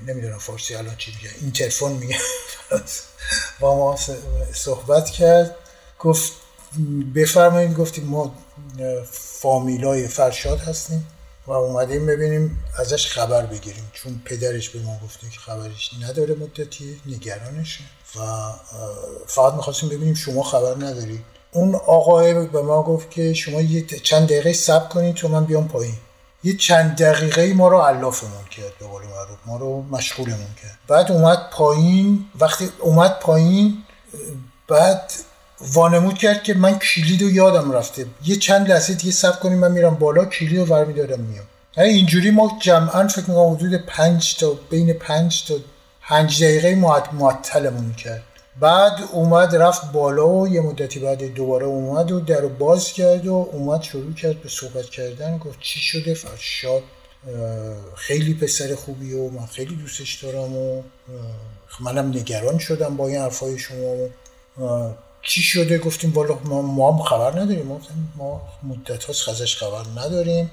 نمی‌دونم 0.06 0.38
فارسی 0.38 0.74
الان 0.74 0.96
چی 0.96 1.12
میگه 1.16 1.34
اینترفون 1.40 1.92
میگه 1.92 2.16
با 3.60 3.76
ما 3.76 3.98
صحبت 4.52 5.10
کرد. 5.10 5.56
گفت 5.98 6.32
بفرمایید 7.14 7.74
گفتیم 7.74 8.04
ما 8.04 8.34
فامیلای 9.12 10.08
فرشاد 10.08 10.58
هستیم. 10.58 11.06
و 11.50 11.52
اومدیم 11.52 12.06
ببینیم 12.06 12.64
ازش 12.78 13.06
خبر 13.06 13.46
بگیریم. 13.46 13.90
چون 13.92 14.22
پدرش 14.24 14.68
به 14.68 14.82
ما 14.82 15.00
گفته 15.04 15.30
که 15.30 15.40
خبرش 15.40 15.90
نداره 16.02 16.34
مدتی 16.34 17.00
نگرانشه. 17.06 17.80
و 18.16 18.20
فقط 19.26 19.54
می‌خواستیم 19.54 19.88
ببینیم 19.88 20.14
شما 20.14 20.42
خبر 20.42 20.74
ندارید 20.86 21.24
اون 21.52 21.74
آقای 21.74 22.46
به 22.46 22.62
ما 22.62 22.82
گفت 22.82 23.10
که 23.10 23.34
شما 23.34 23.60
یه 23.60 23.86
چند 23.86 24.28
دقیقه 24.28 24.52
صبر 24.52 24.88
کنید 24.88 25.14
تو 25.14 25.28
من 25.28 25.44
بیام 25.44 25.68
پایین. 25.68 25.94
یه 26.44 26.56
چند 26.56 26.96
دقیقه 26.96 27.54
ما 27.54 27.68
رو 27.68 27.78
علافمون 27.78 28.44
کرد 28.50 28.78
به 28.78 28.86
قول 28.86 29.02
معروف. 29.02 29.38
ما 29.46 29.56
رو 29.56 29.82
مشغولمون 29.82 30.54
کرد. 30.62 30.78
بعد 30.88 31.12
اومد 31.12 31.50
پایین. 31.52 32.24
وقتی 32.40 32.70
اومد 32.78 33.18
پایین 33.18 33.84
بعد 34.68 35.12
وانمود 35.60 36.18
کرد 36.18 36.42
که 36.42 36.54
من 36.54 36.78
کلید 36.78 37.22
رو 37.22 37.30
یادم 37.30 37.72
رفته. 37.72 38.06
یه 38.24 38.36
چند 38.36 38.70
لحظه 38.70 38.94
دیگه 38.94 39.12
صبر 39.12 39.36
کنیم 39.36 39.58
من 39.58 39.72
میرم 39.72 39.94
بالا 39.94 40.24
کلید 40.24 40.58
رو 40.58 40.66
برمیدارم 40.66 41.20
میام. 41.20 41.44
اینجوری 41.76 42.30
ما 42.30 42.58
جمعا 42.62 43.08
فکر 43.08 43.30
می‌کنم 43.30 43.54
حدود 43.54 43.74
پنج 43.74 44.36
تا 44.36 44.56
بین 44.70 44.92
پنج 44.92 45.44
تا 45.44 45.54
پنج 46.02 46.44
دقیقه 46.44 46.74
معطلمون 47.12 47.94
کرد. 47.94 48.22
بعد 48.60 48.92
اومد 49.12 49.56
رفت 49.56 49.92
بالا 49.92 50.28
و 50.28 50.48
یه 50.48 50.60
مدتی 50.60 51.00
بعد 51.00 51.34
دوباره 51.34 51.66
اومد 51.66 52.12
و 52.12 52.20
در 52.20 52.40
باز 52.40 52.92
کرد 52.92 53.26
و 53.26 53.48
اومد 53.52 53.82
شروع 53.82 54.14
کرد 54.14 54.42
به 54.42 54.48
صحبت 54.48 54.84
کردن. 54.84 55.38
گفت 55.38 55.60
چی 55.60 55.80
شده؟ 55.80 56.14
فرشاد 56.14 56.82
خیلی 57.94 58.34
پسر 58.34 58.74
خوبی 58.74 59.14
و 59.14 59.30
من 59.30 59.46
خیلی 59.46 59.76
دوستش 59.76 60.24
دارم 60.24 60.56
و 60.56 60.82
منم 61.80 62.08
نگران 62.08 62.58
شدم 62.58 62.96
با 62.96 63.06
این 63.06 63.20
حرفای 63.20 63.58
شما 63.58 63.94
چی 65.22 65.42
شده؟ 65.42 65.78
گفتیم 65.78 66.12
والا 66.12 66.38
ما, 66.44 66.62
ما 66.62 66.92
هم 66.92 67.02
خبر 67.02 67.40
نداریم. 67.40 67.80
ما, 68.16 68.42
مدت 68.62 69.04
هاست 69.04 69.28
ازش 69.28 69.56
خبر 69.56 70.00
نداریم. 70.00 70.50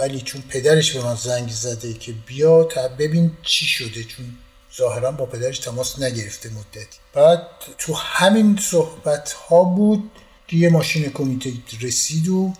ولی 0.00 0.20
چون 0.20 0.42
پدرش 0.48 0.92
به 0.92 1.04
من 1.04 1.14
زنگ 1.14 1.48
زده 1.50 1.94
که 1.94 2.12
بیا 2.26 2.64
تا 2.64 2.88
ببین 2.88 3.30
چی 3.42 3.66
شده 3.66 4.04
چون 4.04 4.36
ظاهرا 4.78 5.10
با 5.10 5.26
پدرش 5.26 5.58
تماس 5.58 5.98
نگرفته 5.98 6.50
مدتی. 6.50 6.98
بعد 7.14 7.42
تو 7.78 7.94
همین 7.94 8.58
صحبت 8.70 9.32
ها 9.32 9.64
بود 9.64 10.10
که 10.48 10.56
یه 10.56 10.68
ماشین 10.68 11.10
کمیته 11.10 11.52
رسید 11.80 12.28
و 12.28 12.52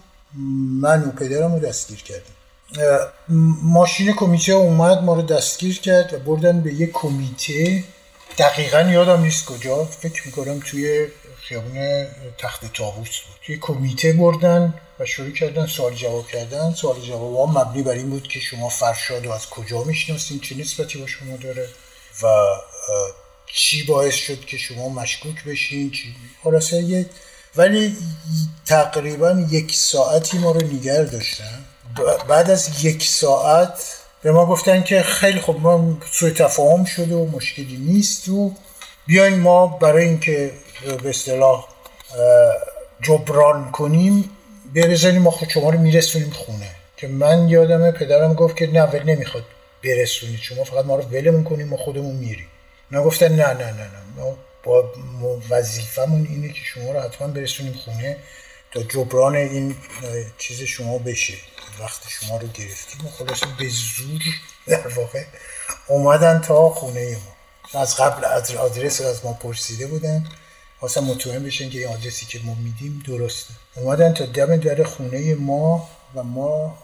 من 0.81 1.03
و 1.03 1.11
پدرم 1.11 1.53
رو 1.53 1.61
دستگیر 1.61 2.03
کردیم. 2.03 2.35
ماشین 3.63 4.13
کمیته 4.13 4.53
اومد 4.53 5.03
ما 5.03 5.15
رو 5.15 5.23
دستگیر 5.23 5.81
کرد 5.81 6.15
و 6.15 6.19
بردن 6.19 6.61
به 6.61 6.75
یه 6.75 6.87
کمیته. 6.87 7.85
دقیقا 8.39 8.81
یادم 8.81 9.23
نیست 9.23 9.45
کجا. 9.45 9.85
فکر 9.85 10.27
می‌کنم 10.27 10.61
توی 10.61 11.07
خیابون 11.49 12.07
تخت 12.39 12.73
تابوس 12.73 13.21
بود. 13.21 13.37
توی 13.47 13.59
کمیته 13.61 14.13
بردن 14.13 14.75
و 15.01 15.07
شروع 15.07 15.31
کردن 15.31 15.67
سوال 15.67 15.95
جواب 15.95 16.27
کردن. 16.27 16.75
سوال 16.75 17.01
جواب 17.01 17.37
ها 17.37 17.47
مبنی 17.47 17.83
بر 17.83 17.93
این 17.93 18.11
بود 18.11 18.29
که 18.29 18.41
شما 18.41 18.69
فرشاد 18.69 19.27
و 19.27 19.33
از 19.33 19.49
کجا 19.51 19.85
می‌شناسین؟ 19.85 20.41
چه 20.41 20.57
نسبتی 20.57 20.99
با 20.99 21.07
شما 21.07 21.37
داره؟ 21.37 21.69
و 22.23 22.27
چی 23.47 23.83
باعث 23.83 24.15
شد 24.15 24.45
که 24.45 24.57
شما 24.57 24.89
مشکوک 24.89 25.45
بشین؟ 25.45 25.91
چی؟ 25.91 26.15
خلاصه 26.45 26.77
یه 26.77 27.07
ولی 27.57 27.97
تقریبا 28.67 29.47
یک 29.51 29.75
ساعتی 29.75 30.39
ما 30.39 30.51
رو 30.51 30.67
نگر 30.67 31.03
داشتن. 31.03 31.65
بعد 32.29 32.51
از 32.51 32.85
یک 32.85 33.03
ساعت 33.03 33.97
به 34.23 34.33
ما 34.33 34.47
گفتن 34.47 34.83
که 34.83 35.03
خیلی 35.03 35.41
خوب 35.41 35.61
ما 35.61 35.99
سوی 36.13 36.31
تفاهم 36.31 36.85
شده 36.85 37.15
و 37.15 37.31
مشکلی 37.31 37.77
نیست 37.77 38.29
و 38.29 38.55
بیاین 39.07 39.39
ما 39.39 39.67
برای 39.67 40.05
اینکه 40.05 40.53
به 41.03 41.09
اصطلاح 41.09 41.69
جبران 43.03 43.71
کنیم 43.71 44.31
برزنیم 44.75 45.23
ما 45.23 45.31
خود 45.31 45.49
شما 45.49 45.71
رو 45.71 45.79
میرسونیم 45.79 46.31
خونه. 46.31 46.71
که 46.97 47.09
من 47.09 47.49
یادمه 47.49 47.91
پدرم 47.91 48.35
گفت 48.35 48.57
که 48.57 48.67
نه 48.67 48.83
ول 48.83 49.03
نمی‌خواد 49.03 49.45
برسونید. 49.85 50.41
شما 50.41 50.65
فقط 50.65 50.85
ما 50.85 50.97
رو 50.97 51.03
ولمون 51.03 51.45
کنیم 51.45 51.69
ما 51.69 51.77
خودمون 51.77 52.17
میریم. 52.17 52.47
نه 52.91 53.01
گفتن 53.01 53.33
نه 53.33 53.47
نه 53.47 53.73
نه 53.73 53.83
نه. 53.83 54.03
ما 54.17 54.37
با 54.65 54.93
وظیفمون 55.51 56.27
اینه 56.31 56.49
که 56.49 56.61
شما 56.65 56.93
رو 56.93 57.01
حتما 57.01 57.29
برسونیم 57.29 57.73
خونه 57.73 58.17
تا 58.73 58.83
جبران 58.83 59.37
این 59.37 59.77
چیز 60.39 60.63
شما 60.63 60.99
بشه. 60.99 61.35
وقتی 61.81 62.09
شما 62.11 62.37
رو 62.37 62.49
گرفتیم 62.49 63.07
و 63.07 63.11
خلاصه 63.11 63.47
به 63.59 63.69
زور 63.69 64.23
در 64.67 64.89
واقع 64.89 65.25
اومدن 65.87 66.41
تا 66.41 66.71
خونه 66.71 67.17
ما. 67.17 67.81
از 67.81 67.97
قبل 67.97 68.25
آدرس 68.57 69.01
از 69.01 69.25
ما 69.25 69.33
پرسیده 69.33 69.87
بودن. 69.87 70.27
خواستم 70.81 71.05
مطمئن 71.05 71.45
بشن 71.45 71.71
که 71.71 71.79
این 71.79 71.89
آدرسی 71.89 72.27
که 72.27 72.41
ما 72.45 72.55
میدیم 72.55 73.03
درسته. 73.07 73.55
اومدن 73.77 74.15
تا 74.15 74.27
دم 74.27 74.57
در 74.57 74.83
خونه 74.85 75.35
ما 75.35 75.89
و 76.15 76.23
ما 76.23 76.79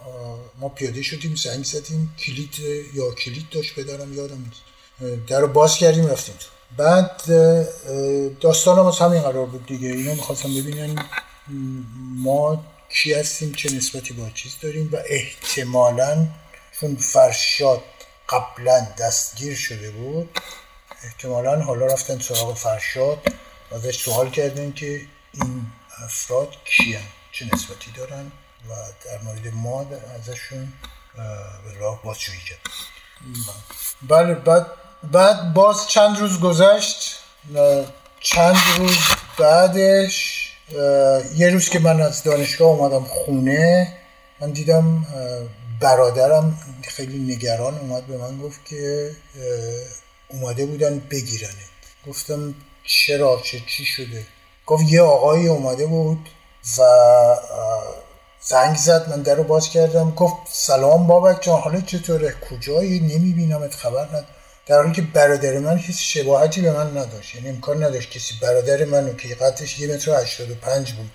ما 0.60 0.68
پیاده 0.68 1.02
شدیم 1.02 1.34
زنگ 1.34 1.64
زدیم. 1.64 2.14
کلید 2.18 2.54
یا 2.94 3.10
کلید 3.10 3.50
داشت 3.50 3.80
بدارم 3.80 4.14
یادم 4.14 4.44
نیست. 4.44 5.26
در 5.26 5.46
باز 5.46 5.76
کردیم 5.76 6.06
رفتیم 6.06 6.34
بعد 6.76 7.22
داستان 8.40 8.78
هم 8.78 8.86
از 8.86 8.98
همین 8.98 9.22
قرار 9.22 9.46
بود 9.46 9.66
دیگه. 9.66 9.88
اینا 9.88 10.14
می‌خواستم 10.14 10.54
ببینن 10.54 11.04
ما 12.16 12.64
کی 12.88 13.12
هستیم 13.12 13.52
چه 13.52 13.72
نسبتی 13.72 14.14
با 14.14 14.30
چیز 14.34 14.52
داریم 14.62 14.90
و 14.92 14.96
احتمالا 15.06 16.26
چون 16.80 16.96
فرشاد 16.96 17.82
قبلا 18.28 18.86
دستگیر 18.98 19.54
شده 19.54 19.90
بود 19.90 20.38
احتمالا 21.04 21.60
حالا 21.60 21.86
رفتن 21.86 22.18
سراغ 22.18 22.56
فرشاد. 22.56 23.18
ازش 23.74 24.02
سوال 24.02 24.30
کردن 24.30 24.72
که 24.72 25.00
این 25.32 25.66
افراد 26.04 26.56
کیان؟ 26.64 27.02
چه 27.32 27.44
نسبتی 27.52 27.90
دارن؟ 27.96 28.32
و 28.68 28.72
در 29.04 29.22
مورد 29.22 29.54
ما 29.54 29.86
ازشون 30.18 30.72
به 31.64 31.78
راه 31.78 32.02
بازجویی 32.02 32.40
کرد. 32.48 32.58
بله 34.08 34.34
بعد 34.34 34.66
بعد 35.12 35.54
باز 35.54 35.88
چند 35.88 36.18
روز 36.18 36.40
گذشت 36.40 37.20
چند 38.20 38.56
روز 38.78 38.96
بعدش 39.38 40.48
یه 41.34 41.50
روز 41.52 41.68
که 41.68 41.78
من 41.78 42.00
از 42.00 42.22
دانشگاه 42.22 42.68
اومدم 42.68 43.04
خونه 43.04 43.96
من 44.40 44.50
دیدم 44.50 45.06
برادرم 45.80 46.58
خیلی 46.82 47.34
نگران 47.34 47.78
اومد 47.78 48.06
به 48.06 48.16
من 48.16 48.38
گفت 48.38 48.64
که 48.64 49.10
اومده 50.28 50.66
بودن 50.66 50.98
بگیرنه 50.98 51.64
گفتم 52.06 52.54
چرا 52.86 53.40
چه 53.44 53.60
چی 53.66 53.84
شده؟ 53.84 54.26
گفت 54.66 54.84
یه 54.88 55.02
آقایی 55.02 55.48
اومده 55.48 55.86
بود 55.86 56.28
و 56.78 56.82
زنگ 58.40 58.76
زد 58.76 59.08
من 59.08 59.22
در 59.22 59.34
رو 59.34 59.44
باز 59.44 59.68
کردم. 59.68 60.10
گفت 60.10 60.36
سلام 60.52 61.06
بابک 61.06 61.42
جان 61.42 61.60
حالا 61.60 61.80
چطوره؟ 61.80 62.34
کجایی؟ 62.50 63.00
نمیبینمت 63.00 63.74
خبر 63.74 64.08
ند. 64.16 64.26
در 64.66 64.76
حالی 64.76 64.92
که 64.92 65.02
برادر 65.02 65.58
من 65.58 65.78
هیچ 65.78 65.96
شباهتی 66.18 66.60
به 66.60 66.72
من 66.72 66.98
نداشت. 66.98 67.34
یعنی 67.34 67.48
امکان 67.48 67.84
نداشت 67.84 68.10
کسی 68.10 68.34
برادر 68.42 68.84
منو 68.84 69.14
که 69.14 69.34
قدش 69.34 69.78
یه 69.78 69.94
متر 69.94 70.10
و 70.50 70.54
پنج 70.62 70.92
بود 70.92 71.10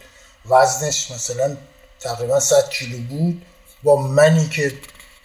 وزنش 0.46 1.12
مثلا 1.12 1.58
تقریبا 2.00 2.40
100 2.40 2.70
کیلو 2.70 2.98
بود 2.98 3.46
با 3.84 3.96
منی 3.96 4.50
که 4.50 4.74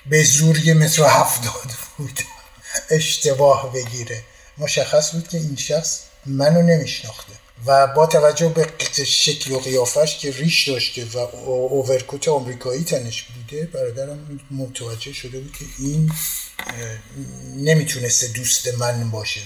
به 0.07 0.22
زور 0.22 0.59
یه 0.59 0.74
متر 0.74 1.03
هفتاد 1.05 1.72
بود. 1.97 2.20
اشتباه 2.90 3.72
بگیره. 3.72 4.22
مشخص 4.59 5.12
بود 5.12 5.28
که 5.28 5.38
این 5.38 5.57
شخص 5.57 6.01
منو 6.26 6.62
نمیشناخته. 6.62 7.32
و 7.66 7.86
با 7.86 8.06
توجه 8.06 8.48
به 8.48 8.68
شکل 9.04 9.52
و 9.52 9.58
قیافش 9.58 10.18
که 10.18 10.30
ریش 10.30 10.68
داشته 10.68 11.04
و 11.04 11.18
اوورکوت 11.18 12.28
آمریکایی 12.28 12.84
تنش 12.84 13.22
بوده 13.22 13.66
برادرم 13.66 14.40
متوجه 14.50 15.12
شده 15.12 15.40
بود 15.40 15.56
که 15.58 15.64
این 15.78 16.12
نمی‌تونسته 17.56 18.28
دوست 18.28 18.68
من 18.68 19.10
باشه. 19.10 19.40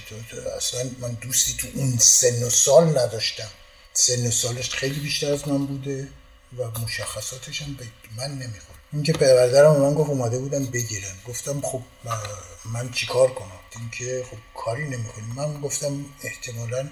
اصلا 0.57 0.89
من 0.99 1.17
دوستی 1.21 1.53
تو 1.57 1.67
اون 1.73 1.97
سن 1.97 2.43
و 2.43 2.49
سال 2.49 2.99
نداشتم. 2.99 3.49
سن 3.93 4.27
و 4.27 4.31
سالش 4.31 4.69
خیلی 4.69 4.99
بیشتر 4.99 5.33
از 5.33 5.47
من 5.47 5.65
بوده 5.65 6.07
و 6.57 6.79
مشخصاتش 6.79 7.61
هم 7.61 7.73
به 7.73 7.85
من 8.17 8.31
نمی‌خورد. 8.31 8.68
اینکه 8.93 9.13
برادرم 9.13 9.81
من 9.81 9.93
گفت 9.93 10.09
اومده 10.09 10.39
بودن 10.39 10.65
بگیرن 10.65 11.15
گفتم 11.27 11.61
خب 11.61 11.81
من 12.65 12.91
چیکار 12.91 13.33
کنم؟ 13.33 13.59
اینکه 13.79 14.25
خب 14.31 14.37
کاری 14.55 14.83
نمی‌کنیم 14.83 15.33
من 15.35 15.61
گفتم 15.61 16.05
احتمالا 16.23 16.89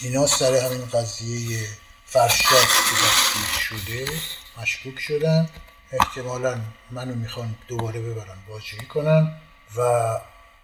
اینا 0.00 0.26
سر 0.26 0.54
همین 0.54 0.86
قضیه 0.86 1.58
فرشاد 2.06 2.62
که 2.62 3.60
شده 3.60 4.06
مشکوک 4.62 4.98
شدن. 4.98 5.50
احتمالا 5.92 6.60
منو 6.90 7.14
می‌خوان 7.14 7.54
دوباره 7.68 8.00
ببرن 8.00 8.38
بازجویی 8.48 8.86
کنن 8.86 9.40
و 9.76 10.10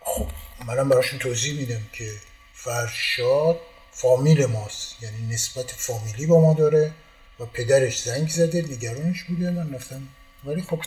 خب 0.00 0.26
منم 0.66 0.88
براشون 0.88 1.18
توضیح 1.18 1.58
میدم 1.58 1.82
که 1.92 2.12
فرشاد 2.54 3.60
فامیل 3.92 4.46
ماست. 4.46 5.02
یعنی 5.02 5.34
نسبت 5.34 5.70
فامیلی 5.70 6.26
با 6.26 6.40
ما 6.40 6.54
داره 6.54 6.94
و 7.40 7.46
پدرش 7.46 8.02
زنگ 8.02 8.28
زده 8.28 8.62
نگرانش 8.62 9.24
بوده. 9.24 9.50
من 9.50 9.74
رفتم 9.74 10.08
ولی 10.44 10.62
خب 10.62 10.82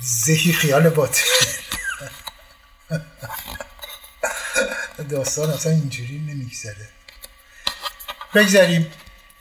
زهی 0.00 0.52
خیال 0.52 0.88
باطل 0.88 1.22
داستان 5.10 5.50
اصلا 5.50 5.72
اینجوری 5.72 6.18
نمیگذره. 6.18 6.88
بگذاریم 8.34 8.92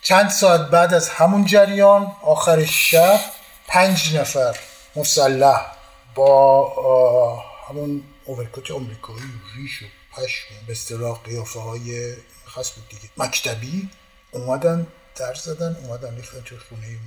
چند 0.02 0.30
ساعت 0.30 0.62
بعد 0.62 0.94
از 0.94 1.10
همون 1.10 1.46
جریان 1.46 2.16
آخر 2.22 2.66
شب 2.66 3.20
پنج 3.68 4.16
نفر 4.16 4.60
مسلح 4.96 5.66
با 6.16 7.44
همون 7.70 8.04
اوورکوت 8.26 8.72
امریکایی 8.72 9.24
ریش 9.56 9.82
و 9.82 9.86
پشم 10.12 10.46
به 10.68 10.72
اصطلاح 10.72 11.20
قیافه 11.24 11.60
های 11.60 12.16
خاص 12.46 12.72
بود 12.72 12.90
دیگه. 12.90 13.10
مکتبی 13.18 13.90
اومدن 14.32 14.88
در 15.16 15.34
زدن 15.34 15.76
اومدن 15.76 16.16
ریختن 16.16 16.42
تو 16.42 16.56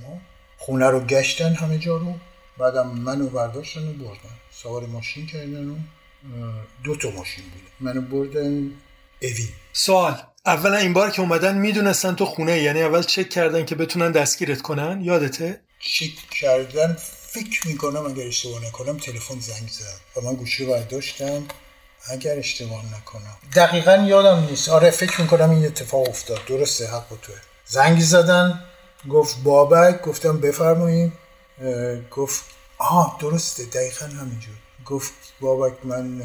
ما. 0.03 0.21
خونه 0.65 0.89
رو 0.89 0.99
گشتن 0.99 1.53
همه 1.53 1.77
جا 1.77 1.97
رو 1.97 2.13
بعدم 2.57 2.87
منو 2.87 3.27
برداشتن 3.27 3.87
و 3.87 3.93
بردن. 3.93 4.35
سوار 4.51 4.85
ماشین 4.85 5.27
کردن 5.27 5.69
و 5.69 5.75
دو 6.83 6.95
تا 6.95 7.09
ماشین 7.09 7.43
بود. 7.43 7.61
منو 7.79 8.01
بردن 8.01 8.71
اوین 9.21 9.49
سوال 9.73 10.21
اولا 10.45 10.77
این 10.77 10.93
بار 10.93 11.11
که 11.11 11.21
اومدن 11.21 11.57
می‌دونستن 11.57 12.15
تو 12.15 12.25
خونه 12.25 12.61
یعنی 12.61 12.81
اول 12.81 13.01
چک 13.01 13.29
کردن 13.29 13.65
که 13.65 13.75
بتونن 13.75 14.11
دستگیرت 14.11 14.61
کنن؟ 14.61 15.01
یادته؟ 15.01 15.61
چک 15.79 16.29
کردن 16.41 16.97
فکر 17.27 17.67
می‌کنم 17.67 18.05
اگر 18.05 18.27
اشتباه 18.27 18.65
نکنم 18.67 18.97
تلفن 18.97 19.39
زنگ 19.39 19.69
زد 19.69 19.99
و 20.17 20.21
من 20.21 20.35
گوشی 20.35 20.65
برداشتم. 20.65 21.43
اگر 22.11 22.37
اشتباه 22.37 22.85
نکنم. 22.85 23.37
دقیقا 23.55 23.95
یادم 23.95 24.47
نیست. 24.49 24.69
آره 24.69 24.91
فکر 24.91 25.21
می‌کنم 25.21 25.49
این 25.49 25.65
اتفاق 25.65 26.09
افتاد. 26.09 26.45
درسته 26.47 26.87
حق 26.87 27.11
و 27.11 27.17
توه. 27.17 27.35
زنگ 27.65 27.99
زدن. 27.99 28.63
گفت 29.09 29.43
بابک 29.43 30.01
گفتم 30.01 30.37
بفرمایید. 30.37 31.11
گفت 32.11 32.43
آه 32.77 33.17
درسته 33.21 33.65
دقیقا 33.65 34.05
همینجور. 34.05 34.55
گفت 34.85 35.13
بابک 35.39 35.73
من 35.83 36.21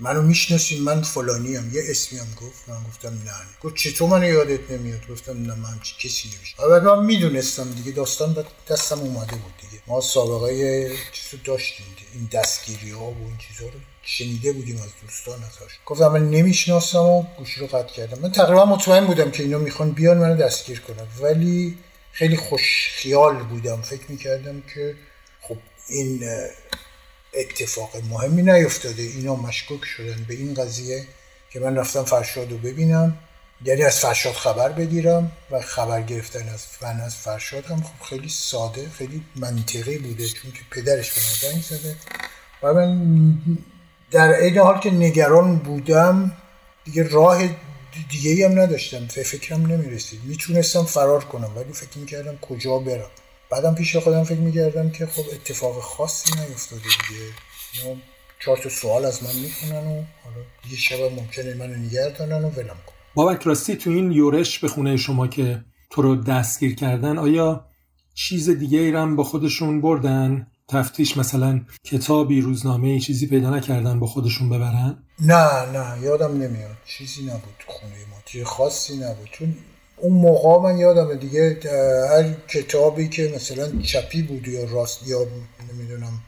منو 0.00 0.22
می‌شناسین 0.22 0.82
من 0.82 1.02
فلانی 1.02 1.56
هم 1.56 1.74
یه 1.74 1.82
اسمی 1.86 2.18
هم 2.18 2.26
گفت. 2.42 2.68
من 2.68 2.82
گفتم 2.88 3.08
نه 3.08 3.32
گفت 3.62 3.76
چطور 3.76 4.08
من 4.10 4.22
یادت 4.22 4.70
نمیاد؟ 4.70 5.00
گفتم 5.10 5.32
نه 5.32 5.54
من 5.54 5.80
کسی 5.98 6.28
نمیشه 6.36 6.62
البته 6.62 6.86
من 6.86 7.04
می‌دونستم 7.04 7.72
دیگه 7.72 7.92
داستان 7.92 8.36
دستم 8.68 8.98
اومده 8.98 9.36
بود 9.36 9.52
دیگه. 9.60 9.82
ما 9.86 10.00
سابقه 10.00 10.90
چیزو 11.12 11.42
داشتیم 11.44 11.86
این 12.14 12.28
دستگیری 12.32 12.90
ها 12.90 13.04
و 13.04 13.16
این 13.26 13.36
چیزا 13.38 13.64
رو 13.64 13.80
شنیده 14.02 14.52
بودیم 14.52 14.76
از 14.76 14.88
دوستان 15.02 15.34
ازش. 15.34 15.72
گفتم 15.86 16.08
من 16.08 16.30
نمی‌شناسم 16.30 16.98
و 16.98 17.22
گوشی 17.38 17.60
رو 17.60 17.66
قطع 17.66 17.92
کردم. 17.92 18.18
من 18.18 18.32
تقریبا 18.32 18.64
مطمئن 18.64 19.06
بودم 19.06 19.30
که 19.30 19.42
اینا 19.42 19.58
می‌خوان 19.58 19.90
بیان 19.90 20.18
منو 20.18 20.36
دستگیر 20.36 20.80
کنن. 20.80 21.06
ولی 21.20 21.78
خیلی 22.20 22.36
خوش 22.36 22.90
خیال 22.94 23.36
بودم. 23.36 23.82
فکر 23.82 24.02
می‌کردم 24.08 24.62
که 24.74 24.94
خب 25.40 25.56
این 25.88 26.24
اتفاق 27.34 27.90
مهمی 28.10 28.42
نیفتاده. 28.42 29.02
اینا 29.02 29.36
مشکوک 29.36 29.84
شدن 29.84 30.24
به 30.28 30.34
این 30.34 30.54
قضیه 30.54 31.06
که 31.50 31.60
من 31.60 31.76
رفتم 31.76 32.04
فرشاد 32.04 32.50
رو 32.50 32.58
ببینم 32.58 33.18
یعنی 33.64 33.82
از 33.82 33.98
فرشاد 33.98 34.34
خبر 34.34 34.68
بگیرم 34.68 35.32
و 35.50 35.60
خبر 35.60 36.02
گرفتن 36.02 36.48
از 36.48 36.66
فن 36.66 37.00
از 37.00 37.16
فرشاد 37.16 37.66
هم 37.66 37.82
خب 37.82 38.04
خیلی 38.04 38.28
ساده 38.28 38.88
خیلی 38.88 39.22
منطقی 39.36 39.98
بوده 39.98 40.28
چون 40.28 40.52
که 40.52 40.60
پدرش 40.70 41.12
به 41.12 41.20
زنگ 41.20 41.62
زده. 41.62 41.96
و 42.62 42.74
من 42.74 43.38
در 44.10 44.32
عین 44.32 44.58
حال 44.58 44.80
که 44.80 44.90
نگران 44.90 45.56
بودم 45.58 46.36
دیگه 46.84 47.08
راه 47.08 47.42
دیگه 48.10 48.48
هم 48.48 48.60
نداشتم. 48.60 49.06
فکرم 49.06 49.66
نمی‌رسید. 49.66 50.20
می‌تونستم 50.24 50.84
فرار 50.84 51.24
کنم 51.24 51.50
ولی 51.56 51.72
فکر 51.72 51.98
می‌کردم 51.98 52.36
کجا 52.36 52.78
برم. 52.78 53.10
بعدم 53.50 53.74
پیش 53.74 53.96
خودم 53.96 54.24
فکر 54.24 54.38
می‌کردم 54.38 54.90
که 54.90 55.06
خب 55.06 55.24
اتفاق 55.32 55.80
خاصی 55.80 56.32
نیفتاده 56.32 56.82
دیگه. 56.82 57.94
چهار 58.44 58.58
تا 58.58 58.68
سوال 58.68 59.04
از 59.04 59.22
من 59.22 59.34
می‌کنن 59.34 59.86
و 59.86 60.04
حالا 60.24 60.44
یه 60.70 60.76
شب 60.76 61.00
ممکنه 61.00 61.54
منو 61.54 61.76
نگه 61.76 62.14
دارن 62.18 62.44
و 62.44 62.48
ولم 62.48 62.66
کن. 62.86 62.92
بابک 63.14 63.42
راستی 63.42 63.76
تو 63.76 63.90
این 63.90 64.12
یورش 64.12 64.58
به 64.58 64.68
خونه 64.68 64.96
شما 64.96 65.26
که 65.26 65.64
تو 65.90 66.02
رو 66.02 66.16
دستگیر 66.16 66.74
کردن 66.74 67.18
آیا 67.18 67.66
چیز 68.14 68.50
دیگه 68.50 68.78
ای 68.78 68.90
هم 68.90 69.16
با 69.16 69.24
خودشون 69.24 69.80
بردن؟ 69.80 70.46
تفتیش 70.68 71.16
مثلا 71.16 71.60
کتابی 71.84 72.40
روزنامه 72.40 73.00
چیزی 73.00 73.26
پیدا 73.26 73.56
نکردن 73.56 74.00
با 74.00 74.06
خودشون 74.06 74.48
ببرن؟ 74.48 75.04
نه 75.20 75.66
نه 75.72 76.02
یادم 76.02 76.42
نمیاد. 76.42 76.76
چیزی 76.86 77.22
نبود 77.22 77.54
تو 77.58 77.72
خونه 77.72 77.94
ما 78.10 78.16
چیز 78.24 78.44
خاصی 78.44 78.96
نبود. 78.96 79.28
چون 79.32 79.56
اون 79.96 80.12
موقع 80.12 80.72
من 80.72 80.78
یادمه 80.78 81.14
دیگه 81.14 81.60
هر 82.10 82.32
کتابی 82.48 83.08
که 83.08 83.32
مثلا 83.36 83.82
چپی 83.82 84.22
بود 84.22 84.48
یا 84.48 84.64
راست 84.64 85.06
یا 85.06 85.26
نمی‌دونم 85.72 86.22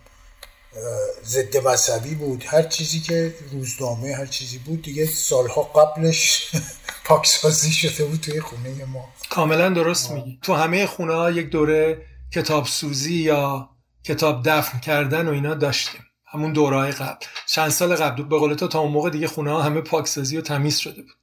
ضد 1.24 1.56
مذهبی 1.56 2.14
بود 2.14 2.44
هر 2.46 2.62
چیزی 2.62 3.00
که 3.00 3.34
روزنامه 3.52 4.14
هر 4.14 4.26
چیزی 4.26 4.58
بود 4.58 4.82
دیگه 4.82 5.06
سالها 5.06 5.62
قبلش 5.62 6.50
پاکسازی 7.04 7.70
شده 7.70 8.04
بود 8.04 8.20
توی 8.20 8.40
خونه 8.40 8.84
ما. 8.84 9.08
کاملا 9.30 9.68
درست 9.68 10.10
میگی. 10.10 10.38
تو 10.42 10.54
همه 10.54 10.86
خونه 10.86 11.14
ها 11.14 11.30
یک 11.30 11.50
دوره 11.50 12.06
کتاب 12.34 12.66
سوزی 12.66 13.14
یا 13.14 13.68
کتاب 14.04 14.42
دفن 14.48 14.78
کردن 14.78 15.28
و 15.28 15.32
اینا 15.32 15.54
داشتیم. 15.54 16.00
همون 16.32 16.52
دورهای 16.52 16.92
قبل. 16.92 17.26
چند 17.46 17.70
سال 17.70 17.96
قبل 17.96 18.22
به 18.22 18.38
قول 18.38 18.54
تو 18.54 18.68
تا 18.68 18.78
اون 18.78 18.92
موقع 18.92 19.10
دیگه 19.10 19.28
خونه 19.28 19.50
ها 19.50 19.62
همه 19.62 19.80
پاکسازی 19.80 20.36
و 20.36 20.40
تمیز 20.40 20.76
شده 20.76 21.02
بود. 21.02 21.16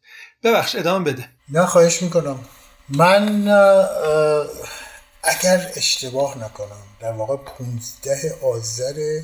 ببخش 0.43 0.76
ادامه 0.76 1.12
بده. 1.12 1.30
نه 1.49 1.66
خواهش 1.66 2.01
می‌کنم. 2.01 2.39
من 2.89 3.47
اگر 5.24 5.72
اشتباه 5.76 6.38
نکنم 6.38 6.84
در 6.99 7.12
واقع 7.12 7.36
15 7.36 8.36
آذر 8.43 9.22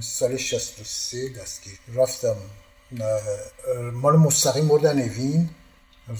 سال 0.00 0.36
63 0.36 1.28
دستگیر 1.28 1.78
رفتم 1.94 2.36
مال 3.92 4.16
مستقیم 4.16 4.68
بردن 4.68 4.98
اوین 4.98 5.50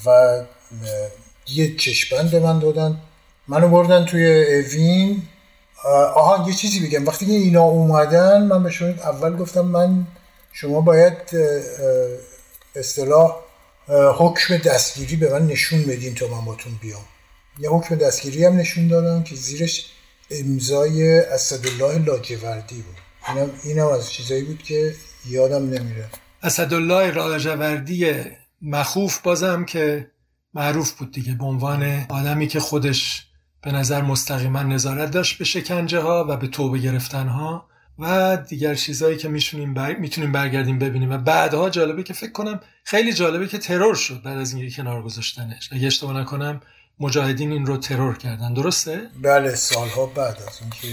و 0.07 0.41
یه 1.47 1.77
چشپند 1.77 2.31
به 2.31 2.41
من 2.41 2.59
دادن. 2.59 3.01
منو 3.49 3.69
بردن 3.69 4.05
توی 4.05 4.45
اوین. 4.55 5.23
آها 6.15 6.49
یه 6.49 6.55
چیزی 6.55 6.87
بگم. 6.87 7.07
وقتی 7.07 7.27
که 7.27 7.33
اینا 7.33 7.63
اومدن 7.63 8.43
من 8.43 8.63
به 8.63 8.71
شما 8.71 8.89
اول 8.89 9.37
گفتم 9.37 9.61
من 9.61 10.07
شما 10.53 10.81
باید 10.81 11.17
اصطلاح 12.77 13.37
حکم 14.19 14.57
دستگیری 14.57 15.17
به 15.17 15.33
من 15.33 15.47
نشون 15.47 15.83
بدین 15.83 16.15
تا 16.15 16.27
من 16.29 16.45
باتون 16.45 16.73
بیام. 16.81 17.05
یه 17.59 17.71
حکم 17.71 17.95
دستگیری 17.95 18.45
هم 18.45 18.57
نشون 18.57 18.89
دادم 18.89 19.23
که 19.23 19.35
زیرش 19.35 19.87
امضای 20.31 21.21
اسدالله 21.21 21.99
لاجوردی 21.99 22.83
بود. 22.83 22.97
اینم, 23.29 23.51
اینم 23.65 23.87
از 23.87 24.13
چیزایی 24.13 24.43
بود 24.43 24.63
که 24.63 24.95
یادم 25.29 25.65
نمیره. 25.65 26.09
اسدالله 26.43 27.11
لاجوردی 27.11 28.15
مخوف 28.63 29.19
بازم 29.19 29.65
که 29.65 30.11
معروف 30.55 30.93
بود 30.93 31.13
دیگه 31.13 31.35
به 31.35 31.45
عنوان 31.45 32.07
آدمی 32.09 32.47
که 32.47 32.61
خودش 32.61 33.27
به 33.63 33.73
نظر 33.73 34.03
مستقیما 34.03 34.63
نظارت 34.63 35.11
داشت 35.11 35.39
به 35.39 35.45
شکنجه 35.45 36.01
ها 36.01 36.27
و 36.29 36.37
به 36.37 36.47
توبه 36.47 36.79
گرفتن 36.79 37.29
ها 37.29 37.67
و 37.99 38.37
دیگر 38.37 38.75
چیزهایی 38.75 39.17
که 39.17 39.29
می‌تونیم 39.29 39.75
بر... 39.75 39.95
می‌تونیم 39.95 40.33
برگردیم 40.33 40.79
ببینیم. 40.79 41.13
و 41.13 41.19
بعدها 41.19 41.71
جالبه 41.71 42.03
که 42.03 42.13
فکر 42.13 42.33
کنم 42.33 42.61
خیلی 42.85 43.13
جالبه 43.13 43.49
که 43.49 43.59
ترور 43.59 43.95
شد 43.95 44.23
بعد 44.23 44.39
از 44.39 44.53
اینکه 44.53 44.77
کنار 44.77 45.03
گذاشتنش. 45.03 45.69
اگه 45.73 45.87
اشتباه 45.87 46.21
نکنم 46.21 46.61
مجاهدین 47.01 47.53
این 47.53 47.67
رو 47.67 47.77
ترور 47.77 48.19
کردن. 48.19 48.55
درسته؟ 48.55 49.01
بله 49.23 49.55
سالها 49.55 50.07
بعد 50.07 50.37
از 50.49 50.59
اینکه 50.61 50.89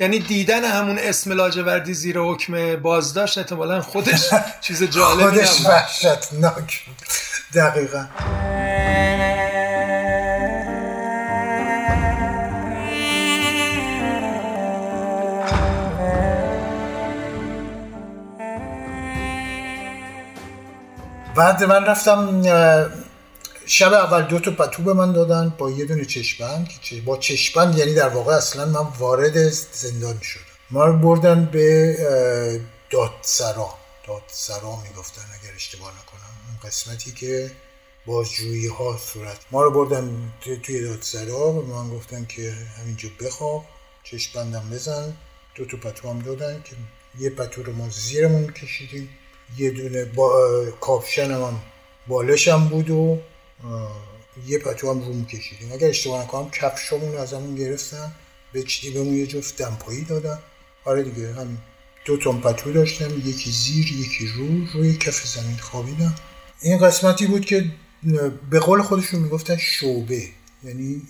یعنی 0.00 0.18
دیدن 0.18 0.64
همون 0.64 0.98
اسم 0.98 1.32
لاجوردی 1.32 1.94
زیر 1.94 2.18
حکم 2.18 2.76
بازداشت 2.76 3.38
احتمالا 3.38 3.80
خودش 3.80 4.30
چیز 4.60 4.82
جالبی 4.82 5.24
خودش 5.24 5.66
وحشتناک 5.66 6.84
دقیقا. 7.54 8.06
بعد 21.40 21.64
من 21.64 21.84
رفتم 21.84 22.42
شب 23.66 23.92
اول 23.92 24.22
دو 24.22 24.38
تا 24.38 24.50
پتو 24.50 24.82
به 24.82 24.92
من 24.92 25.12
دادن 25.12 25.54
با 25.58 25.70
یه 25.70 25.84
دونه 25.84 26.04
چشمند 26.04 26.68
با 27.04 27.16
چشمند 27.16 27.78
یعنی 27.78 27.94
در 27.94 28.08
واقع 28.08 28.34
اصلا 28.34 28.66
من 28.66 28.88
وارد 28.98 29.48
زندان 29.72 30.20
شدم. 30.20 30.42
ما 30.70 30.84
رو 30.84 30.98
بردن 30.98 31.44
به 31.44 31.96
دادسرا. 32.90 33.74
دادسرا 34.06 34.76
می‌گفتن 34.76 35.22
اگر 35.22 35.54
اشتباه 35.54 35.90
نکنم. 35.90 36.34
اون 36.48 36.70
قسمتی 36.70 37.12
که 37.12 37.50
بازجویی 38.06 38.66
ها 38.66 38.98
صورت 39.12 39.38
ما 39.50 39.62
رو 39.62 39.70
بردن 39.70 40.32
توی 40.62 40.80
دادسرا. 40.80 41.52
و 41.52 41.66
من 41.66 41.90
گفتن 41.90 42.24
که 42.24 42.54
همینجا 42.80 43.08
بخواب 43.20 43.64
چشمندم 44.04 44.70
بزن. 44.72 45.16
دو 45.54 45.64
تا 45.64 45.76
پتو 45.76 46.10
هم 46.10 46.18
دادن 46.18 46.62
که 46.64 46.76
یه 47.18 47.30
پتو 47.30 47.62
رو 47.62 47.72
ما 47.72 47.88
زیرمون 47.88 48.52
کشیدیم. 48.52 49.08
یه 49.58 49.70
دونه 49.70 50.04
با 50.04 50.64
کاپشن 50.80 51.30
هم 51.30 51.60
بالشم 52.08 52.68
بود 52.68 52.90
و 52.90 53.18
یه 54.46 54.58
پتو 54.58 54.90
هم 54.90 55.00
روم 55.00 55.26
کشیدیم. 55.26 55.72
اگر 55.72 55.88
اشتباه 55.88 56.24
نکنم 56.24 56.50
کفشامون 56.50 57.16
از 57.16 57.32
همون 57.32 57.54
گرفتن 57.54 58.12
به 58.52 58.64
بهمون 58.94 59.14
یه 59.14 59.26
جفت 59.26 59.56
دمپایی 59.56 60.04
دادن. 60.04 60.38
آره 60.84 61.02
دیگه 61.02 61.32
هم 61.32 61.58
دو 62.04 62.16
تون 62.16 62.40
پتو 62.40 62.72
داشتم 62.72 63.28
یکی 63.28 63.50
زیر 63.50 63.92
یکی 63.92 64.26
رو 64.26 64.66
روی 64.72 64.96
کف 64.96 65.26
زمین 65.26 65.56
خوابیدم 65.56 66.14
این 66.60 66.78
قسمتی 66.78 67.26
بود 67.26 67.44
که 67.44 67.64
به 68.50 68.60
قول 68.60 68.82
خودشون 68.82 69.20
می‌گفتن 69.20 69.56
شعبه. 69.56 70.22
یعنی 70.64 71.02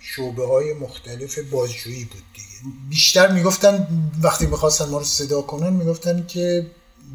شعبه 0.00 0.46
های 0.46 0.72
مختلف 0.72 1.38
بازجویی 1.38 2.04
بود 2.04 2.22
دیگه. 2.34 2.74
بیشتر 2.88 3.32
می‌گفتن 3.32 3.88
وقتی 4.22 4.46
می‌خواستن 4.46 4.84
ما 4.84 4.98
رو 4.98 5.04
صدا 5.04 5.42
کنن 5.42 5.72
می‌گفتن 5.72 6.26
که 6.26 6.66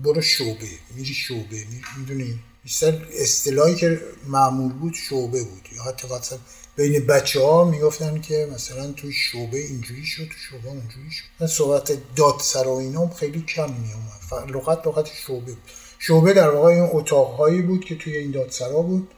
برو 0.04 0.22
شعبه. 0.22 0.70
میری 0.96 1.14
شعبه. 1.14 1.66
می‌دونی؟ 1.98 2.40
بیشتر 2.64 3.08
اصطلاحی 3.14 3.76
که 3.76 4.02
معمول 4.28 4.74
بود 4.74 4.94
شعبه 4.94 5.44
بود. 5.44 5.70
یا 5.76 5.84
حتی 5.84 6.08
وقتا 6.08 6.38
بین 6.76 7.06
بچه 7.08 7.42
ها 7.42 7.64
می‌گفتن 7.64 8.22
که 8.22 8.50
مثلا 8.54 8.92
توی 8.92 9.14
شعبه 9.14 9.58
اینجوری 9.58 10.06
شد 10.06 10.24
تو 10.24 10.34
شعبه 10.50 10.70
اونجوری 10.70 11.12
شد. 11.12 11.46
صحبت 11.46 11.98
دادسرا 12.16 12.76
و 12.76 12.80
اینا 12.80 13.10
خیلی 13.10 13.42
کم 13.42 13.70
میومد 13.74 14.52
لغت 14.52 14.88
لغت 14.88 15.08
شعبه 15.28 15.40
بود. 15.40 15.72
شعبه 16.00 16.34
در 16.34 16.50
واقع 16.50 16.68
این 16.68 16.90
اتاقهایی 16.92 17.62
بود 17.62 17.86
که 17.86 17.96
توی 17.96 18.18
این 18.18 18.32
دادسرا 18.32 18.82
بود 18.82 19.12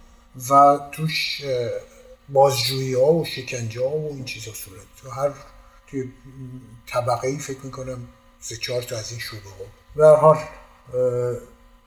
و 0.49 0.79
توش 0.91 1.41
بازجویی 2.29 2.93
ها 2.93 3.13
و 3.13 3.25
شکنجه 3.25 3.81
ها 3.81 3.89
و 3.89 4.13
این 4.13 4.25
چیزا 4.25 4.53
صورت. 4.53 4.85
تو 5.01 5.09
هر 5.09 5.33
توی 5.87 6.09
طبقه 6.87 7.27
ای 7.27 7.37
فکر 7.37 7.59
می‌کنم 7.63 8.07
سه 8.41 8.57
چهار 8.57 8.81
تا 8.81 8.97
از 8.97 9.11
این 9.11 9.19
شعبه 9.19 9.49
ها 9.49 9.65
به 9.95 10.07
حال 10.07 10.37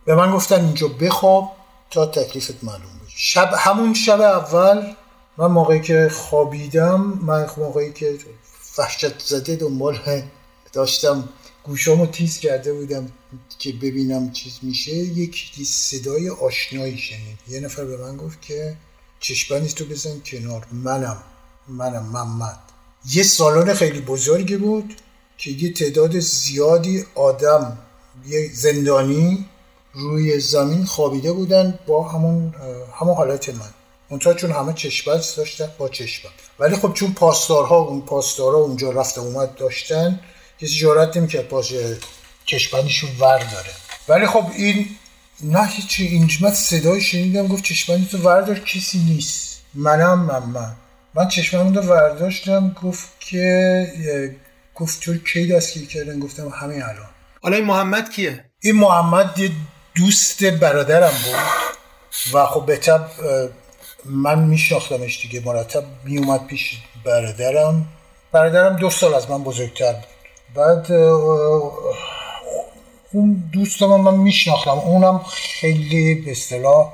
به 0.04 0.14
من 0.14 0.30
گفتن 0.30 0.64
اینجا 0.64 0.88
بخواب 0.88 1.52
تا 1.90 2.06
تکلیفت 2.06 2.64
معلوم 2.64 3.00
بشه. 3.06 3.14
شب 3.16 3.54
همون 3.58 3.94
شب 3.94 4.20
اول 4.20 4.92
من 5.36 5.46
موقعی 5.46 5.80
که 5.80 6.08
خوابیدم 6.12 7.00
من 7.00 7.46
موقعی 7.56 7.92
که 7.92 8.18
وحشت 8.78 9.18
زده 9.18 9.56
دنبال 9.56 9.98
داشتم 10.72 11.28
گوشامو 11.64 12.06
تیز 12.06 12.38
کرده 12.38 12.72
بودم 12.72 13.12
که 13.58 13.72
ببینم 13.72 14.32
چیز 14.32 14.58
میشه. 14.62 14.92
یک 14.92 15.50
صدای 15.66 16.30
آشنایی 16.30 16.98
شنید. 16.98 17.38
یه 17.48 17.60
نفر 17.60 17.84
به 17.84 17.96
من 17.96 18.16
گفت 18.16 18.42
که 18.42 18.76
چشمانی 19.20 19.68
تو 19.68 19.84
بزن 19.84 20.20
کنار. 20.24 20.66
منم. 20.72 21.22
منم. 21.68 22.06
محمد 22.06 22.58
یه 23.10 23.22
سالن 23.22 23.74
خیلی 23.74 24.00
بزرگی 24.00 24.56
بود 24.56 24.94
که 25.38 25.50
یه 25.50 25.72
تعداد 25.72 26.18
زیادی 26.18 27.04
آدم 27.14 27.78
یه 28.28 28.50
زندانی 28.52 29.46
روی 29.92 30.40
زمین 30.40 30.84
خوابیده 30.84 31.32
بودن 31.32 31.78
با 31.86 32.08
همون 32.08 32.54
همون 33.00 33.16
حالت 33.16 33.48
من. 33.48 33.70
اونجا 34.08 34.34
چون 34.34 34.52
همه 34.52 34.72
چشمبند 34.72 35.24
داشتن 35.36 35.68
با 35.78 35.88
چشمبند 35.88 36.34
ولی 36.58 36.76
خب 36.76 36.92
چون 36.92 37.12
پاسدارها 37.12 37.76
اون 37.76 38.00
پاسدارها 38.00 38.58
اونجا 38.58 38.90
رفت 38.90 39.18
اومد 39.18 39.54
داشتن 39.54 40.20
کسی 40.60 40.74
جارت 40.74 41.16
نمی‌کرد 41.16 41.48
پاس 41.48 41.72
چشمندشون 42.44 43.10
ور 43.20 43.38
داره. 43.38 43.70
ولی 44.08 44.26
خب 44.26 44.46
این 44.56 44.86
نه 45.42 45.66
هیچی 45.66 46.06
اینجا 46.06 46.50
صدای 46.50 47.00
شنیدم 47.00 47.46
گفت 47.46 47.64
چشمندی 47.64 48.06
تو 48.06 48.18
وردار 48.18 48.58
کسی 48.58 48.98
نیست. 48.98 49.60
منم 49.74 50.18
من 50.18 50.42
من. 50.42 50.76
من 51.14 51.28
چشمندی 51.28 51.78
رو 51.78 51.82
ورداشتم 51.82 52.76
گفت 52.82 53.08
که 53.20 54.32
گفت 54.74 55.00
تو 55.00 55.16
کی 55.18 55.46
دستگیر 55.46 55.86
کردن؟ 55.86 56.18
گفتم 56.18 56.48
همین 56.48 56.82
الان. 56.82 57.08
حالا 57.46 57.56
این 57.56 57.66
محمد 57.66 58.10
کیه؟ 58.10 58.44
این 58.60 58.76
محمد 58.76 59.38
یه 59.38 59.50
دوست 59.94 60.44
برادرم 60.44 61.12
بود. 61.24 61.34
و 62.32 62.46
خب 62.46 62.66
به 62.66 62.76
طب 62.76 63.08
من 64.04 64.38
میشناختمش 64.38 65.22
دیگه. 65.22 65.40
مرتب 65.40 65.84
میومد 66.04 66.46
پیش 66.46 66.78
برادرم. 67.04 67.86
برادرم 68.32 68.76
دو 68.76 68.90
سال 68.90 69.14
از 69.14 69.30
من 69.30 69.44
بزرگتر 69.44 69.92
بود. 69.92 70.04
بعد 70.54 70.92
اون 73.12 73.50
دوستم 73.52 73.86
من 73.86 74.14
میشناختم. 74.14 74.78
اونم 74.78 75.24
خیلی 75.32 76.14
به 76.14 76.30
اصطلاح 76.30 76.92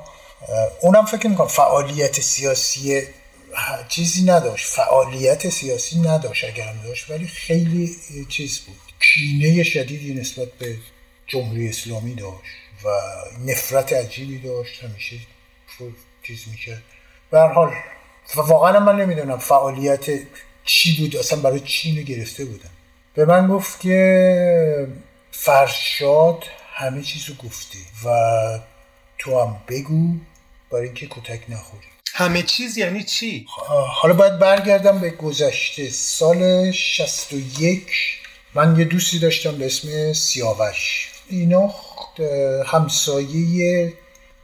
اونم 0.81 1.05
فکر 1.05 1.27
می‌کنم 1.27 1.47
فعالیت 1.47 2.21
سیاسی 2.21 3.01
چیزی 3.89 4.23
نداشت. 4.23 4.65
فعالیت 4.65 5.49
سیاسی 5.49 5.99
نداشت 5.99 6.43
اگرم 6.43 6.79
داشت 6.83 7.09
ولی 7.09 7.27
خیلی 7.27 7.97
چیز 8.29 8.59
بود. 8.59 8.75
کینه 9.03 9.63
شدیدی 9.63 10.13
نسبت 10.13 10.51
به 10.59 10.77
جمهوری 11.27 11.69
اسلامی 11.69 12.15
داشت 12.15 12.53
و 12.85 12.89
نفرت 13.45 13.93
عجیبی 13.93 14.37
داشت 14.37 14.83
همیشه 14.83 15.15
چیز 16.23 16.45
میشه 16.51 16.77
به 17.31 17.39
حال 17.39 17.73
واقعا 18.35 18.79
من 18.79 19.01
نمی‌دونم 19.01 19.37
فعالیت 19.37 20.05
چی 20.65 20.97
بود 20.97 21.15
اصلا 21.15 21.39
برای 21.39 21.59
چی 21.59 22.03
گرفته 22.03 22.45
بودم. 22.45 22.69
به 23.13 23.25
من 23.25 23.47
گفت 23.47 23.79
که 23.79 24.87
فرشاد 25.31 26.43
همه 26.73 27.01
چیز 27.01 27.29
رو 27.29 27.35
گفته 27.35 27.77
و 28.05 28.09
تو 29.17 29.39
هم 29.39 29.61
بگو 29.67 30.17
برای 30.71 30.85
اینکه 30.85 31.07
کتک 31.07 31.41
نخوری. 31.49 31.87
همه 32.13 32.43
چیز 32.43 32.77
یعنی 32.77 33.03
چی؟ 33.03 33.45
حالا 33.87 34.13
باید 34.13 34.39
برگردم 34.39 34.99
به 34.99 35.09
گذشته. 35.09 35.89
سال 35.89 36.71
61 36.71 38.22
من 38.55 38.79
یه 38.79 38.85
دوستی 38.85 39.19
داشتم 39.19 39.57
به 39.57 39.65
اسم 39.65 40.13
سیاوش. 40.13 41.11
اینا 41.29 41.73
همسایه 42.65 43.93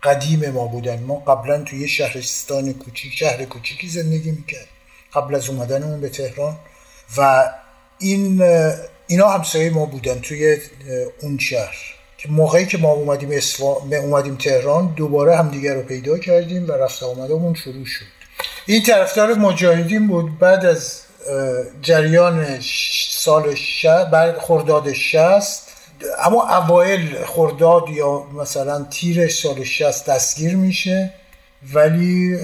قدیم 0.04 0.50
ما 0.50 0.66
بودن. 0.66 1.00
ما 1.00 1.16
قبلا 1.16 1.64
توی 1.64 1.88
شهرستان 1.88 2.74
کوچیک 2.74 3.14
شهر 3.14 3.46
کوچیکی 3.46 3.88
زندگی 3.90 4.32
می‌کرد 4.32 4.68
قبل 5.14 5.36
از 5.36 5.50
اومدنمون 5.50 6.02
به 6.02 6.10
تهران. 6.10 6.58
و 7.18 7.50
این 8.00 8.42
اینا 9.08 9.30
همسایه 9.30 9.70
ما 9.70 9.86
بودن 9.86 10.20
توی 10.20 10.58
اون 11.22 11.38
شهر. 11.38 11.76
که 12.18 12.30
موقعی 12.30 12.66
که 12.66 12.78
ما 12.78 12.92
اومدیم 12.92 13.32
اسفا... 13.32 13.74
اومدیم 13.74 14.36
تهران 14.36 14.94
دوباره 14.98 15.38
همدیگر 15.38 15.74
رو 15.74 15.82
پیدا 15.82 16.18
کردیم 16.18 16.68
و 16.68 16.72
رفت 16.72 17.04
آمدمون 17.04 17.54
شروع 17.54 17.86
شد. 17.86 18.06
این 18.66 18.84
طرفدار 18.84 19.34
مجاهدین 19.34 20.08
بود. 20.08 20.40
بعد 20.40 20.66
از 20.66 21.02
جریان 21.82 22.60
سال 23.20 23.56
بعد 24.12 24.38
خرداد 24.38 24.94
شست 24.94 25.68
اما 26.20 26.58
اوایل 26.58 27.26
خرداد 27.26 27.90
یا 27.90 28.24
مثلا 28.24 28.84
تیر 28.84 29.28
سال 29.28 29.64
60 29.64 30.06
دستگیر 30.06 30.56
میشه 30.56 31.14
ولی 31.74 32.38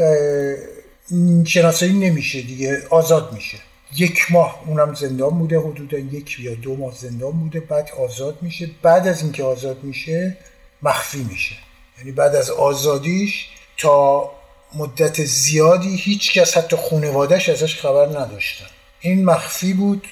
شناسایی 1.45 1.93
نمیشه 1.93 2.41
دیگه 2.41 2.87
آزاد 2.89 3.33
میشه. 3.33 3.57
یک 3.97 4.31
ماه 4.31 4.63
اونم 4.65 4.93
زندان 4.93 5.29
بوده 5.29 5.59
حدودا 5.59 5.97
یک 5.97 6.39
یا 6.39 6.55
دو 6.55 6.75
ماه 6.75 6.95
زندان 6.95 7.31
بوده 7.31 7.59
بعد 7.59 7.91
آزاد 7.99 8.37
میشه. 8.41 8.69
بعد 8.81 9.07
از 9.07 9.21
اینکه 9.21 9.43
آزاد 9.43 9.83
میشه 9.83 10.37
مخفی 10.81 11.23
میشه. 11.23 11.55
یعنی 11.97 12.11
بعد 12.11 12.35
از 12.35 12.49
آزادیش 12.49 13.49
تا 13.77 14.31
مدت 14.75 15.25
زیادی 15.25 15.95
هیچ 15.95 16.33
کس 16.33 16.57
حتی 16.57 16.75
خانوادهش 16.75 17.49
ازش 17.49 17.75
خبر 17.75 18.05
نداشتن 18.05 18.65
این 18.99 19.25
مخفی 19.25 19.73
بود. 19.73 20.07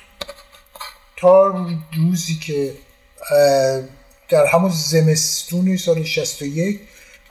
روزی 1.93 2.35
که 2.35 2.73
در 4.29 4.45
همون 4.45 4.71
زمستون 4.71 5.77
سال 5.77 6.03
61 6.03 6.79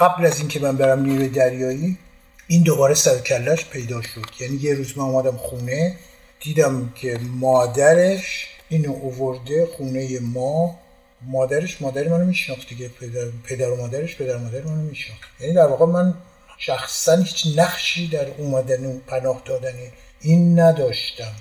قبل 0.01 0.26
از 0.26 0.38
اینکه 0.38 0.61
من 0.61 0.76
برم 0.76 1.03
نیروی 1.03 1.28
دریایی 1.28 1.99
این 2.47 2.62
دوباره 2.62 2.95
سرکلش 2.95 3.64
پیدا 3.64 4.03
شد. 4.03 4.24
یعنی 4.40 4.57
یه 4.57 4.74
روز 4.74 4.99
من 4.99 5.05
اومدم 5.05 5.36
خونه 5.36 5.97
دیدم 6.40 6.93
که 6.95 7.20
مادرش 7.22 8.47
اینو 8.68 8.93
اوورده 8.93 9.66
خونه 9.76 10.20
ما. 10.20 10.78
مادرش 11.26 11.82
مادر 11.82 12.09
منو 12.09 12.24
میشناخت 12.24 12.68
دیگه 12.68 12.88
پدر, 12.88 13.26
پدر 13.45 13.70
و 13.70 13.76
مادرش 13.76 14.16
پدر 14.16 14.36
و 14.36 14.38
مادر 14.38 14.62
منو 14.62 14.82
میشناخت. 14.82 15.22
یعنی 15.40 15.55
در 15.55 15.66
واقع 15.66 15.86
من 15.86 16.14
شخصا 16.59 17.16
هیچ 17.16 17.47
نقشی 17.57 18.09
در 18.09 18.26
اومدن 18.38 18.86
و 18.86 18.99
پناه 19.07 19.43
دادن 19.45 19.74
این 20.20 20.61
نداشتم. 20.61 21.32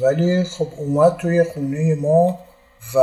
ولی 0.00 0.44
خب 0.44 0.68
اومد 0.76 1.16
توی 1.16 1.44
خونه 1.44 1.94
ما 1.94 2.38
و 2.94 2.98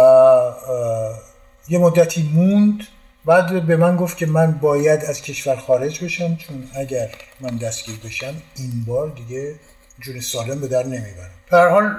یه 1.70 1.80
مدتی 1.80 2.32
موند. 2.34 2.80
بعد 3.26 3.66
به 3.66 3.76
من 3.76 3.96
گفت 3.96 4.18
که 4.18 4.26
من 4.26 4.52
باید 4.52 5.06
از 5.06 5.22
کشور 5.22 5.56
خارج 5.56 6.04
بشم 6.04 6.36
چون 6.36 6.70
اگر 6.76 7.10
من 7.42 7.58
دستگیر 7.58 7.96
بشم 8.06 8.34
این 8.56 8.84
بار 8.88 9.10
دیگه 9.10 9.56
جون 10.00 10.20
سالم 10.20 10.62
به 10.62 10.68
در 10.68 10.84
نمی‌برم. 10.84 11.32
در 11.52 11.68
حال 11.70 11.96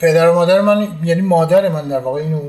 پدر 0.00 0.30
و 0.30 0.34
مادر 0.34 0.60
من 0.60 0.98
یعنی 1.04 1.20
مادر 1.20 1.68
من 1.68 1.88
در 1.88 1.98
واقع 1.98 2.20
اینو 2.20 2.40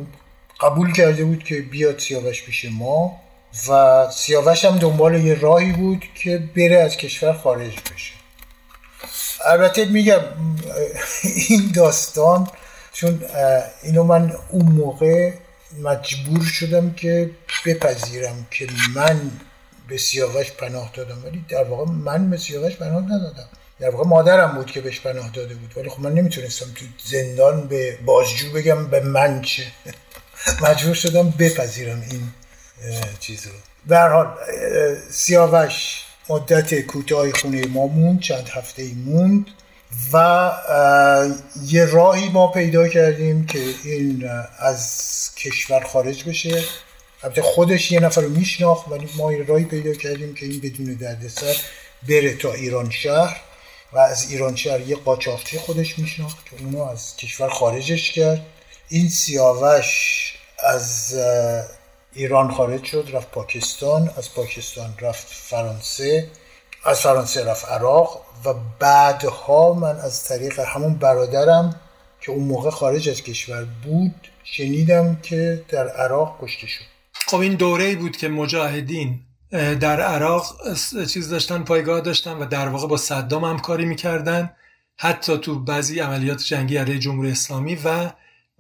قبول 0.62 0.94
کرده 0.94 1.26
بود 1.26 1.44
که 1.44 1.62
بیاد 1.62 2.00
سیاوش 2.00 2.44
پیش 2.44 2.66
ما 2.72 3.22
و 3.70 4.06
سیاوش 4.12 4.66
هم 4.66 4.78
دنبال 4.78 5.16
یه 5.16 5.34
راهی 5.40 5.72
بود 5.72 6.06
که 6.16 6.44
بره 6.56 6.78
از 6.78 6.98
کشور 6.98 7.34
خارج 7.34 7.74
بشه. 7.94 8.17
البته 9.46 9.86
میگم 9.86 10.20
این 11.48 11.72
داستان 11.76 12.48
چون 12.94 13.22
اینو 13.84 14.04
من 14.04 14.36
اون 14.50 14.66
موقع 14.66 15.32
مجبور 15.82 16.44
شدم 16.44 16.94
که 16.94 17.32
بپذیرم 17.66 18.48
که 18.52 18.68
من 18.96 19.32
به 19.88 19.98
سیاوش 19.98 20.52
پناه 20.52 20.92
دادم. 20.94 21.26
ولی 21.26 21.46
در 21.50 21.64
واقع 21.64 21.92
من 21.92 22.30
به 22.30 22.38
سیاوش 22.38 22.76
پناه 22.76 23.04
ندادم. 23.04 23.48
در 23.80 23.90
واقع 23.90 24.10
مادرم 24.10 24.56
بود 24.56 24.72
که 24.72 24.82
بهش 24.82 25.00
پناه 25.00 25.30
داده 25.30 25.56
بود. 25.56 25.74
ولی 25.78 25.90
خب 25.90 26.00
من 26.00 26.14
نمی‌تونستم 26.14 26.66
تو 26.76 26.86
زندان 27.06 27.68
به 27.68 27.98
بازجو 28.06 28.52
بگم 28.52 28.88
به 28.88 29.00
من 29.00 29.42
چه. 29.42 29.64
مجبور 30.62 30.94
شدم 30.94 31.30
بپذیرم 31.30 32.04
این 32.12 32.32
چیز 33.20 33.48
رو 33.48 33.54
در 33.88 34.10
حال 34.10 34.28
سیاوش 35.10 36.07
مدت 36.30 36.82
کوتاهی 36.82 37.32
خونه 37.32 37.66
ما 37.66 37.88
موند 37.88 38.20
چند 38.20 38.50
هفته 38.50 38.82
ای 38.82 38.94
موند 38.94 39.46
و 40.14 40.52
یه 41.66 41.86
راهی 41.86 42.30
ما 42.30 42.48
پیدا 42.48 42.88
کردیم 42.88 43.46
که 43.46 43.60
این 43.84 44.30
از 44.60 45.02
کشور 45.38 45.84
خارج 45.84 46.24
بشه. 46.24 46.64
البته 47.24 47.42
خودش 47.42 47.92
یه 47.92 48.00
نفر 48.00 48.22
رو 48.22 48.30
میشناخت 48.30 48.92
ولی 48.92 49.10
ما 49.18 49.34
یه 49.34 49.44
راهی 49.44 49.66
پیدا 49.66 49.94
کردیم 49.94 50.34
که 50.34 50.46
این 50.46 50.60
بدون 50.60 50.94
دردسر 50.94 51.56
بره 52.10 52.36
تا 52.36 52.54
ایران 52.54 52.90
شهر 52.90 53.42
و 53.94 53.98
از 53.98 54.32
ایران 54.32 54.56
شهر 54.56 54.82
یه 54.82 54.96
قاچاقچی 54.96 55.58
خودش 55.58 56.00
میشناخت 56.00 56.46
که 56.46 56.64
اونو 56.64 56.82
از 56.82 57.16
کشور 57.16 57.50
خارجش 57.50 58.12
کرد. 58.12 58.42
این 58.90 59.10
سیاوش 59.10 60.34
از 60.60 61.16
ایران 62.18 62.52
خارج 62.52 62.84
شد 62.84 63.10
رفت 63.14 63.32
پاکستان 63.32 64.10
از 64.18 64.34
پاکستان 64.34 64.94
رفت 65.02 65.28
فرانسه 65.28 66.30
از 66.86 67.00
فرانسه 67.00 67.46
رفت 67.46 67.70
عراق 67.70 68.22
و 68.46 68.54
بعدها 68.80 69.74
من 69.74 69.96
از 69.96 70.24
طریق 70.24 70.60
همون 70.60 70.94
برادرم 70.96 71.80
که 72.22 72.32
اون 72.32 72.44
موقع 72.44 72.70
خارج 72.70 73.10
از 73.10 73.22
کشور 73.22 73.66
بود 73.84 74.28
شنیدم 74.44 75.16
که 75.24 75.64
در 75.70 75.88
عراق 75.88 76.38
کشته 76.42 76.68
شد. 76.68 76.84
خب 77.28 77.38
این 77.38 77.56
دوره 77.56 77.96
بود 77.96 78.18
که 78.18 78.28
مجاهدین 78.28 79.20
در 79.52 80.02
عراق 80.02 80.56
چیز 81.14 81.30
داشتن 81.30 81.64
پایگاه 81.64 82.02
داشتن 82.02 82.34
و 82.34 82.46
در 82.46 82.70
واقع 82.70 82.88
با 82.88 82.98
صدام 82.98 83.44
همکاری 83.44 83.86
می‌کردن. 83.86 84.54
حتی 84.98 85.38
تو 85.38 85.60
بعضی 85.60 86.00
عملیات 86.00 86.44
جنگی 86.44 86.78
علیه 86.78 87.00
جمهوری 87.00 87.32
اسلامی 87.32 87.76
و 87.76 88.12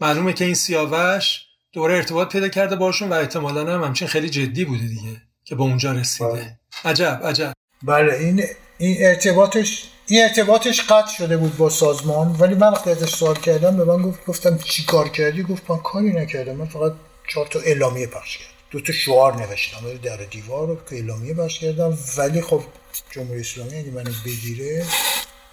معلومه 0.02 0.34
که 0.34 0.46
این 0.46 0.54
سیاوش 0.54 1.47
دوره 1.74 1.96
ارتباط 1.96 2.32
پیدا 2.32 2.48
کرده 2.48 2.76
باشون 2.76 3.10
و 3.10 3.14
احتمالا 3.14 3.74
هم 3.74 3.84
همچین 3.84 4.08
خیلی 4.08 4.30
جدی 4.30 4.66
بوده 4.66 4.88
دیگه 4.88 5.22
که 5.46 5.56
به 5.56 5.62
اونجا 5.62 5.92
رسیده. 5.92 6.30
بله. 6.30 6.60
عجب 6.86 7.22
عجب. 7.24 7.54
بله 7.84 8.14
این 8.14 8.44
این 8.78 8.98
ارتباطش 9.00 9.84
این 10.08 10.24
ارتباطش 10.24 10.82
قطع 10.82 11.12
شده 11.18 11.38
بود 11.38 11.58
با 11.58 11.70
سازمان 11.70 12.36
ولی 12.40 12.56
من 12.56 12.72
وقتی 12.72 12.90
ازش 12.90 13.10
سوال 13.10 13.36
کردم 13.36 13.78
به 13.78 13.86
من 13.86 14.02
گفت 14.02 14.26
گفتم 14.26 14.58
چی 14.58 14.86
کار 14.86 15.10
کردی؟ 15.10 15.44
گفت 15.44 15.72
من 15.72 15.78
کاری 15.78 16.14
نکردم. 16.14 16.56
من 16.56 16.66
فقط 16.66 16.94
چهار 17.28 17.48
تا 17.48 17.60
اعلامیه 17.60 18.08
پخش 18.08 18.38
کردم. 18.38 18.52
دو 18.72 18.82
تا 18.82 18.94
شعار 18.94 19.36
نوشتم. 19.36 19.98
در 20.04 20.18
دیوار 20.18 20.68
رو 20.68 20.76
که 20.76 20.96
اعلامیه 20.96 21.34
پخش 21.34 21.60
کردم. 21.60 21.98
ولی 22.18 22.42
خب 22.42 22.64
جمهوری 23.12 23.40
اسلامی 23.40 23.76
اگه 23.76 23.92
منو 23.92 24.12
بگیره 24.26 24.86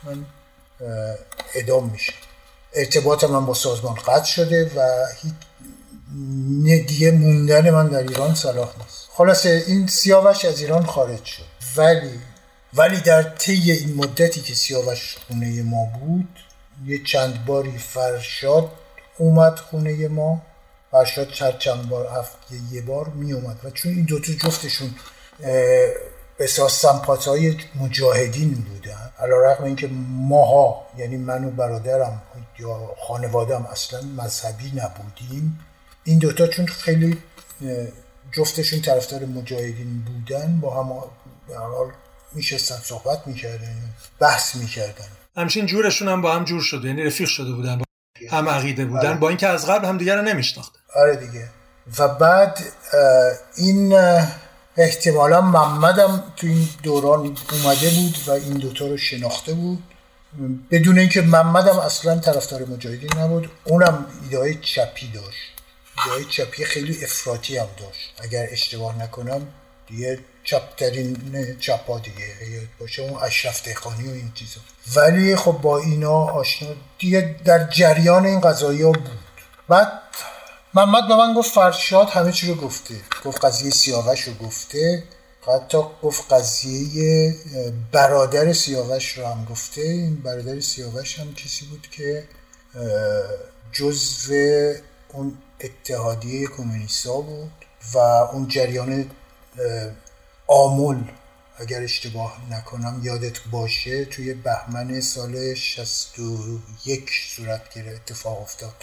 من 0.05 0.25
ادام 1.55 1.91
میشه 1.91 2.13
ارتباط 2.75 3.25
من 3.25 3.47
با 3.47 3.55
سازمان 3.55 3.95
قطع 3.95 4.25
شده 4.25 4.71
و 4.77 5.07
هیچ 5.23 5.33
دیگه 6.87 7.11
موندن 7.11 7.71
من 7.71 7.89
در 7.89 7.99
ایران 7.99 8.35
صلاح 8.35 8.73
نیست. 8.79 9.09
خلاصه 9.11 9.65
این 9.67 9.87
سیاوش 9.87 10.45
از 10.45 10.61
ایران 10.61 10.87
خارج 10.87 11.25
شد. 11.25 11.43
ولی 11.77 12.21
ولی 12.75 13.01
در 13.01 13.23
طی 13.23 13.73
این 13.73 13.95
مدتی 13.95 14.41
که 14.41 14.55
سیاوش 14.55 15.17
خونه 15.27 15.63
ما 15.63 15.85
بود 15.85 16.29
یه 16.87 17.05
چند 17.05 17.45
باری 17.45 17.79
فرشاد 17.79 18.71
اومد 19.19 19.59
خونه 19.59 20.09
ما. 20.09 20.43
فرشاد 20.91 21.29
چند 21.29 21.59
چند 21.59 21.89
بار 21.89 22.07
هفته 22.07 22.57
یه 22.73 22.83
بار 22.83 23.09
می 23.09 23.33
اومد 23.33 23.57
و 23.65 23.71
چون 23.71 23.93
این 23.93 24.05
دوتا 24.05 24.33
جفتشون 24.33 24.95
اساس 26.41 26.81
سمپات 26.83 27.25
های 27.25 27.57
مجاهدین 27.75 28.55
بودن 28.55 29.11
علا 29.19 29.37
رقم 29.37 29.65
اینکه 29.65 29.89
ماها 30.29 30.87
یعنی 30.99 31.17
من 31.17 31.45
و 31.45 31.51
برادرم 31.51 32.23
یا 32.59 32.95
خانوادم 33.01 33.67
اصلا 33.67 34.01
مذهبی 34.03 34.73
نبودیم 34.75 35.61
این 36.05 36.19
دوتا 36.19 36.47
چون 36.47 36.67
خیلی 36.67 37.19
جفتشون 38.33 38.81
طرفدار 38.81 39.25
مجاهدین 39.25 40.05
بودن 40.05 40.61
با 40.61 40.83
هم 40.83 40.87
حال 41.59 41.93
میشستن 42.33 42.77
صحبت 42.77 43.27
می‌کردن 43.27 43.77
بحث 44.21 44.55
می‌کردن. 44.55 45.09
همچین 45.37 45.67
جورشون 45.67 46.09
هم 46.09 46.23
با 46.23 46.35
هم 46.35 46.45
جور 46.45 46.63
شده 46.63 46.89
یعنی 46.89 47.03
رفیق 47.03 47.29
شده 47.29 47.53
بودن 47.53 47.79
با 47.79 47.85
هم 48.31 48.49
عقیده 48.49 48.85
بودن 48.85 49.09
آره. 49.09 49.19
با 49.19 49.29
اینکه 49.29 49.47
از 49.47 49.67
قبل 49.67 49.89
هم 49.89 49.99
دیگر 49.99 50.17
رو 50.17 50.23
نمیشناختن 50.23 50.79
آره 50.95 51.17
دیگه. 51.17 51.49
و 51.99 52.09
بعد 52.09 52.59
این 53.57 53.93
احتمالا 54.77 55.41
محمدم 55.41 56.25
تو 56.37 56.47
این 56.47 56.69
دوران 56.83 57.37
اومده 57.53 57.91
بود 57.91 58.17
و 58.27 58.31
این 58.31 58.55
دوتا 58.55 58.87
رو 58.87 58.97
شناخته 58.97 59.55
بود. 59.55 59.83
بدون 60.71 60.99
اینکه 60.99 61.23
محمدم 61.23 61.79
اصلا 61.79 62.19
طرفدار 62.19 62.65
مجاهدین 62.65 63.11
نبود 63.19 63.51
اونم 63.65 64.07
ایده 64.31 64.55
چپی 64.55 65.09
داشت. 65.09 65.54
ایده 66.05 66.31
چپی 66.31 66.65
خیلی 66.65 67.05
افراطی 67.05 67.57
هم 67.59 67.69
داشت. 67.79 68.15
اگر 68.19 68.49
اشتباه 68.51 69.03
نکنم 69.03 69.49
دیگه 69.87 70.19
چپترین 70.45 71.57
چپا 71.61 71.99
دیگه 71.99 72.35
باشه 72.81 73.03
اون 73.03 73.23
اشرف 73.23 73.65
دهقانی 73.65 74.09
و 74.09 74.13
این 74.13 74.33
چیزا. 74.35 74.61
ولی 74.97 75.37
خب 75.37 75.53
با 75.53 75.79
اینا 75.79 76.13
آشنا 76.13 76.69
دیگه 76.99 77.37
در 77.45 77.69
جریان 77.69 78.27
این 78.27 78.41
قضایی 78.41 78.83
ها 78.83 78.93
بود. 78.93 79.11
بعد 79.69 79.93
محمد 80.75 81.09
به 81.09 81.17
من 81.17 81.35
گفت 81.35 81.55
فرشاد 81.55 82.09
همه 82.09 82.33
چی 82.33 82.49
رو 82.49 82.55
گفته. 82.55 82.95
گفت 83.25 83.45
قضیه 83.45 83.71
سیاوش 83.71 84.21
رو 84.23 84.35
گفته. 84.35 85.03
حتی 85.47 85.79
گفت 86.03 86.33
قضیه 86.33 87.35
برادر 87.93 88.53
سیاوش 88.53 89.19
رو 89.19 89.27
هم 89.27 89.45
گفته. 89.45 89.81
این 89.81 90.17
برادر 90.17 90.61
سیاوش 90.61 91.19
هم 91.19 91.35
کسی 91.35 91.67
بود 91.67 91.89
که 91.91 92.25
جزو 93.73 94.35
اون 95.09 95.39
اتحادیه 95.65 96.47
کمونیستا 96.47 97.21
بود 97.21 97.53
و 97.95 97.99
اون 97.99 98.49
جریان 98.49 99.11
آمول 100.47 101.05
اگر 101.59 101.83
اشتباه 101.83 102.39
نکنم 102.51 103.01
یادت 103.03 103.39
باشه 103.51 104.05
توی 104.05 104.35
بهمن 104.35 105.01
سال 105.01 105.55
61 105.55 107.11
صورت 107.37 107.75
گرفت 107.75 108.01
اتفاق 108.01 108.41
افتاد. 108.43 108.75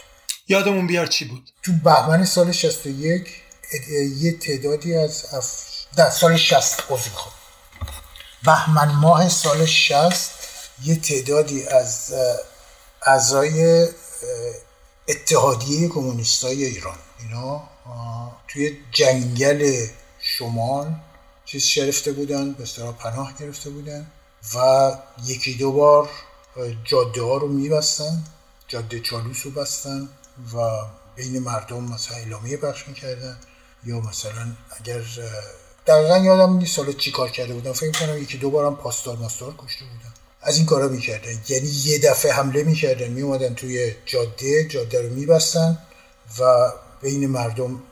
یادمون 0.48 0.88
بیار 0.88 1.08
چی 1.08 1.26
بود؟ 1.26 1.50
تو 1.64 1.72
بهمن 1.84 2.26
سال 2.26 2.52
61 2.52 3.28
یه 4.18 4.32
تعدادی 4.32 4.96
از 4.96 5.26
اف... 5.34 5.46
در 5.96 6.10
سال 6.10 6.38
60 6.38 6.84
عضو 6.90 7.10
خود 7.10 7.34
بهمن 8.46 8.92
ماه 8.92 9.30
سال 9.30 9.66
60 9.66 10.32
یه 10.84 10.96
تعدادی 10.96 11.68
از 11.68 12.14
اعضای 13.06 13.88
اتحادیه 15.12 15.90
کمونیستای 15.90 16.66
ایران. 16.66 16.98
اینا 17.20 17.64
توی 18.48 18.78
جنگل 18.92 19.88
شمال 20.20 20.96
چیز 21.46 21.64
شرفته 21.64 22.12
بودن 22.12 22.52
به 22.54 22.64
اصطلاح 22.64 22.92
پناه 22.92 23.34
گرفته 23.40 23.70
بودن 23.70 24.12
و 24.56 24.92
یکی 25.26 25.54
دو 25.54 25.72
بار 25.72 26.10
جاده 26.84 27.22
ها 27.22 27.38
رو 27.38 27.48
میبستن 27.48 28.24
جاده 28.68 29.00
چالوس 29.00 29.46
رو 29.46 29.52
بستن 29.52 30.10
و 30.54 30.58
بین 31.16 31.40
مردم 31.40 31.84
مثلا 31.84 32.18
اعلامیه 32.18 32.58
پخش 32.58 32.88
می‌کردن. 32.88 33.38
یا 33.84 34.00
مثلا 34.00 34.46
اگر 34.80 35.02
دقیقا 35.88 36.18
یادم 36.18 36.58
نیست 36.58 36.76
سال 36.76 36.94
چی 36.94 37.12
کار 37.12 37.30
کرده 37.30 37.54
بودن. 37.54 37.72
فکر 37.72 38.00
کنم 38.00 38.18
یکی 38.24 38.38
دو 38.38 38.50
بارم 38.50 38.76
پاسدار 38.76 39.18
ماستار 39.18 39.54
کشته 39.58 39.86
بودن. 39.86 40.11
از 40.44 40.58
این 40.58 40.66
کارا 40.66 40.88
می‌کردن. 40.88 41.42
یعنی 41.50 41.68
یه 41.68 42.00
دفعه 42.00 42.34
حمله 42.34 42.64
می‌کردن 42.64 43.08
میومدن 43.08 43.54
توی 43.54 43.96
جاده 44.06 44.68
جاده 44.68 45.02
رو 45.02 45.10
میبستن 45.10 45.78
و 46.40 46.72
بین 47.02 47.28
مردم 47.28 47.84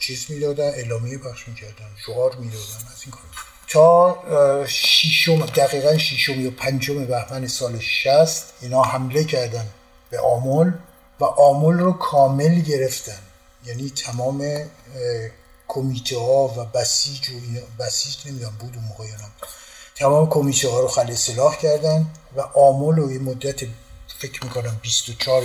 چیز 0.00 0.26
می‌دادن 0.28 0.68
اعلامیه 0.68 1.18
پخش 1.18 1.48
می‌کردن 1.48 1.86
شعار 2.06 2.36
می‌دادن 2.36 2.86
از 2.92 3.02
این 3.02 3.10
کار 3.10 3.22
تا 3.68 4.24
شیشم 4.66 5.46
دقیقا 5.46 5.98
شیشم 5.98 6.40
یا 6.40 6.50
پنجم 6.50 7.04
بهمن 7.04 7.46
سال 7.46 7.78
60 7.78 8.52
اینا 8.60 8.82
حمله 8.82 9.24
کردن 9.24 9.66
به 10.10 10.20
آمل 10.20 10.72
و 11.20 11.24
آمل 11.24 11.78
رو 11.78 11.92
کامل 11.92 12.60
گرفتن. 12.60 13.18
یعنی 13.66 13.90
تمام 13.90 14.64
کمیته 15.68 16.18
ها 16.18 16.54
و 16.56 16.64
بسیج 16.64 17.30
و 17.30 17.82
بسیج 17.82 18.28
نمی‌دونم 18.28 18.56
بود 18.60 18.76
اون 18.76 18.84
موقع 18.84 19.04
تمام 20.00 20.28
کمیته 20.28 20.68
ها 20.68 20.80
رو 20.80 20.88
خلی 20.88 21.16
سلاح 21.16 21.56
کردن 21.56 22.10
و 22.36 22.40
آمل 22.40 22.98
و 22.98 23.12
یه 23.12 23.18
مدت 23.18 23.60
فکر 24.18 24.44
می‌کنم 24.44 24.80
24 24.82 25.42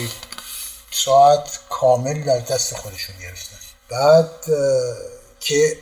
ساعت 0.91 1.60
کامل 1.70 2.24
در 2.24 2.39
دست 2.39 2.76
خودشون 2.76 3.16
گرفتن. 3.22 3.58
بعد 3.89 4.30
که 5.39 5.78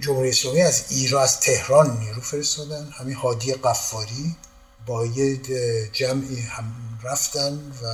جمهوری 0.00 0.28
اسلامی 0.28 0.62
از 0.62 0.84
ایران 0.90 1.22
از 1.22 1.40
تهران 1.40 1.98
نیرو 1.98 2.20
فرستادن. 2.20 2.90
همین 2.98 3.14
هادی 3.14 3.52
قفاری 3.52 4.36
با 4.86 5.06
یه 5.06 5.36
جمعی 5.92 6.40
هم 6.40 6.74
رفتن 7.04 7.52
و 7.82 7.86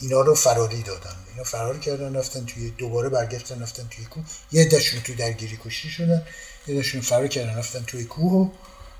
اینا 0.00 0.20
رو 0.20 0.34
فراری 0.34 0.82
دادن. 0.82 1.16
اینا 1.32 1.44
فرار 1.44 1.78
کردن 1.78 2.16
رفتن 2.16 2.44
توی 2.46 2.70
دوباره 2.70 3.08
برگشتن 3.08 3.62
رفتن 3.62 3.88
توی 3.90 4.04
کوه. 4.04 4.24
یه 4.52 4.64
دشون 4.64 5.00
توی 5.00 5.14
درگیری 5.14 5.58
کشتی 5.64 5.88
شدن 5.90 6.26
یه 6.66 6.78
دشون 6.78 7.00
فرار 7.00 7.28
کردن 7.28 7.58
رفتن 7.58 7.84
توی 7.86 8.04
کوه 8.04 8.32
و 8.32 8.50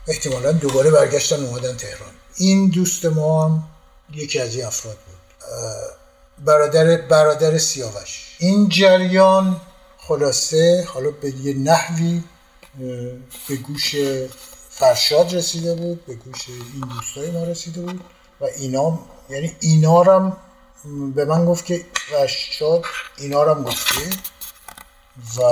احتمالا 0.08 0.52
دوباره 0.52 0.90
برگشتن 0.90 1.44
اومدن 1.44 1.76
تهران. 1.76 2.10
این 2.36 2.68
دوست 2.68 3.04
ما 3.04 3.44
هم 3.44 3.64
یکی 4.14 4.38
از 4.38 4.54
این 4.54 4.64
افراد 4.64 4.96
بود. 4.96 5.16
برادر 6.44 6.96
برادر 6.96 7.58
سیاوش. 7.58 8.36
این 8.38 8.68
جریان 8.68 9.60
خلاصه 9.98 10.86
حالا 10.88 11.10
به 11.10 11.30
یه 11.30 11.54
نحوی 11.54 12.22
به 13.48 13.56
گوش 13.56 13.96
فرشاد 14.70 15.34
رسیده 15.34 15.74
بود 15.74 16.06
به 16.06 16.14
گوش 16.14 16.48
این 16.48 16.88
دوستای 16.94 17.30
ما 17.30 17.44
رسیده 17.44 17.80
بود 17.80 18.00
و 18.40 18.44
اینا 18.44 18.98
یعنی 19.30 19.56
اینا 19.60 20.02
هم 20.02 20.36
به 21.14 21.24
من 21.24 21.44
گفت 21.44 21.64
که 21.64 21.86
فرشاد 22.10 22.84
اینا 23.18 23.54
هم 23.54 23.62
گفته 23.62 24.10
و 25.36 25.42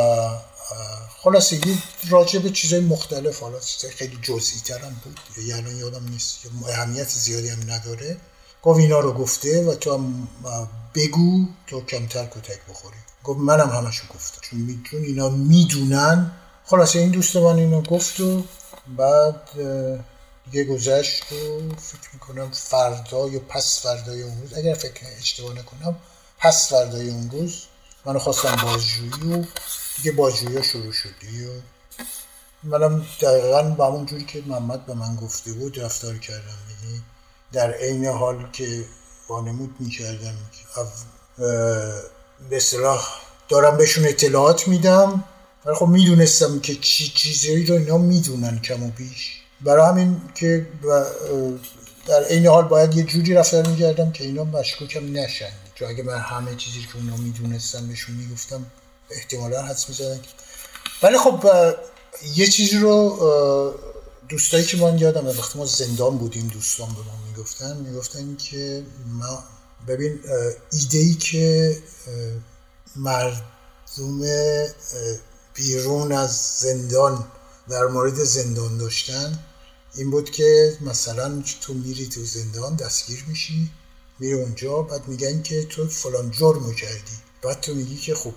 خلاصه 1.23 1.69
یه 1.69 1.79
راجع 2.11 2.39
به 2.39 2.51
چیزای 2.51 2.81
مختلف 2.81 3.41
حالا 3.41 3.61
چیزای 3.61 3.91
خیلی 3.91 4.19
جزئی 4.23 4.61
تر 4.61 4.79
هم 4.79 5.01
بود. 5.05 5.21
یعنی 5.45 5.71
یادم 5.71 6.09
نیست. 6.09 6.39
اهمیت 6.69 7.09
زیادی 7.09 7.49
هم 7.49 7.71
نداره. 7.71 8.16
گفت 8.62 8.81
اینا 8.81 9.01
رو 9.01 9.12
گفته 9.12 9.64
و 9.64 9.75
تو 9.75 9.95
هم 9.95 10.29
بگو 10.95 11.47
تو 11.66 11.81
کمتر 11.85 12.27
کتک 12.27 12.59
بخوری. 12.69 12.97
گفت 13.25 13.41
منم 13.41 13.71
همشو 13.71 14.07
گفتم. 14.14 14.41
چون 14.41 14.61
میتون 14.61 15.05
اینا 15.05 15.29
می‌دونن. 15.29 16.31
خلاصه 16.64 16.99
این 16.99 17.11
دوست 17.11 17.37
من 17.37 17.57
اینو 17.57 17.83
گفت 17.83 18.21
و 18.21 18.45
بعد 18.97 19.51
دیگه 20.51 20.64
گذشت 20.64 21.33
و 21.33 21.61
فکر 21.77 22.11
می‌کنم 22.12 22.51
فردا 22.51 23.29
یا 23.29 23.41
پس 23.49 23.81
فردای 23.81 24.23
اون 24.23 24.41
روز 24.43 24.55
اگر 24.55 24.75
فکر 24.75 25.07
اشتباه 25.19 25.53
نکنم 25.53 25.97
پس 26.39 26.69
فردای 26.69 27.11
اون 27.11 27.31
روز 27.31 27.62
منو 28.05 28.19
خواستم 28.19 28.57
بازجویی 28.62 29.33
و 29.33 29.45
دیگه 30.03 30.13
بازجویی 30.13 30.65
شروع 30.65 30.93
شدی 30.93 31.45
و 31.45 31.51
منم 32.63 33.07
دقیقا 33.21 33.63
به 33.63 33.85
همون 33.85 34.07
جوری 34.07 34.25
که 34.25 34.43
محمد 34.47 34.87
به 34.87 34.95
من 34.95 35.17
گفته 35.17 35.53
بود 35.53 35.81
رفتار 35.81 36.19
کردم. 36.19 36.59
یعنی 36.83 37.03
در 37.53 37.73
عین 37.73 38.07
حال 38.07 38.51
که 38.53 38.85
وانمود 39.29 39.75
می‌کردم 39.79 40.35
به 42.51 42.57
اصطلاح 42.57 43.09
دارم 43.49 43.77
بهشون 43.77 44.07
اطلاعات 44.07 44.69
میدم 44.69 45.25
ولی 45.65 45.77
خب 45.77 45.87
می‌دونستم 45.87 46.61
که 46.61 46.75
چی 46.75 47.09
چیزی 47.09 47.67
رو 47.67 47.75
اینا 47.75 47.99
می‌دونن 47.99 48.59
کم 48.59 48.83
و 48.83 48.91
بیش. 48.91 49.43
برای 49.61 49.89
همین 49.89 50.21
که 50.35 50.67
در 52.07 52.25
عین 52.25 52.47
حال 52.47 52.65
باید 52.65 52.97
یه 52.97 53.05
جوری 53.05 53.35
رفتار 53.35 53.67
می‌کردم 53.67 54.13
که 54.13 54.25
اینا 54.25 54.45
مشکوکم 54.45 55.13
نشن. 55.13 55.53
چون 55.75 55.89
اگه 55.89 56.03
من 56.03 56.19
همه 56.19 56.55
چیزی 56.55 56.81
که 56.81 56.97
اونا 56.97 57.17
می‌دونستم 57.17 57.89
بهشون 57.89 58.15
می‌گفتم 58.15 58.67
احتمالا 59.11 59.63
حدس 59.63 59.89
می‌زدن 59.89 60.21
ولی 61.03 61.19
خب 61.19 61.45
یه 62.37 62.47
چیزی 62.47 62.79
رو 62.79 63.75
دوستایی 64.29 64.65
که 64.65 64.77
من 64.77 64.99
یادم 64.99 65.27
وقتی 65.27 65.59
ما 65.59 65.67
زندان 65.67 66.19
بودیم 66.19 66.49
دوستان 66.49 66.89
به 66.89 67.01
ما 67.01 67.17
می‌گفتن 67.29 67.77
می‌گفتن 67.77 68.37
که 68.37 68.85
ما 69.07 69.45
ببین 69.89 70.21
ایده 70.73 70.99
ای 70.99 71.15
که 71.15 71.77
مردم 72.97 73.43
بیرون 75.55 76.13
از 76.13 76.59
زندان 76.59 77.25
در 77.69 77.87
مورد 77.87 78.25
زندان 78.25 78.79
داشتن 78.79 79.39
این 79.95 80.11
بود 80.11 80.31
که 80.31 80.77
مثلا 80.81 81.43
تو 81.61 81.75
میری 81.75 82.07
تو 82.07 82.25
زندان 82.25 82.77
دستگیر 82.77 83.25
میشی 83.29 83.71
میری 84.19 84.33
اونجا 84.33 84.83
بعد 84.83 85.09
میگن 85.09 85.43
که 85.43 85.65
تو 85.65 85.87
فلان 85.87 86.31
جرمو 86.31 86.73
کردی. 86.73 87.13
بعد 87.43 87.61
تو 87.61 87.75
میگی 87.75 87.97
که 87.97 88.15
خب 88.15 88.35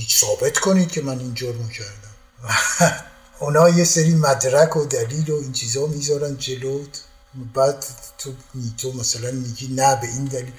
ثابت 0.00 0.58
کنید 0.58 0.90
که 0.90 1.02
من 1.02 1.18
این 1.18 1.34
جرمو 1.34 1.68
کردم. 1.68 2.14
اونا 3.40 3.68
یه 3.68 3.84
سری 3.84 4.14
مدرک 4.14 4.76
و 4.76 4.84
دلیل 4.84 5.30
و 5.30 5.34
این 5.34 5.52
چیزا 5.52 5.86
می‌ذارن 5.86 6.36
جلوت. 6.36 7.00
بعد 7.54 7.84
تو 8.18 8.32
تو 8.78 8.92
مثلا 8.92 9.30
میگی 9.30 9.68
نه 9.68 9.96
به 10.00 10.06
این 10.06 10.24
دلیل. 10.24 10.52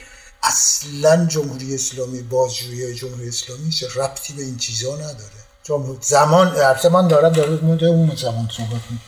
اصلا 0.43 1.25
جمهوری 1.25 1.75
اسلامی 1.75 2.21
بازجویی 2.21 2.93
جمهوری 2.93 3.27
اسلامی 3.27 3.71
ربطی 3.95 4.33
به 4.33 4.43
این 4.43 4.57
چیزا 4.57 4.95
نداره. 4.95 5.43
چون 5.63 5.97
زمان 6.01 6.47
البته 6.47 6.89
من 6.89 7.07
دارم 7.07 7.59
مونده 7.61 7.85
اون 7.85 8.15
زمان 8.15 8.49
صحبت 8.57 8.91
می 8.91 8.99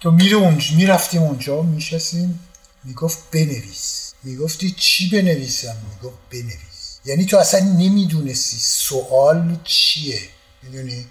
تو 0.00 0.10
میره 0.10 0.36
اونجا 0.36 0.76
می‌رفتی 0.76 1.18
اونجا 1.18 1.62
میشستیم. 1.62 2.40
می‌گفت 2.84 3.18
بنویس. 3.32 4.12
می‌گفتی 4.22 4.74
چی 4.78 5.10
بنویسم؟ 5.10 5.76
می‌گفت 5.90 6.18
بنویس. 6.30 6.71
یعنی 7.04 7.26
تو 7.26 7.38
اصلا 7.38 7.60
نمی‌دونستی 7.60 8.56
سوال 8.58 9.56
چیه 9.64 10.20
می‌دونی؟ 10.62 11.06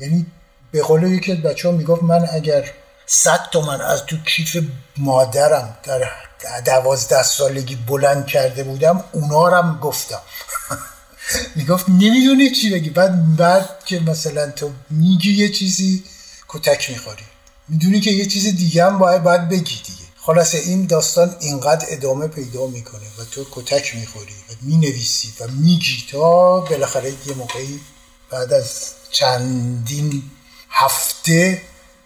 یعنی 0.00 0.26
به 0.72 0.82
قول 0.82 1.02
یکی 1.02 1.32
از 1.32 1.42
بچه 1.42 1.68
ها 1.68 1.74
می‌گفت 1.74 2.02
من 2.02 2.28
اگر 2.32 2.72
صد 3.06 3.48
تومن 3.52 3.80
از 3.80 4.04
تو 4.04 4.16
کیف 4.16 4.64
مادرم 4.96 5.78
در 5.82 6.10
دوازده 6.64 7.22
سالگی 7.22 7.76
بلند 7.76 8.26
کرده 8.26 8.64
بودم 8.64 9.04
اونا 9.12 9.48
رم 9.48 9.78
گفتم. 9.82 10.20
می‌گفت 11.56 11.88
نمی‌دونی 11.88 12.50
چی 12.50 12.70
بگی؟ 12.70 12.90
بعد 12.90 13.36
بعد 13.36 13.84
که 13.84 14.00
مثلا 14.00 14.50
تو 14.50 14.70
میگی 14.90 15.32
یه 15.32 15.48
چیزی 15.48 16.04
کتک 16.48 16.90
می‌خوری. 16.90 17.24
می‌دونی 17.68 18.00
که 18.00 18.10
یه 18.10 18.26
چیز 18.26 18.56
دیگه 18.56 18.86
هم 18.86 18.98
باید 18.98 19.22
باید 19.22 19.48
بگی 19.48 19.76
خلاصه 20.30 20.58
این 20.58 20.86
داستان 20.86 21.36
اینقدر 21.40 21.86
ادامه 21.88 22.26
پیدا 22.26 22.66
می‌کنه 22.66 23.06
و 23.18 23.24
تو 23.24 23.46
کتک 23.50 23.96
می‌خوری 23.96 24.34
و 24.50 24.52
می‌نویسی 24.62 25.32
و 25.40 25.48
میگی 25.48 26.04
تا 26.10 26.60
بالاخره 26.60 27.12
یه 27.26 27.34
موقعی 27.34 27.80
بعد 28.30 28.52
از 28.52 28.70
چندین 29.10 30.22
هفته 30.70 31.62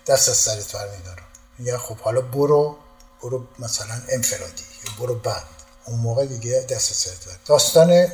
دست 0.07 0.29
از 0.29 0.37
سرت 0.37 0.73
برمیدارم. 0.73 1.25
میگن 1.59 1.77
خب 1.77 1.97
حالا 1.97 2.21
برو 2.21 2.77
برو 3.23 3.45
مثلا 3.59 4.03
انفرادی 4.09 4.65
یا 4.85 4.93
برو 4.99 5.15
بند. 5.15 5.43
اون 5.85 6.01
موقع 6.01 6.27
دیگه 6.27 6.67
دست 6.69 6.91
از 6.91 6.97
سرت 6.97 7.27
برد 7.27 7.41
داستان 7.47 8.09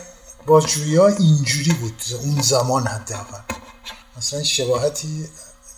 بازجویی 0.47 0.99
اینجوری 0.99 1.73
بود 1.73 2.03
اون 2.23 2.43
زمان 2.43 2.87
حداقل. 2.87 3.41
مثلا 4.17 4.43
شباهتی 4.43 5.29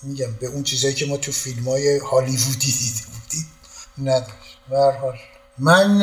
میگم 0.02 0.32
به 0.32 0.46
اون 0.46 0.62
چیزایی 0.62 0.94
که 0.94 1.06
ما 1.06 1.16
تو 1.16 1.32
فیلم 1.32 1.68
های 1.68 1.98
هالیوودی 1.98 2.72
دیده 2.72 3.00
بودیم 3.00 3.11
نداشت. 4.08 4.58
به 4.70 4.78
حال. 4.78 5.18
من 5.58 6.00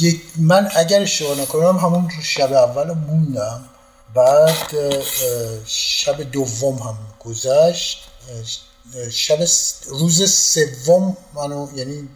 یک 0.00 0.22
من 0.36 0.70
اگر 0.76 1.02
اشتباه 1.02 1.40
نکنم 1.40 1.78
همون 1.78 2.10
شب 2.22 2.52
اول 2.52 2.92
موندم. 2.92 3.64
بعد 4.14 4.74
شب 5.66 6.22
دوم 6.22 6.78
هم 6.78 6.98
گذشت. 7.20 8.08
شب 9.10 9.38
روز 9.86 10.30
سوم 10.30 11.16
منو 11.34 11.68
یعنی 11.76 12.08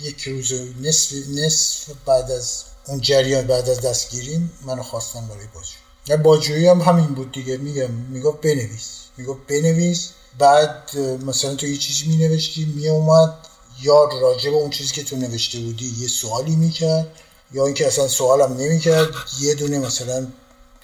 یک 0.00 0.22
روز 0.22 0.52
نصف 0.82 1.12
نصف 1.28 1.90
بعد 2.06 2.30
از 2.30 2.62
اون 2.86 3.00
جریان 3.00 3.46
بعد 3.46 3.68
از 3.68 3.80
دستگیریم 3.80 4.52
منو 4.66 4.82
خواستن 4.82 5.26
برای 5.26 5.46
بازجویی. 5.54 6.16
بازجویی 6.16 6.66
هم 6.66 6.80
همین 6.80 7.06
بود 7.06 7.32
دیگه. 7.32 7.56
میگم 7.56 7.90
می‌گفت 7.90 8.40
بنویس. 8.40 8.88
می‌گفت 9.16 9.40
بنویس. 9.48 10.10
بعد 10.38 10.98
مثلا 11.26 11.54
تو 11.54 11.66
یه 11.66 11.76
چیزی 11.76 12.06
مینوشتی 12.06 12.64
میومد 12.64 13.34
یا 13.82 14.04
راجع 14.04 14.50
به 14.50 14.56
اون 14.56 14.70
چیزی 14.70 14.94
که 14.94 15.04
تو 15.04 15.16
نوشته 15.16 15.58
بودی 15.58 15.94
یه 15.98 16.08
سوالی 16.08 16.56
می‌کرد 16.56 17.06
یا 17.52 17.66
اینکه 17.66 17.86
اصلا 17.86 18.08
سوالم 18.08 18.56
نمی‌کرد 18.56 19.08
یه 19.40 19.54
دونه 19.54 19.78
مثلا 19.78 20.26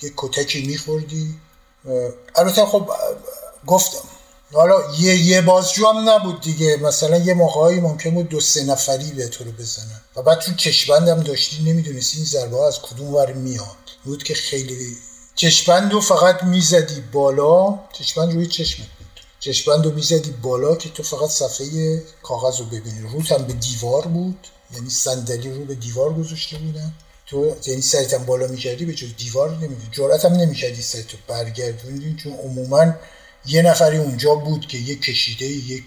یه 0.03 0.12
کتکی 0.16 0.66
میخوردی. 0.66 1.34
البته 2.36 2.66
خب 2.66 2.90
گفتم. 3.66 4.09
حالا 4.53 4.95
یه 4.99 5.16
یه 5.16 5.40
بازجو 5.40 5.86
هم 5.86 6.09
نبود 6.09 6.40
دیگه. 6.40 6.76
مثلا 6.76 7.16
یه 7.16 7.34
موقعی 7.34 7.80
ممکن 7.80 8.11
بود 8.11 8.28
دو 8.28 8.40
سه 8.40 8.64
نفری 8.64 9.12
به 9.12 9.28
تو 9.28 9.45
رو 9.45 9.53
بزنن. 9.53 10.01
و 10.16 10.22
بعد 10.22 10.38
تو 10.38 10.55
چشبند 10.55 11.09
هم 11.09 11.20
داشتی 11.20 11.62
نمی‌دونستی 11.62 12.16
این 12.16 12.26
ضربه 12.26 12.62
از 12.62 12.82
کدوم 12.82 13.14
ور 13.14 13.32
میاد. 13.32 13.66
بود 14.05 14.22
که 14.22 14.34
خیلی 14.34 14.97
چشبند 15.34 15.92
رو 15.92 16.01
فقط 16.01 16.42
می‌زدی 16.42 17.01
بالا 17.12 17.78
چشبند 17.92 18.34
روی 18.34 18.47
چشمت 18.47 18.86
بود 19.45 19.55
چشبند 19.55 19.84
رو 19.84 19.92
می‌زدی 19.92 20.30
بالا 20.30 20.76
که 20.76 20.88
تو 20.88 21.03
فقط 21.03 21.30
صفحه 21.30 22.03
کاغذ 22.22 22.59
رو 22.61 22.64
ببینی. 22.64 23.01
روت 23.01 23.32
هم 23.32 23.45
به 23.45 23.53
دیوار 23.53 24.07
بود 24.07 24.47
یعنی 24.74 24.90
صندلی 24.90 25.51
رو 25.51 25.64
به 25.64 25.74
دیوار 25.74 26.14
گذاشته 26.14 26.59
بودن. 26.59 26.92
تو 27.26 27.57
یعنی 27.66 27.82
سریتم 27.82 28.24
بالا 28.24 28.47
می‌کردی 28.47 28.84
به 28.84 28.95
جز 28.95 29.16
دیوار 29.16 29.51
نمی‌دونی. 29.51 29.88
جرأت 29.92 30.24
هم 30.24 30.32
نمی‌کردی 30.32 30.82
سریتو 30.82 31.16
برگردوندی 31.28 32.16
چون 32.22 32.32
عموما 32.32 32.95
یه 33.47 33.62
نفری 33.62 33.99
اونجا 33.99 34.34
بود 34.34 34.66
که 34.66 34.78
یه 34.78 34.97
کشیده 34.97 35.47
یه 35.47 35.82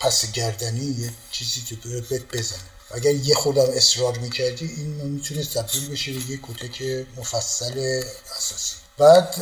پس 0.00 0.32
گردنی 0.32 0.84
یه 0.84 1.10
چیزی 1.30 1.60
تو 1.82 1.88
بهت 2.10 2.22
بزنه. 2.32 2.58
اگر 2.90 3.14
یه 3.14 3.34
خودم 3.34 3.66
اصرار 3.74 4.18
می‌کردی 4.18 4.66
این 4.76 4.86
می‌تونه 4.86 5.44
تبدیل 5.44 5.88
بشه 5.88 6.12
به 6.12 6.30
یه 6.30 6.40
کتک 6.42 7.06
مفصل 7.16 8.02
اساسی. 8.38 8.74
بعد 8.98 9.34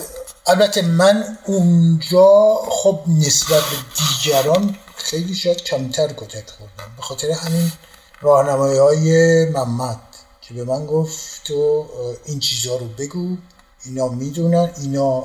البته 0.50 0.82
من 0.82 1.38
اونجا 1.46 2.54
خب 2.70 3.00
نسبت 3.08 3.62
به 3.62 3.76
دیگران 3.98 4.76
خیلی 4.96 5.34
شاید 5.34 5.62
کمتر 5.62 6.12
کتک 6.12 6.50
خوردم. 6.50 6.96
به 6.96 7.02
خاطر 7.02 7.30
همین 7.30 7.72
راهنمایی 8.20 8.78
های 8.78 9.44
محمد 9.46 10.00
که 10.40 10.54
به 10.54 10.64
من 10.64 10.86
گفت 10.86 11.44
تو 11.44 11.86
این 12.24 12.40
چیزها 12.40 12.76
رو 12.76 12.86
بگو. 12.88 13.36
اینا 13.84 14.08
می‌دونن 14.08 14.70
اینا 14.80 15.24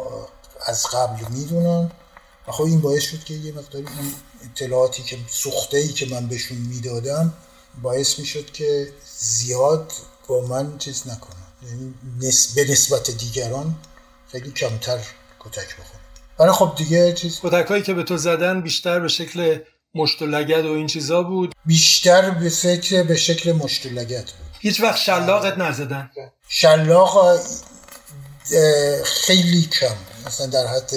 از 0.66 0.86
قبل 0.86 1.26
می‌دونن. 1.30 1.92
و 2.48 2.52
خب 2.52 2.64
این 2.64 2.82
باعث 2.82 3.04
شد 3.04 3.24
که 3.24 3.34
یه 3.34 3.52
مقداری 3.52 3.86
اون 3.86 4.14
اطلاعاتی 4.44 5.04
که 5.04 5.18
سخته 5.30 5.78
ای 5.78 5.88
که 5.88 6.06
من 6.06 6.28
بهشون 6.28 6.58
می‌دادم 6.58 7.34
باعث 7.82 8.20
می‌شد 8.20 8.52
که 8.52 8.94
زیاد 9.18 9.92
با 10.28 10.42
من 10.42 10.78
چیز 10.78 11.04
نکنم 11.08 11.48
یعنی 11.68 11.94
به 12.56 12.72
نسبت 12.72 13.12
دیگران 13.12 13.76
خیلی 14.36 14.52
کمتر 14.52 15.00
کتک 15.40 15.76
بخورم 15.76 16.02
ولی 16.40 16.52
خب 16.52 16.74
دیگه 16.78 17.14
چیز 17.14 17.40
کتک 17.44 17.68
هایی 17.68 17.84
که 17.84 17.94
به 17.94 18.04
تو 18.04 18.18
زدن 18.18 18.62
بیشتر 18.62 19.00
به 19.00 19.08
شکل 19.08 19.60
مشت 19.96 20.22
و 20.22 20.26
لگد 20.26 20.66
و 20.66 20.72
این 20.72 20.88
چیزا 20.88 21.24
بود. 21.24 21.56
بیشتر 21.66 22.30
به 22.30 22.50
فکر 22.50 23.04
به 23.04 23.16
شکل 23.16 23.52
مشت 23.52 23.86
و 23.86 23.90
لگد 23.90 24.26
بود. 24.26 24.58
هیچ 24.60 24.82
وقت 24.82 24.98
شلاقت 24.98 25.58
نزدن. 25.58 26.12
شلاق 26.50 27.40
خیلی 29.04 29.62
کم. 29.62 29.96
مثلا 30.26 30.48
در 30.48 30.68
حد 30.68 30.92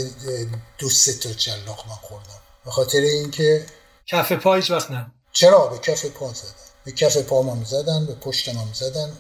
دو 0.79 0.91
سه 0.91 1.13
تا 1.13 1.33
شلاق 1.39 1.85
من 1.89 1.95
خوردم. 1.95 2.41
به 2.65 2.71
خاطر 2.71 3.01
اینکه 3.01 3.67
کف 4.07 4.33
پا 4.33 4.55
هیچ 4.55 4.71
وقت 4.71 4.91
نه. 4.91 5.13
چرا؟ 5.33 5.67
به 5.67 5.79
کف 5.79 6.07
پا 6.07 6.33
زدن. 6.33 6.53
به 6.85 6.93
کف 6.93 7.17
پا 7.17 7.43
هم 7.43 7.65
زدن 7.65 8.07
به 8.07 8.15
پشتم 8.15 8.53
هم 8.53 8.73
زدن. 8.73 9.13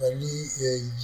ولی 0.00 0.50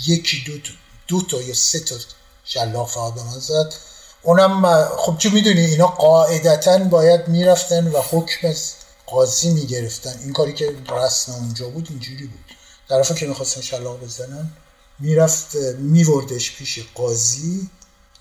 یکی 0.07 0.45
دو 0.47 0.59
تا, 0.59 0.73
دو 1.09 1.23
تا 1.23 1.43
یا 1.43 1.55
سه 1.55 1.81
تا 1.81 1.97
شلاق 2.45 2.99
من 2.99 3.39
زد 3.41 3.75
اونم 4.23 4.85
خب 4.97 5.19
چه 5.19 5.31
می‌دونی؟ 5.31 5.61
اینا 5.61 5.87
قاعدتا 5.87 6.79
باید 6.79 7.29
می‌رفتن 7.29 7.89
و 7.89 8.01
حکم 8.11 8.49
از 8.49 8.73
قاضی 9.07 9.51
می‌گرفتن. 9.51 10.19
این 10.21 10.33
کاری 10.33 10.53
که 10.53 10.77
رسم 10.89 11.33
اونجا 11.33 11.69
بود 11.69 11.87
اینجوری 11.91 12.27
بود. 12.27 12.45
طرفا 12.89 13.15
که 13.15 13.27
می‌خواستن 13.27 13.61
شلاق 13.61 14.01
بزنن 14.01 14.51
می‌رفت 14.99 15.55
میوردش 15.79 16.57
پیش 16.57 16.79
قاضی. 16.95 17.71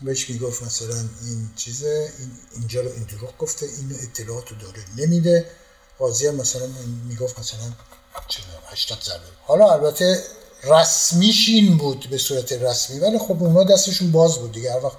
بهش 0.02 0.30
می‌گفت 0.30 0.64
مثلا 0.64 0.96
این 1.22 1.50
چیزه 1.56 2.12
این 2.20 2.32
اینجا 2.56 2.82
رو 2.82 2.92
این 2.92 3.04
دروغ 3.04 3.38
گفته 3.38 3.66
این 3.66 4.00
اطلاعات 4.04 4.50
رو 4.50 4.58
داره 4.58 4.86
نمیده. 4.98 5.46
قاضی 6.00 6.28
هم 6.28 6.36
مثلا 6.36 6.68
می‌گفت 7.08 7.40
مثلا 7.40 7.72
80 8.68 9.02
ضربه. 9.04 9.24
حالا 9.44 9.72
البته 9.72 10.24
رسمیش 10.64 11.50
این 11.50 11.78
بود 11.78 12.08
به 12.10 12.18
صورت 12.18 12.52
رسمی 12.52 13.00
ولی 13.00 13.18
خب 13.18 13.44
اونا 13.44 13.64
دستشون 13.64 14.12
باز 14.12 14.38
بود 14.38 14.52
دیگه. 14.52 14.74
هر 14.74 14.86
وقت 14.86 14.98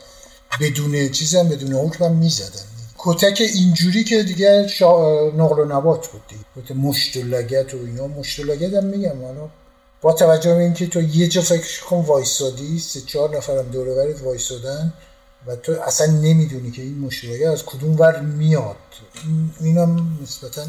بدون 0.61 1.09
چیزی 1.09 1.39
هم 1.39 1.49
بدون 1.49 1.73
حکم 1.73 2.05
هم 2.05 2.13
می‌زدن. 2.13 2.65
کتک 2.99 3.41
اینجوری 3.41 4.05
که 4.05 4.23
دیگه 4.23 4.69
شا... 4.69 5.31
نقل 5.31 5.59
و 5.59 5.65
نبات 5.65 6.09
بود 6.09 6.23
دیگه. 6.29 6.75
مشت 6.81 7.17
و 7.17 7.23
لگت 7.23 7.75
و 7.75 7.77
اینا. 7.77 8.07
مشت 8.07 8.39
و 8.39 8.43
لگت 8.43 8.75
هم 8.75 8.85
میگم. 8.85 9.25
حالا 9.25 9.49
با 10.03 10.13
توجه 10.13 10.55
به 10.55 10.63
اینکه 10.63 10.87
تو 10.87 11.01
یه 11.01 11.29
جا 11.29 11.43
فکر 11.43 11.85
کن 11.85 11.97
وایسادی 11.97 12.79
سه 12.79 13.01
چهار 13.01 13.37
نفرم 13.37 13.71
دوره 13.71 13.95
برت 13.95 14.23
وایسادن 14.23 14.93
و 15.47 15.57
تو 15.57 15.73
اصلا 15.87 16.07
نمی‌دونی 16.07 16.71
که 16.71 16.83
این 16.83 16.99
مشترک 16.99 17.43
از 17.43 17.65
کدوم 17.65 18.01
ور 18.01 18.21
میاد. 18.21 18.77
این 19.61 19.79
هم 19.79 20.19
نسبتا 20.23 20.67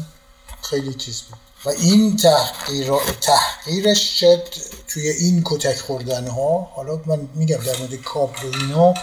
خیلی 0.62 0.94
چیز 0.94 1.22
بود. 1.22 1.45
و 1.66 1.68
این 1.68 2.16
تحقیر 2.16 2.92
تحقیرش 3.20 4.20
شد 4.20 4.42
توی 4.88 5.08
این 5.08 5.42
کتک 5.44 5.76
خوردن 5.76 6.26
ها 6.28 6.70
حالا 6.74 7.00
من 7.06 7.28
میگم 7.34 7.56
در 7.56 7.76
مورد 7.78 7.94
کابل 7.94 8.46
و 8.46 8.52
اینا 8.60 8.94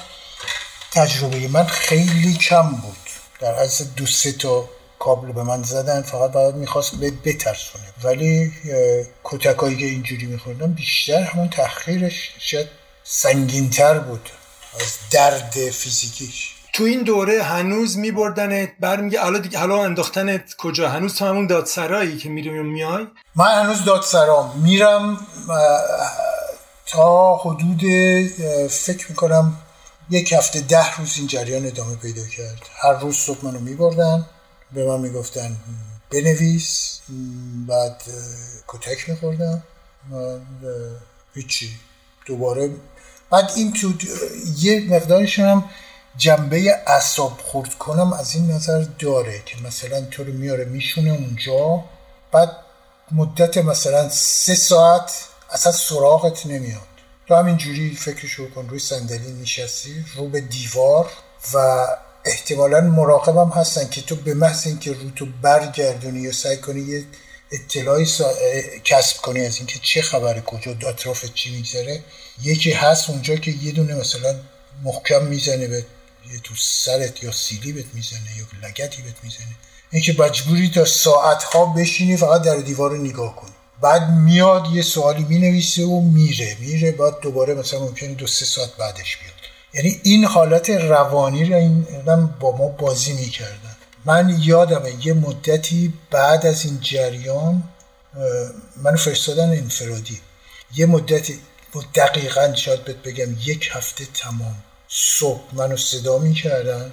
تجربه 0.91 1.47
من 1.47 1.65
خیلی 1.65 2.33
کم 2.33 2.71
بود. 2.71 2.97
در 3.39 3.53
از 3.53 3.95
دو 3.95 4.05
سه 4.05 4.31
تا 4.31 4.69
کابل 4.99 5.31
به 5.31 5.43
من 5.43 5.63
زدن 5.63 6.01
فقط 6.01 6.31
باید 6.31 6.55
می‌خواست 6.55 6.95
به 6.95 7.11
بترسونه 7.11 7.83
ولی 8.03 8.51
کتکایی 9.23 9.77
که 9.77 9.85
اینجوری 9.85 10.25
میخوردم 10.25 10.73
بیشتر 10.73 11.23
همون 11.23 11.49
تحقیرش 11.49 12.29
شاید 12.39 12.67
سنگینتر 13.03 13.99
بود 13.99 14.29
از 14.79 14.97
درد 15.11 15.51
فیزیکیش. 15.51 16.53
تو 16.73 16.83
این 16.83 17.03
دوره 17.03 17.43
هنوز 17.43 17.97
میبردنت 17.97 18.69
برمیگه 18.79 19.21
حالا 19.21 19.39
دیگه 19.39 19.59
حالا 19.59 19.83
انداختنت 19.83 20.55
کجا؟ 20.57 20.89
هنوز 20.89 21.15
تو 21.15 21.25
همون 21.25 21.47
دادسرایی 21.47 22.17
که 22.17 22.29
میری 22.29 22.49
میای؟ 22.49 23.07
من 23.35 23.63
هنوز 23.63 23.85
دادسرام. 23.85 24.59
میرم 24.59 25.27
تا 26.85 27.35
حدود 27.35 27.81
فکر 28.69 29.05
می‌کنم 29.09 29.57
یک 30.09 30.33
هفته 30.33 30.61
ده 30.61 30.95
روز 30.95 31.17
این 31.17 31.27
جریان 31.27 31.65
ادامه 31.65 31.95
پیدا 31.95 32.27
کرد. 32.27 32.69
هر 32.81 32.93
روز 32.93 33.15
صبح 33.15 33.45
منو 33.45 33.59
میبردن 33.59 34.25
به 34.71 34.87
من 34.87 34.99
می‌گفتن 34.99 35.57
بنویس 36.11 36.99
بعد 37.67 38.01
کتک 38.67 39.09
میخوردم 39.09 39.63
هیچی. 41.33 41.69
دوباره 42.25 42.69
بعد 43.31 43.51
این 43.55 43.73
تو 43.73 43.93
یه 44.57 44.87
مقدارش 44.89 45.39
هم 45.39 45.69
جنبه 46.17 46.75
اصاب 46.87 47.39
خورد 47.43 47.73
کنم 47.73 48.13
از 48.13 48.35
این 48.35 48.51
نظر 48.51 48.85
داره 48.99 49.41
که 49.45 49.55
مثلا 49.61 50.01
تو 50.01 50.23
رو 50.23 50.33
میاره 50.33 50.65
میشونه 50.65 51.11
اونجا. 51.11 51.83
بعد 52.31 52.51
مدت 53.11 53.57
مثلا 53.57 54.09
سه 54.09 54.55
ساعت 54.55 55.11
اصلا 55.51 55.71
سراغت 55.71 56.45
نمیاد. 56.45 56.81
تو 57.27 57.35
همینجوری 57.35 57.95
فکرشو 57.95 58.49
کن 58.49 58.67
روی 58.69 58.79
صندلی 58.79 59.41
نشستی 59.41 60.05
رو 60.15 60.27
به 60.27 60.41
دیوار 60.41 61.09
و 61.53 61.87
احتمالا 62.25 62.81
مراقبم 62.81 63.49
هستن 63.49 63.89
که 63.89 64.01
تو 64.01 64.15
به 64.15 64.33
محض 64.33 64.67
اینکه 64.67 64.93
رو 64.93 65.09
تو 65.15 65.27
برگردونی 65.41 66.19
یا 66.19 66.31
سعی 66.31 66.57
کنی 66.57 66.81
یه 66.81 67.03
اطلاعی 67.51 68.07
کسب 68.83 69.17
کنی 69.21 69.45
از 69.45 69.57
اینکه 69.57 69.79
چه 69.79 70.01
خبر 70.01 70.39
کجا 70.39 70.71
اطراف 70.71 71.25
چی 71.33 71.55
میگذره 71.55 72.03
یکی 72.41 72.71
هست 72.71 73.09
اونجا 73.09 73.35
که 73.35 73.51
یه 73.51 73.71
دونه 73.71 73.95
مثلا 73.95 74.35
محکم 74.83 75.25
می‌زنه 75.25 75.67
به 75.67 75.85
یه 76.31 76.39
تو 76.43 76.53
سرت 76.57 77.23
یا 77.23 77.31
سیلی 77.31 77.71
بهت 77.71 77.85
می‌زنه 77.93 78.37
یا 78.37 78.67
لگتی 78.67 79.01
بهت 79.01 79.15
می‌زنه. 79.23 79.55
اینکه 79.91 80.15
مجبوری 80.19 80.69
تا 80.69 80.85
ساعت 80.85 81.43
ها 81.43 81.65
بشینی 81.65 82.17
فقط 82.17 82.41
در 82.41 82.55
دیوار 82.55 82.89
رو 82.89 82.97
نگاه 82.97 83.35
کنی 83.35 83.51
بعد 83.81 84.09
میاد 84.09 84.67
یه 84.73 84.81
سوالی 84.81 85.23
می‌نویسه 85.23 85.83
و 85.83 86.01
میره. 86.01 86.57
میره 86.59 86.91
بعد 86.91 87.19
دوباره 87.19 87.53
مثلا 87.53 87.79
ممکنه 87.79 88.13
دو 88.13 88.27
سه 88.27 88.45
ساعت 88.45 88.69
بعدش 88.77 89.17
بیاد. 89.17 89.33
یعنی 89.73 89.99
این 90.03 90.25
حالت 90.25 90.69
روانی 90.69 91.45
رو 91.45 91.55
این 91.55 91.83
با 92.39 92.57
ما 92.57 92.67
بازی 92.67 93.13
می‌کردن. 93.13 93.75
من 94.05 94.37
یادمه 94.41 95.05
یه 95.05 95.13
مدتی 95.13 95.93
بعد 96.11 96.45
از 96.45 96.65
این 96.65 96.79
جریان 96.81 97.63
منو 98.75 98.97
فرستادن 98.97 99.49
انفرادی. 99.49 100.21
یه 100.75 100.85
مدتی 100.85 101.39
دقیقا 101.95 102.55
شاید 102.55 102.83
بهت 102.83 102.95
بگم 102.95 103.37
یک 103.45 103.69
هفته 103.71 104.05
تمام. 104.13 104.55
صبح 104.95 105.55
منو 105.55 105.77
صدا 105.77 106.17
می‌کردن. 106.17 106.91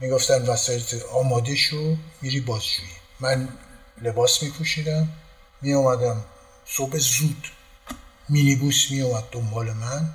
می‌گفتن 0.00 0.42
وسایل 0.46 0.84
آماده 1.12 1.56
شو 1.56 1.96
میری 2.22 2.40
بازجویی. 2.40 2.88
من 3.20 3.48
لباس 4.02 4.42
میپوشیدم 4.42 5.08
میومدم 5.62 6.24
صبح 6.66 6.98
زود 6.98 7.46
مینیبوس 8.28 8.90
میومد 8.90 9.24
دنبال 9.32 9.72
من. 9.72 10.14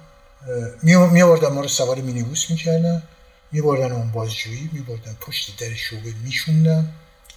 میوردن 0.84 1.48
ما 1.48 1.62
رو 1.62 1.68
سوار 1.68 2.02
مینیبوس 2.02 2.50
می‌کردن. 2.50 3.04
میبردن 3.52 3.92
اون 3.92 4.12
بازجویی 4.12 4.70
میبردن 4.74 5.18
پشت 5.22 5.58
در 5.60 5.74
شعبه 5.76 6.14
میشوندن. 6.24 6.94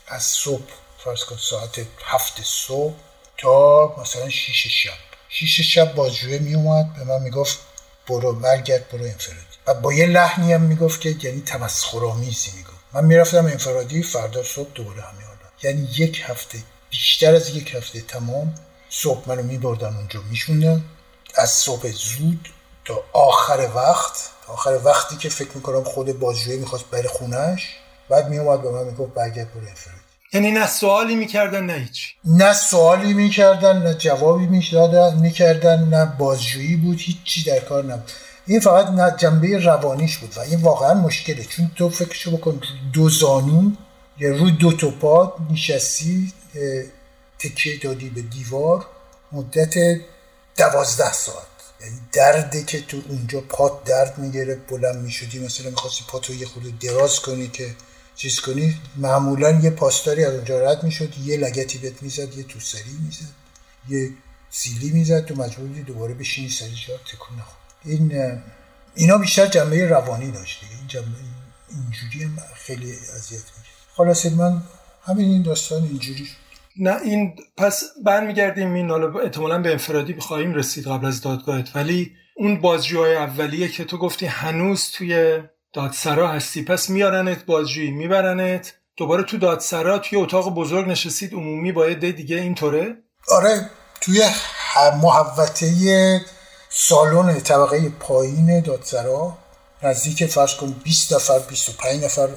از 0.09 0.23
صبح 0.23 0.71
فرض 1.05 1.25
کن 1.25 1.37
ساعت 1.37 1.87
هفت 2.05 2.43
صبح 2.45 2.95
تا 3.37 3.97
مثلا 4.03 4.29
شیش 4.29 4.67
شب. 4.67 4.99
شیش 5.29 5.61
شب 5.61 5.95
بازجویی 5.95 6.39
میومد 6.39 6.95
به 6.95 7.05
من 7.05 7.23
می‌گفت 7.23 7.59
برو 8.09 8.33
برگرد 8.33 8.89
برو 8.89 9.05
انفرادی. 9.05 9.48
و 9.69 9.75
با 9.75 9.93
یه 9.93 10.07
لحنی 10.07 10.53
هم 10.53 10.61
می‌گفت 10.61 11.01
که 11.01 11.17
یعنی 11.23 11.41
تمسخرآمیزی 11.41 12.51
می‌گفت. 12.57 12.79
من 12.93 13.05
می‌رفتم 13.05 13.47
انفرادی 13.47 14.03
فردا 14.03 14.43
صبح 14.43 14.71
دوباره 14.75 15.03
همین 15.03 15.29
یعنی 15.63 15.89
یک 15.97 16.23
هفته 16.27 16.59
بیشتر 16.91 17.35
از 17.35 17.57
یک 17.57 17.75
هفته 17.75 18.01
تمام 18.01 18.55
صبح 18.91 19.29
منو 19.29 19.43
میبردن 19.43 19.97
اونجا 19.97 20.21
میشوندن. 20.31 20.85
از 21.35 21.51
صبح 21.51 21.89
زود 21.91 22.49
تا 22.85 23.05
آخر 23.13 23.69
وقت 23.75 24.31
آخر 24.47 24.81
وقتی 24.85 25.17
که 25.17 25.29
فکر 25.29 25.51
می‌کنم 25.55 25.85
خود 25.85 26.19
بازجویی 26.19 26.59
می‌خواست 26.59 26.85
بره 26.91 27.09
خونش 27.09 27.77
بعد 28.09 28.29
میومد 28.29 28.63
به 28.63 28.71
من 28.71 28.85
می‌گفت 28.85 29.15
برگرد 29.15 29.55
برو 29.55 29.69
انفرادی. 29.69 30.01
یعنی 30.33 30.51
نه 30.51 30.67
سوالی 30.67 31.17
می‌کردن 31.17 31.65
نه 31.65 31.73
هیچ. 31.73 32.15
نه 32.25 32.55
سوالی 32.55 33.15
می‌کردن 33.15 33.83
نه 33.83 33.95
جوابی 33.95 34.47
می‌دادن 34.47 35.17
می‌کردن 35.17 35.85
نه 35.85 36.05
بازجویی 36.05 36.77
بود 36.77 36.99
هیچی 37.01 37.45
در 37.45 37.61
کار 37.61 37.85
نبود. 37.85 38.11
این 38.49 38.61
فقط 38.61 38.87
نه 38.87 39.17
جنبه 39.17 39.59
روانیش 39.59 40.19
بود 40.19 40.37
و 40.37 40.41
این 40.41 40.61
واقعا 40.61 40.95
مشکله. 40.95 41.45
چون 41.45 41.71
تو 41.77 41.89
فکرشو 41.89 42.37
بکن 42.37 42.61
دو 42.93 43.09
زانو 43.09 43.71
یا 44.19 44.37
روی 44.37 44.53
دو 44.53 44.73
تا 44.73 44.91
پا 44.91 45.37
نشستی 45.51 46.33
تکیه 47.39 47.79
دادی 47.79 48.11
به 48.11 48.23
دیوار 48.23 48.87
مدت 49.33 49.75
دوازده 50.57 51.13
ساعت. 51.13 51.47
یعنی 51.81 52.01
درده 52.13 52.63
که 52.63 52.81
تو 52.81 53.03
اونجا 53.09 53.41
پات 53.41 53.85
درد 53.85 54.19
می‌گیره 54.19 54.55
بلند 54.55 54.97
می‌شدی 54.97 55.39
مثلا 55.39 55.71
می‌خواستی 55.71 56.05
پاتو 56.09 56.35
یه 56.35 56.47
خود 56.47 56.79
دراز 56.79 57.21
کنی 57.21 57.49
که 57.49 57.75
چیز 58.17 58.41
کنی 58.41 58.81
معمولا 58.97 59.51
یه 59.51 59.71
پاسداری 59.71 60.25
از 60.25 60.35
اونجا 60.35 60.61
رد 60.61 60.85
می‌شد 60.85 61.19
یه 61.19 61.37
لگتی 61.37 61.79
بهت 61.79 62.03
می‌زد 62.03 62.39
یه 62.39 62.43
توسری 62.43 62.99
می‌زد 63.05 63.33
یه 63.89 64.11
سیلی 64.51 64.91
می‌زد 64.91 65.25
تو 65.25 65.35
مجبوری 65.35 65.83
دوباره 65.83 66.15
بشینی 66.15 66.49
سری 66.49 66.75
جا 66.89 66.97
تکون 66.97 67.39
نخور 67.39 67.58
این 67.89 68.43
اینا 68.95 69.19
بیشتر 69.19 69.47
جنبه 69.47 69.89
روانی 69.89 70.31
داشت 70.31 70.61
این 70.79 70.89
جنبه 70.89 71.07
اینجوری 71.71 72.31
خیلی 72.55 72.91
اذیت 72.91 73.43
میشه 73.59 73.73
خلاصه 73.97 74.31
من 74.35 74.63
همین 75.03 75.31
این 75.31 75.43
داستان 75.43 75.83
اینجوری 75.83 76.29
نه 76.79 76.97
این 77.03 77.37
پس 77.57 77.85
برمیگردیم 78.05 78.75
این 78.75 78.91
حالا 78.91 79.21
احتمالا 79.21 79.59
به 79.59 79.71
انفرادی 79.71 80.13
بخواهیم 80.13 80.55
رسید 80.55 80.87
قبل 80.87 81.07
از 81.07 81.21
دادگاهت. 81.21 81.77
ولی 81.77 82.13
اون 82.37 82.61
بازجوهای 82.61 83.17
اولیه 83.17 83.69
که 83.69 83.85
تو 83.85 83.99
گفتی 83.99 84.27
هنوز 84.27 84.91
توی 84.91 85.43
دادسرا 85.73 86.29
هستی 86.29 86.63
پس 86.63 86.91
میارنت 86.91 87.45
بازجویی 87.45 87.91
میبرنت. 87.91 88.75
دوباره 88.97 89.23
تو 89.23 89.39
دادسرا 89.39 89.99
توی 89.99 90.19
اتاق 90.19 90.55
بزرگ 90.55 90.89
نشستید 90.89 91.35
عمومی 91.35 91.73
با 91.73 91.89
یه 91.89 91.95
دیگه 91.95 92.37
اینطوره؟ 92.37 92.97
آره 93.29 93.71
توی 94.01 94.23
محوطه 95.03 95.67
سالن 96.81 97.41
طبقه 97.41 97.89
پایین 97.89 98.61
دادسرا 98.61 99.39
نزدیک 99.83 100.27
فرض 100.27 100.55
کن 100.55 100.73
20 100.85 101.13
نفر 101.13 101.39
25 101.39 102.05
نفر 102.05 102.29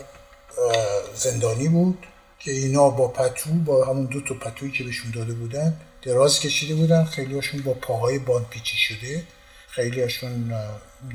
زندانی 1.15 1.67
بود 1.67 2.05
که 2.39 2.51
اینا 2.51 2.89
با 2.89 3.07
پتو 3.07 3.49
با 3.49 3.85
همون 3.85 4.05
دو 4.05 4.21
تا 4.21 4.33
پتویی 4.33 4.71
که 4.71 4.83
بهشون 4.83 5.11
داده 5.11 5.33
بودن 5.33 5.77
دراز 6.01 6.39
کشیده 6.39 6.75
بودن. 6.75 7.05
خیلی 7.05 7.35
هاشون 7.35 7.61
با 7.61 7.73
پاهای 7.73 8.19
باند 8.19 8.45
پیچی 8.49 8.77
شده. 8.77 9.23
خیلی 9.67 10.01
هاشون 10.01 10.53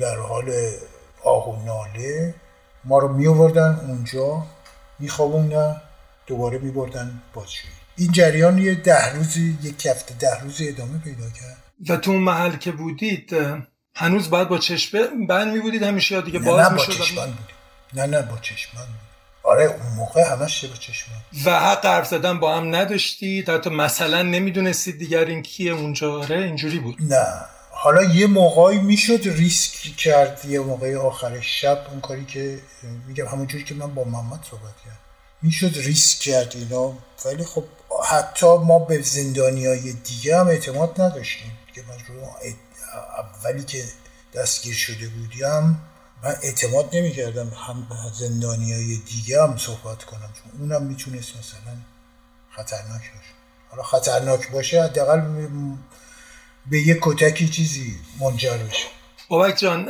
در 0.01 0.17
حال 0.17 0.53
آه 1.25 1.49
و 1.49 1.65
ناله. 1.65 2.35
ما 2.85 2.99
رو 2.99 3.09
می 3.09 3.27
آوردن 3.27 3.81
اونجا 3.89 4.47
میخوابوندن 4.99 5.83
دوباره 6.27 6.59
می 6.59 6.71
بردن 6.71 7.23
بازجویی 7.35 7.75
این 7.97 8.13
جریان 8.13 8.59
یه 8.59 8.75
ده 8.75 9.15
روزی 9.15 9.59
یک 9.63 9.87
هفته 9.87 10.15
ده 10.15 10.41
روزی 10.41 10.69
ادامه 10.69 10.99
پیدا 10.99 11.31
کرد. 11.31 11.66
و 11.89 11.97
تو 11.97 12.11
اون 12.11 12.23
محل 12.23 12.57
که 12.57 12.73
بودید 12.73 13.37
هنوز 13.95 14.31
باید 14.31 14.49
با 14.49 14.59
چشم 14.59 15.27
بند 15.27 15.53
می 15.53 15.61
بودید 15.61 15.83
همیشه 15.83 16.15
یا 16.15 16.21
دیگه 16.21 16.39
باز 16.39 16.73
نه 16.73 16.77
با 16.77 16.85
چشم 16.85 17.39
نه 17.95 18.07
نه 18.07 18.23
با 18.23 18.39
چشم 18.39 18.71
آره 19.43 19.65
اون 19.65 19.93
موقع 19.97 20.33
همش 20.33 20.65
با 20.65 20.77
چشم 20.77 21.07
و 21.45 21.61
حق 21.61 21.87
حرف 21.87 22.07
زدن 22.07 22.41
با 22.41 22.57
هم 22.57 22.75
نداشتید 22.75 23.51
حتی 23.51 23.71
مثلا 23.71 24.23
نمی‌دونستید 24.23 24.99
دیگر 24.99 25.25
این 25.25 25.43
کیه 25.43 25.73
اونجا. 25.73 26.19
آره 26.19 26.43
اینجوری 26.43 26.79
بود. 26.79 26.97
نه. 27.01 27.27
حالا 27.71 28.03
یه 28.03 28.27
موقعی 28.27 28.79
می‌شد 28.79 29.21
ریسک 29.25 29.97
کرد 29.97 30.45
یه 30.45 30.61
موقعی 30.61 30.95
آخر 30.95 31.41
شب 31.41 31.87
اون 31.91 32.01
کاری 32.01 32.25
که 32.25 32.59
میگم 33.09 33.27
همونجوری 33.27 33.65
که 33.65 33.75
من 33.75 33.95
با 33.95 34.05
محمد 34.05 34.41
صحبت 34.51 34.75
کردم. 34.85 34.99
می‌شد 35.43 35.73
ریسک 35.75 36.19
کرد 36.19 36.53
اینا. 36.57 36.93
ولی 37.25 37.45
خب 37.45 37.65
حتی 38.11 38.47
ما 38.47 38.79
به 38.79 39.03
زندانی 39.03 39.67
های 39.67 39.93
دیگه 39.93 40.39
هم 40.39 40.47
اعتماد 40.47 41.01
نداشتیم. 41.01 41.53
که 41.77 41.83
من 41.89 41.97
اولی 43.19 43.65
که 43.65 43.85
دستگیر 44.35 44.75
شده 44.75 45.09
بودیم 45.09 45.81
من 46.23 46.37
اعتماد 46.43 46.89
نمی 46.93 47.13
کردم 47.13 47.49
هم 47.49 47.87
زندانی 48.19 48.73
های 48.73 48.97
دیگه 48.97 49.43
هم 49.43 49.57
صحبت 49.57 50.05
کنم 50.05 50.31
چون 50.33 50.61
اونم 50.61 50.83
می‌تونست 50.87 51.29
مثلا 51.31 51.77
خطرناک 52.51 53.03
باشه. 53.03 53.33
حالا 53.71 53.83
خطرناک 53.83 54.51
باشه 54.51 54.83
حداقل 54.83 55.21
به 56.71 56.79
یه 56.81 56.99
کتکی 57.03 57.49
چیزی 57.49 57.97
منجر 58.21 58.59
بشه. 58.59 58.87
بابک 59.29 59.57
جان 59.59 59.87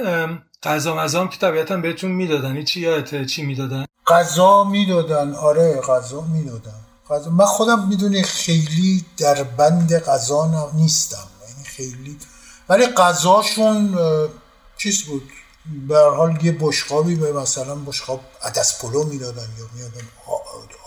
غذا 0.63 0.95
مزام 0.97 1.29
که 1.29 1.39
طبیعتا 1.39 1.77
بهتون 1.77 2.11
می‌دادن. 2.11 2.65
چی 2.65 2.81
یادت 2.81 3.27
چی 3.27 3.43
می‌دادن؟ 3.43 3.87
غذا 4.07 4.65
می‌دادن. 4.65 5.35
آره 5.35 5.81
غذا 5.81 6.21
می‌دادن. 6.21 6.81
غذا 7.11 7.31
من 7.31 7.45
خودم 7.45 7.89
می‌دونی 7.89 8.23
خیلی 8.23 9.05
در 9.17 9.43
بند 9.43 9.99
غذا 9.99 10.71
نیستم. 10.75 11.27
خیلی. 11.77 12.19
ولی 12.69 12.87
غذاشون 12.87 13.99
چیز 14.77 15.03
بود؟ 15.03 15.31
به 15.89 15.99
حال 15.99 16.45
یه 16.45 16.57
بشقابی 16.61 17.15
به 17.15 17.33
مثلا 17.33 17.75
بشقاب 17.75 18.21
عدس 18.43 18.79
پلو 18.81 19.05
می‌دادن 19.05 19.49
یا 19.59 19.69
می‌دادن 19.75 20.07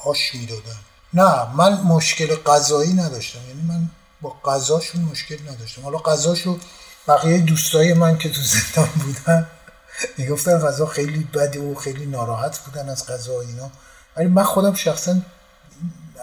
آش 0.05 0.35
می‌دادن. 0.35 0.80
نه 1.14 1.55
من 1.55 1.81
مشکل 1.81 2.35
غذایی 2.35 2.93
نداشتم. 2.93 3.39
یعنی 3.47 3.61
من 3.61 3.89
با 4.22 4.35
غذاشون 4.45 5.01
مشکل 5.01 5.38
نداشتم. 5.49 5.81
حالا 5.81 5.97
غذاشو 5.97 6.59
بقیه 7.07 7.38
دوستای 7.38 7.93
من 7.93 8.18
که 8.18 8.30
تو 8.30 8.41
زندان 8.41 8.89
بودن 9.05 9.47
می‌گفتن 10.18 10.59
غذا 10.59 10.85
خیلی 10.85 11.23
بده 11.34 11.59
و 11.59 11.76
خیلی 11.76 12.05
ناراحت 12.05 12.59
بودن 12.59 12.89
از 12.89 13.07
غذا 13.07 13.41
اینا. 13.41 13.72
ولی 14.18 14.27
من 14.27 14.43
خودم 14.43 14.73
شخصا 14.73 15.15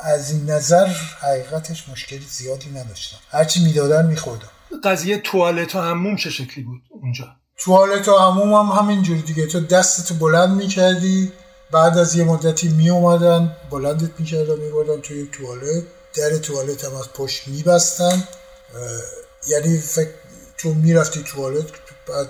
از 0.02 0.30
این 0.30 0.50
نظر 0.50 0.86
حقیقتش 1.20 1.88
مشکلی 1.88 2.26
زیادی 2.30 2.70
نداشتم. 2.70 3.16
هرچی 3.30 3.64
می‌دادن 3.64 4.06
میخوردم. 4.06 4.48
قضیه 4.84 5.18
توالت 5.18 5.74
و 5.74 5.80
هموم 5.80 6.16
چه 6.16 6.30
شکلی 6.30 6.64
بود 6.64 6.82
اونجا؟ 6.90 7.36
توالت 7.58 8.08
و 8.08 8.18
هموم 8.18 8.54
هم 8.54 8.82
همینجوری 8.82 9.22
دیگه. 9.22 9.46
تو 9.46 9.60
دستتو 9.60 10.14
بلند 10.14 10.56
می‌کردی 10.56 11.32
بعد 11.70 11.98
از 11.98 12.14
یه 12.14 12.24
مدتی 12.24 12.68
می 12.68 12.90
اومدن 12.90 13.56
بلندت 13.70 14.10
می‌کردن 14.20 14.58
میبردن 14.58 15.00
توی 15.00 15.26
توالت. 15.26 15.84
در 16.16 16.38
توالت 16.38 16.84
هم 16.84 16.94
از 16.94 17.12
پشت 17.12 17.48
میبستن. 17.48 18.28
یعنی 19.48 19.78
فکر 19.78 20.10
تو 20.58 20.74
می‌رفتی 20.74 21.22
توالت 21.22 21.66
بعد 22.08 22.28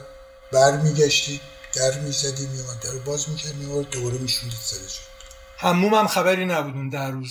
برمیگشتی 0.52 1.40
در 1.74 2.00
می‌زدی 2.00 2.46
میومد 2.46 2.80
در 2.82 2.98
باز 3.04 3.28
می‌کرد 3.28 3.54
میورد 3.54 3.90
دوباره 3.90 4.18
میشوندید 4.18 4.58
سرش. 4.62 5.00
هموم 5.58 5.94
هم 5.94 6.06
خبری 6.06 6.46
نبود 6.46 6.74
اون 6.74 6.88
ده 6.88 7.10
روز. 7.10 7.30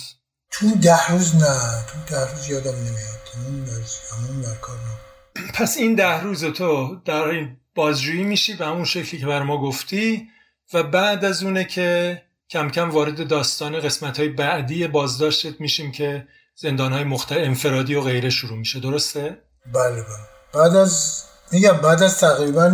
تو 0.60 0.74
ده 0.74 1.08
روز 1.08 1.34
نه 1.34 1.84
تو 1.86 2.14
ده 2.14 2.32
روز 2.32 2.48
یادم 2.48 2.76
نمیاد. 2.76 3.16
همون 4.12 4.40
در 4.40 4.54
کار 4.54 4.76
نه 4.76 5.52
پس 5.54 5.76
این 5.76 5.94
ده 5.94 6.20
روز 6.20 6.44
تو 6.44 6.96
در 7.04 7.22
این 7.22 7.56
بازجویی 7.74 8.24
میشی 8.24 8.56
به 8.56 8.66
همون 8.66 8.84
شکلی 8.84 9.20
که 9.20 9.26
بر 9.26 9.42
ما 9.42 9.62
گفتی 9.62 10.28
و 10.72 10.82
بعد 10.82 11.24
از 11.24 11.42
اونه 11.42 11.64
که 11.64 12.22
کم 12.50 12.70
کم 12.70 12.90
وارد 12.90 13.28
داستان 13.28 13.80
قسمت 13.80 14.18
های 14.18 14.28
بعدی 14.28 14.86
بازداشتت 14.86 15.60
میشیم 15.60 15.92
که 15.92 16.28
زندان 16.54 16.92
های 16.92 17.04
مختلف 17.04 17.46
انفرادی 17.46 17.94
و 17.94 18.00
غیره 18.00 18.30
شروع 18.30 18.58
میشه. 18.58 18.80
درسته؟ 18.80 19.38
بله 19.74 20.02
بله. 20.02 20.04
بعد 20.54 20.76
از 20.76 21.22
میگم 21.52 21.72
بعد 21.72 22.02
از 22.02 22.18
تقریبا 22.18 22.68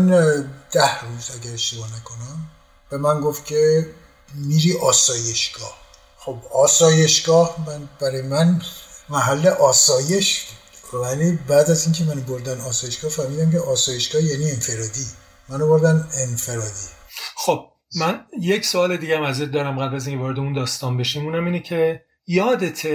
ده 0.73 1.01
روز 1.01 1.31
اگر 1.41 1.53
اشتباه 1.53 1.89
نکنم 2.01 2.51
به 2.91 2.99
من 2.99 3.21
گفت 3.21 3.47
که 3.47 3.87
میری 4.35 4.79
آسایشگاه. 4.79 5.82
خب 6.25 6.37
آسایشگاه 6.53 7.57
من 7.67 7.89
برای 8.01 8.23
من 8.23 8.63
محل 9.09 9.47
آسایش 9.47 10.47
ولی 10.93 11.39
بعد 11.49 11.71
از 11.71 11.85
اینکه 11.85 12.05
من 12.05 12.21
بردن 12.21 12.61
آسایشگاه 12.61 13.11
فهمیدم 13.11 13.51
که 13.51 13.59
آسایشگاه 13.59 14.23
یعنی 14.23 14.51
انفرادی. 14.51 15.07
منو 15.49 15.69
بردن 15.69 16.09
انفرادی. 16.21 16.89
خب 17.37 17.61
من 17.97 18.27
یک 18.41 18.67
سوال 18.67 18.97
دیگه 18.97 19.17
هم 19.17 19.23
ازت 19.23 19.45
دارم 19.45 19.79
قبل 19.79 19.95
از 19.95 20.07
اینکه 20.07 20.23
وارد 20.23 20.39
اون 20.39 20.53
داستان 20.53 20.97
بشیم. 20.97 21.25
اونم 21.25 21.45
اینه 21.45 21.61
که 21.61 22.03
یادت 22.27 22.87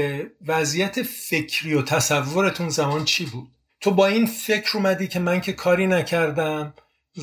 وضعیت 0.48 1.04
فکری 1.04 1.74
و 1.74 1.82
تصورتون 1.82 2.70
زمان 2.70 3.06
چی 3.06 3.26
بود؟ 3.26 3.48
تو 3.82 3.92
با 3.92 4.08
این 4.08 4.26
فکر 4.26 4.78
اومدی 4.78 5.08
که 5.08 5.20
من 5.20 5.42
که 5.42 5.54
کاری 5.54 5.88
نکردم 5.88 6.74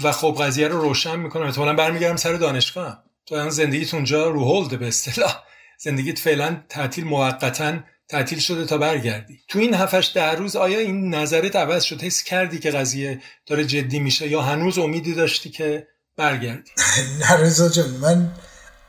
و 0.02 0.12
خب 0.12 0.36
قضیه 0.40 0.68
رو 0.68 0.81
روشن 0.81 1.16
می‌کنم. 1.16 1.47
احتمالا 1.47 1.74
برمیگردم 1.74 2.16
سر 2.16 2.32
دانشگاه 2.32 3.05
تو 3.26 3.51
زندگیت 3.51 3.94
اونجا 3.94 4.28
رو 4.28 4.44
هولده 4.44 4.76
به 4.76 4.89
اصطلاح. 4.89 5.44
زندگیت 5.78 6.18
فعلا 6.18 6.62
تعطیل 6.68 7.05
موقتا 7.05 7.78
تعطیل 8.09 8.38
شده 8.38 8.64
تا 8.66 8.78
برگردی. 8.78 9.38
تو 9.48 9.59
این 9.59 9.74
هفتش 9.74 10.12
ده 10.14 10.30
روز 10.30 10.56
آیا 10.56 10.78
این 10.78 11.14
نظرت 11.14 11.56
عوض 11.56 11.82
شد؟ 11.82 12.02
حس 12.02 12.22
کردی 12.22 12.59
که 12.59 12.70
قضیه 12.70 13.22
داره 13.46 13.64
جدی 13.64 13.98
میشه 13.98 14.28
یا 14.28 14.42
هنوز 14.42 14.78
امیدی 14.78 15.14
داشتی 15.14 15.51
که 15.51 15.88
برگردی؟ 16.16 16.70
نه 17.20 17.32
رضا 17.32 17.68
جان 17.68 17.90
من 17.90 18.34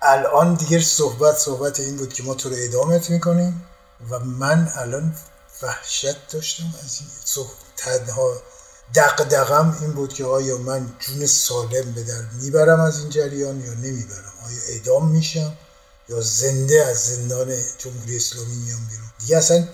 الان 0.02 0.56
دیگه 0.56 0.80
صحبت 0.80 1.38
صحبت 1.38 1.80
این 1.80 1.98
بود 1.98 2.14
که 2.14 2.24
ما 2.24 2.34
تو 2.34 2.50
رو 2.50 2.56
ادامت 2.60 3.10
می‌کنیم 3.10 3.66
و 4.10 4.20
من 4.20 4.70
الان 4.76 5.16
وحشت 5.64 6.28
داشتم 6.32 6.74
از 6.84 7.00
این 7.02 7.10
صحبت 7.24 7.56
تنها 7.78 8.42
دقدقم 8.96 9.78
این 9.82 9.92
بود 9.92 10.14
که 10.14 10.26
آیا 10.26 10.58
من 10.58 10.94
جون 11.00 11.26
سالم 11.26 11.92
به 11.96 12.04
در 12.04 12.22
می‌برم 12.42 12.80
از 12.80 13.00
این 13.00 13.10
جریان 13.10 13.62
یا 13.62 13.74
نمی‌برم؟ 13.74 14.34
آیا 14.46 14.58
اعدام 14.70 15.10
میشم؟ 15.10 15.54
یا 16.10 16.22
زنده 16.22 16.86
از 16.86 17.06
زندان 17.06 17.48
جمهوری 17.78 18.16
اسلامی 18.16 18.56
میام 18.56 18.88
بیرون. 18.90 19.08
دیگه 19.20 19.38
اصلا 19.38 19.68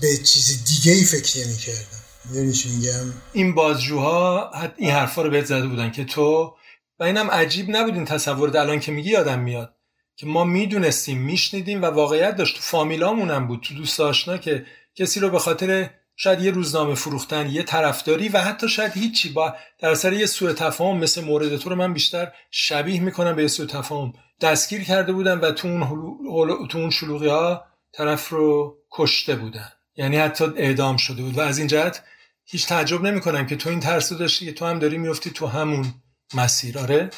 به 0.00 0.16
چیز 0.16 0.64
دیگه 0.64 0.92
ای 0.92 1.04
فکر 1.04 1.38
نمی 1.38 1.56
کردم 1.56 2.02
میگم؟ 2.30 3.12
این 3.32 3.54
بازجوها 3.54 4.50
این 4.76 4.90
حرفا 4.90 5.22
رو 5.22 5.30
بهت 5.30 5.46
زده 5.46 5.66
بودن 5.66 5.90
که 5.90 6.04
تو 6.04 6.56
و 6.98 7.04
اینم 7.04 7.30
عجیب 7.30 7.66
نبود 7.68 7.94
این 7.94 8.04
تصور 8.04 8.56
الان 8.56 8.80
که 8.80 8.92
میگی 8.92 9.10
یادم 9.10 9.38
میاد. 9.38 9.74
که 10.16 10.26
ما 10.26 10.44
می‌دونستیم 10.44 11.18
میشنیدیم 11.18 11.82
و 11.82 11.86
واقعیت 11.86 12.36
داشت. 12.36 12.56
تو 12.56 12.62
فامیلامونم 12.62 13.48
بود 13.48 13.62
تو 13.62 13.74
دوست 13.74 14.00
آشنا 14.00 14.38
که 14.38 14.66
کسی 14.94 15.20
رو 15.20 15.30
به 15.30 15.38
خاطر 15.38 15.90
شاید 16.16 16.40
یه 16.40 16.50
روزنامه 16.50 16.94
فروختن 16.94 17.50
یه 17.50 17.62
طرفداری 17.62 18.28
و 18.28 18.38
حتی 18.38 18.68
شاید 18.68 18.92
هیچی. 18.92 19.28
با 19.28 19.54
در 19.78 19.90
اثر 19.90 20.12
یه 20.12 20.26
سوء 20.26 20.52
تفاهم 20.52 20.98
مثل 20.98 21.20
مورد 21.20 21.56
تو 21.56 21.70
رو 21.70 21.76
من 21.76 21.92
بیشتر 21.92 22.32
شبیه 22.50 23.00
می‌کنم 23.00 23.36
به 23.36 23.42
یه 23.42 23.48
سوء 23.48 23.66
تفاهم. 23.66 24.12
دستگیر 24.42 24.84
کرده 24.84 25.12
بودن 25.12 25.38
و 25.38 25.50
تو 25.50 25.68
اون, 25.68 26.68
تو 26.68 26.78
اون 26.78 26.90
شلوغی 26.90 27.28
ها 27.28 27.64
طرف 27.92 28.28
رو 28.28 28.76
کشته 28.90 29.36
بودن. 29.36 29.72
یعنی 29.96 30.16
حتی 30.16 30.44
اعدام 30.56 30.96
شده 30.96 31.22
بود. 31.22 31.38
و 31.38 31.40
از 31.40 31.58
این 31.58 31.66
جهت 31.66 32.02
هیچ 32.44 32.66
تعجب 32.66 33.02
نمی 33.02 33.20
کنم 33.20 33.46
که 33.46 33.56
تو 33.56 33.68
این 33.68 33.80
ترس 33.80 34.12
داشتی 34.12 34.46
که 34.46 34.52
تو 34.52 34.66
هم 34.66 34.78
داری 34.78 34.98
میفتی 34.98 35.30
تو 35.30 35.46
همون 35.46 35.94
مسیر. 36.34 36.78
آره؟ 36.78 37.10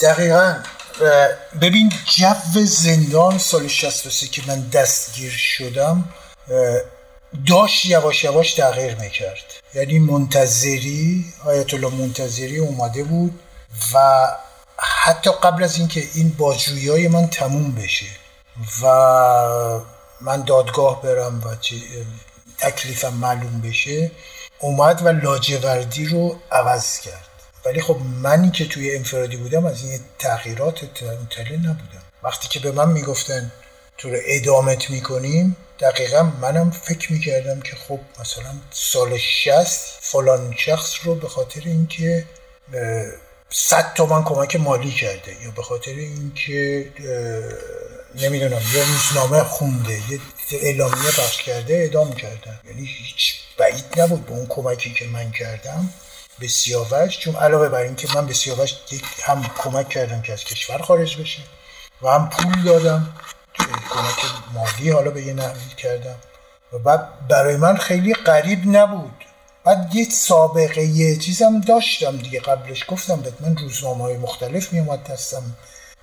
دقیقا. 0.00 0.54
ببین 1.60 1.92
جو 2.16 2.64
زندان 2.64 3.38
سال 3.38 3.68
63 3.68 4.26
که 4.26 4.42
من 4.46 4.68
دستگیر 4.68 5.30
شدم 5.30 6.04
داشت 7.46 7.86
یواش 7.86 8.24
یواش 8.24 8.54
تغییر 8.54 8.94
می‌کرد. 8.94 9.44
یعنی 9.74 9.98
منتظری 9.98 11.24
آیت 11.44 11.74
الله 11.74 11.94
منتظری 11.94 12.58
اومده 12.58 13.04
بود 13.04 13.40
و 13.94 14.26
حتی 14.78 15.30
قبل 15.42 15.64
از 15.64 15.78
اینکه 15.78 16.02
این 16.14 16.28
بازجویی 16.28 16.88
های 16.88 17.08
من 17.08 17.26
تموم 17.26 17.74
بشه 17.74 18.06
و 18.82 18.86
من 20.20 20.42
دادگاه 20.42 21.02
برم 21.02 21.42
و 21.44 21.54
تکلیفم 22.58 23.14
معلوم 23.14 23.60
بشه 23.60 24.10
اومد 24.58 25.02
و 25.02 25.08
لاجوردی 25.08 26.06
رو 26.06 26.40
عوض 26.52 27.00
کرد. 27.00 27.24
ولی 27.64 27.80
خب 27.80 27.96
منی 28.22 28.50
که 28.50 28.68
توی 28.68 28.96
انفرادی 28.96 29.36
بودم 29.36 29.66
از 29.66 29.84
این 29.84 30.00
تغییرات 30.18 30.82
مطلع 31.02 31.56
نبودم. 31.56 32.02
وقتی 32.22 32.48
که 32.48 32.60
به 32.60 32.72
من 32.72 32.88
می‌گفتن 32.88 33.52
تو 33.98 34.10
رو 34.10 34.18
ادامت 34.24 34.90
می‌کنیم 34.90 35.56
دقیقا 35.80 36.22
منم 36.22 36.70
فکر 36.70 37.12
می‌کردم 37.12 37.60
که 37.60 37.76
خب 37.76 38.00
مثلا 38.20 38.52
سال 38.70 39.18
شست 39.18 39.98
فلان 40.00 40.54
شخص 40.58 40.94
رو 41.04 41.14
به 41.14 41.28
خاطر 41.28 41.60
اینکه 41.64 42.24
صد 43.50 43.92
تومن 43.94 44.24
کمک 44.24 44.56
مالی 44.56 44.90
کرده. 44.90 45.42
یا 45.44 45.50
به 45.50 45.62
خاطر 45.62 45.90
اینکه 45.90 46.92
نمی‌دونم 48.14 48.62
یه 48.74 48.84
روزنامه 48.86 49.44
خونده 49.44 49.92
یه 49.92 50.20
اعلامیه 50.52 51.10
پخش 51.10 51.42
کرده 51.42 51.74
اعدام 51.74 52.12
کردن. 52.12 52.60
یعنی 52.64 52.86
هیچ 52.86 53.34
بعید 53.58 54.00
نبود 54.00 54.26
به 54.26 54.32
اون 54.32 54.46
کمکی 54.46 54.94
که 54.94 55.06
من 55.06 55.30
کردم. 55.30 55.88
به 56.38 56.48
سیاوش 56.48 57.18
چون 57.18 57.36
علاوه 57.36 57.68
بر 57.68 57.80
اینکه 57.80 58.08
من 58.14 58.26
به 58.26 58.34
سیاوش 58.34 58.74
هم 59.24 59.50
کمک 59.58 59.88
کردم 59.88 60.22
که 60.22 60.32
از 60.32 60.44
کشور 60.44 60.78
خارج 60.78 61.20
بشه 61.20 61.42
و 62.02 62.08
هم 62.08 62.30
پول 62.30 62.62
دادم. 62.62 63.16
کمک 63.90 64.18
مالی 64.54 64.90
حالا 64.90 65.10
به 65.10 65.22
یه 65.22 65.32
نحوی 65.32 65.74
کردم. 65.76 66.16
و 66.72 66.78
بعد 66.78 67.28
برای 67.28 67.56
من 67.56 67.76
خیلی 67.76 68.14
قریب 68.14 68.62
نبود. 68.66 69.24
بعد 69.68 69.94
یه 69.94 70.08
سابقه 70.10 70.82
یه 70.82 71.16
چیزم 71.16 71.60
داشتم 71.60 72.16
دیگه 72.16 72.40
قبلش. 72.40 72.84
گفتم 72.88 73.20
بهت 73.20 73.34
من 73.40 73.56
روزنامه 73.56 74.04
های 74.04 74.16
مختلف 74.16 74.72
میومد 74.72 75.04
دستم. 75.04 75.42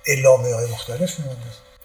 اعلامه 0.06 0.54
های 0.54 0.66
مختلف 0.66 1.18
میومد 1.18 1.36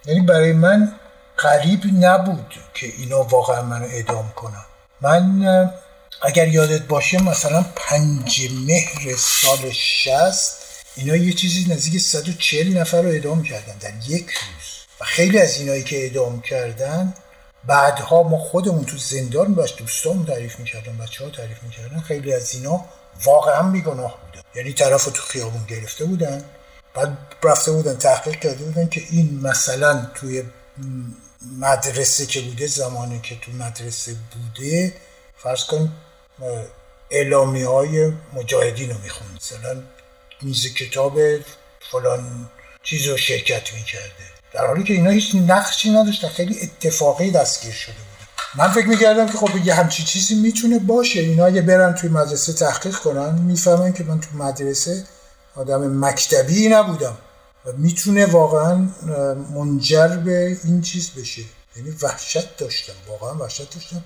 یعنی 0.05 0.19
برای 0.19 0.53
من 0.53 0.95
قریب 1.37 1.81
نبود 1.99 2.55
که 2.73 2.87
اینا 2.97 3.23
واقعا 3.23 3.61
منو 3.61 3.85
اعدام 3.85 4.31
کنم 4.35 4.65
من 5.01 5.73
اگر 6.21 6.47
یادت 6.47 6.81
باشه 6.81 7.23
مثلا 7.23 7.65
پنج 7.75 8.49
مهر 8.67 9.15
سال 9.17 9.71
شست 9.71 10.57
اینا 10.95 11.15
یه 11.15 11.33
چیزی 11.33 11.73
نزدیک 11.73 12.01
140 12.01 12.77
نفر 12.77 13.01
رو 13.01 13.09
اعدام 13.09 13.43
کردن 13.43 13.77
در 13.79 13.93
یک 14.07 14.25
روز. 14.25 14.85
و 15.01 15.05
خیلی 15.05 15.39
از 15.39 15.57
اینایی 15.57 15.83
که 15.83 15.97
اعدام 15.97 16.41
کردن 16.41 17.13
بعدها 17.65 18.23
ما 18.23 18.37
خودمون 18.37 18.85
تو 18.85 18.97
زندان 18.97 19.53
باش 19.55 19.75
دوستان 19.77 20.25
تعریف 20.25 20.59
می‌کردن 20.59 20.97
بچه 20.97 21.23
ها 21.23 21.29
تعریف 21.29 21.63
می‌کردن. 21.63 21.99
خیلی 21.99 22.33
از 22.33 22.55
اینا 22.55 22.85
واقعا 23.25 23.71
بیگناه 23.71 24.19
بودن. 24.21 24.41
یعنی 24.55 24.73
طرف 24.73 25.05
تو 25.05 25.21
خیابون 25.21 25.65
گرفته 25.65 26.05
بودن 26.05 26.45
بعد 26.93 27.17
رفته 27.43 27.71
بودن 27.71 27.97
تحقیق 27.97 28.39
کرده 28.39 28.63
بودن 28.63 28.89
که 28.89 29.01
این 29.09 29.39
مثلا 29.41 30.07
توی 30.15 30.43
مدرسه 31.59 32.25
که 32.25 32.41
بوده 32.41 32.67
زمانی 32.67 33.19
که 33.19 33.35
تو 33.39 33.51
مدرسه 33.51 34.15
بوده 34.33 34.93
فرض 35.37 35.63
کن 35.63 35.91
اعلامی 37.11 37.63
های 37.63 38.11
مجاهدین 38.33 38.89
رو 38.89 38.97
می‌خوند. 38.97 39.35
مثلا 39.35 39.83
میز 40.41 40.73
کتاب 40.73 41.19
فلان 41.91 42.49
چیز 42.83 43.07
رو 43.07 43.17
شرکت 43.17 43.73
می‌کرده. 43.73 44.30
در 44.53 44.67
حالی 44.67 44.83
که 44.83 44.93
اینا 44.93 45.09
هیچ 45.09 45.35
نقشی 45.35 45.89
نداشتن 45.89 46.27
خیلی 46.27 46.59
اتفاقی 46.61 47.31
دستگیر 47.31 47.73
شده 47.73 47.93
بود. 47.93 48.27
من 48.55 48.71
فکر 48.71 48.87
می‌کردم 48.87 49.25
که 49.25 49.37
خب 49.37 49.57
یه 49.65 49.73
همچی 49.73 50.03
چیزی 50.03 50.35
می‌تونه 50.35 50.79
باشه. 50.79 51.19
اینا 51.19 51.45
اگه 51.45 51.61
برن 51.61 51.93
توی 51.93 52.09
مدرسه 52.09 52.53
تحقیق 52.53 52.95
کنن 52.95 53.39
می‌فهمن 53.41 53.93
که 53.93 54.03
من 54.03 54.19
تو 54.19 54.37
مدرسه 54.37 55.05
آدم 55.55 56.05
مکتبی 56.05 56.69
نبودم 56.69 57.17
و 57.65 57.71
می‌تونه 57.77 58.25
واقعا 58.25 58.87
منجر 59.55 60.07
به 60.07 60.57
این 60.63 60.81
چیز 60.81 61.11
بشه. 61.11 61.41
یعنی 61.75 61.89
وحشت 62.01 62.57
داشتم 62.57 62.93
واقعا 63.09 63.33
وحشت 63.33 63.75
داشتم 63.75 64.03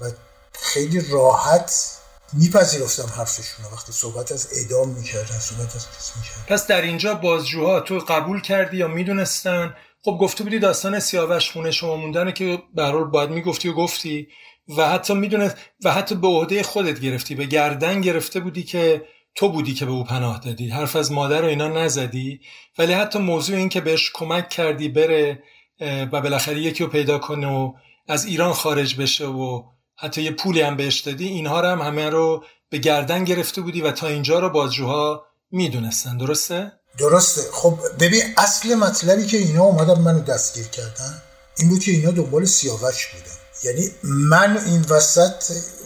و 0.00 0.04
خیلی 0.52 1.00
راحت 1.10 1.90
میپذیرفتم 2.38 3.12
حرفشون 3.16 3.64
وقتی 3.72 3.92
صحبت 3.92 4.32
از 4.32 4.48
اعدام 4.52 4.88
می‌کردن 4.88 5.38
صحبت 5.38 5.76
از 5.76 5.88
کس 5.88 6.12
می‌کردن. 6.16 6.44
پس 6.48 6.66
در 6.66 6.82
اینجا 6.82 7.14
بازجوها 7.14 7.80
تو 7.80 7.98
قبول 7.98 8.40
کردی 8.40 8.76
یا 8.76 8.88
می‌دونستن؟ 8.88 9.74
خب 10.04 10.18
گفته 10.20 10.44
بودی 10.44 10.58
داستان 10.58 11.00
سیاوش 11.00 11.50
خونه 11.50 11.70
شما 11.70 11.96
موندنه 11.96 12.32
که 12.32 12.62
به 12.74 12.92
باید 12.92 13.30
می‌گفتی 13.30 13.68
و 13.68 13.72
گفتی 13.72 14.28
و 14.76 14.88
حتی 14.88 15.14
می‌دونست 15.14 15.56
و 15.84 15.92
حتی 15.92 16.14
به 16.14 16.26
عهده 16.26 16.62
خودت 16.62 17.00
گرفتی 17.00 17.34
به 17.34 17.46
گردن 17.46 18.00
گرفته 18.00 18.40
بودی 18.40 18.62
که 18.62 19.04
تو 19.34 19.48
بودی 19.48 19.74
که 19.74 19.84
به 19.84 19.92
او 19.92 20.04
پناه 20.04 20.40
دادی. 20.40 20.68
حرف 20.68 20.96
از 20.96 21.12
مادر 21.12 21.40
رو 21.40 21.46
اینا 21.46 21.68
نزدی. 21.68 22.40
ولی 22.78 22.92
حتی 22.92 23.18
موضوع 23.18 23.56
این 23.56 23.68
که 23.68 23.80
بهش 23.80 24.10
کمک 24.14 24.48
کردی 24.48 24.88
بره 24.88 25.42
و 25.80 26.20
بالاخره 26.20 26.60
یکی 26.60 26.84
رو 26.84 26.90
پیدا 26.90 27.18
کنه 27.18 27.46
و 27.46 27.72
از 28.08 28.24
ایران 28.24 28.52
خارج 28.52 28.96
بشه 28.96 29.26
و 29.26 29.62
حتی 29.96 30.22
یه 30.22 30.30
پولی 30.30 30.60
هم 30.60 30.76
بهش 30.76 31.00
دادی 31.00 31.28
اینها 31.28 31.60
رو 31.60 31.68
هم 31.68 31.82
همه 31.82 32.10
رو 32.10 32.44
به 32.70 32.78
گردن 32.78 33.24
گرفته 33.24 33.60
بودی 33.60 33.80
و 33.80 33.92
تا 33.92 34.06
اینجا 34.08 34.38
رو 34.38 34.50
بازجوها 34.50 35.26
می‌دونستن. 35.50 36.16
درسته؟ 36.16 36.72
درسته. 36.98 37.42
خب 37.52 37.78
ببین 38.00 38.22
اصل 38.36 38.74
مطلبی 38.74 39.26
که 39.26 39.36
اینا 39.36 39.62
اومدن 39.62 40.00
منو 40.00 40.20
دستگیر 40.20 40.66
کردن 40.66 41.22
این 41.58 41.68
بود 41.68 41.80
که 41.80 41.90
اینا 41.90 42.10
دنبال 42.10 42.44
سیاوش 42.44 43.06
بودن. 43.06 43.34
یعنی 43.64 43.90
من 44.02 44.58
این 44.66 44.84
وسط 44.88 45.42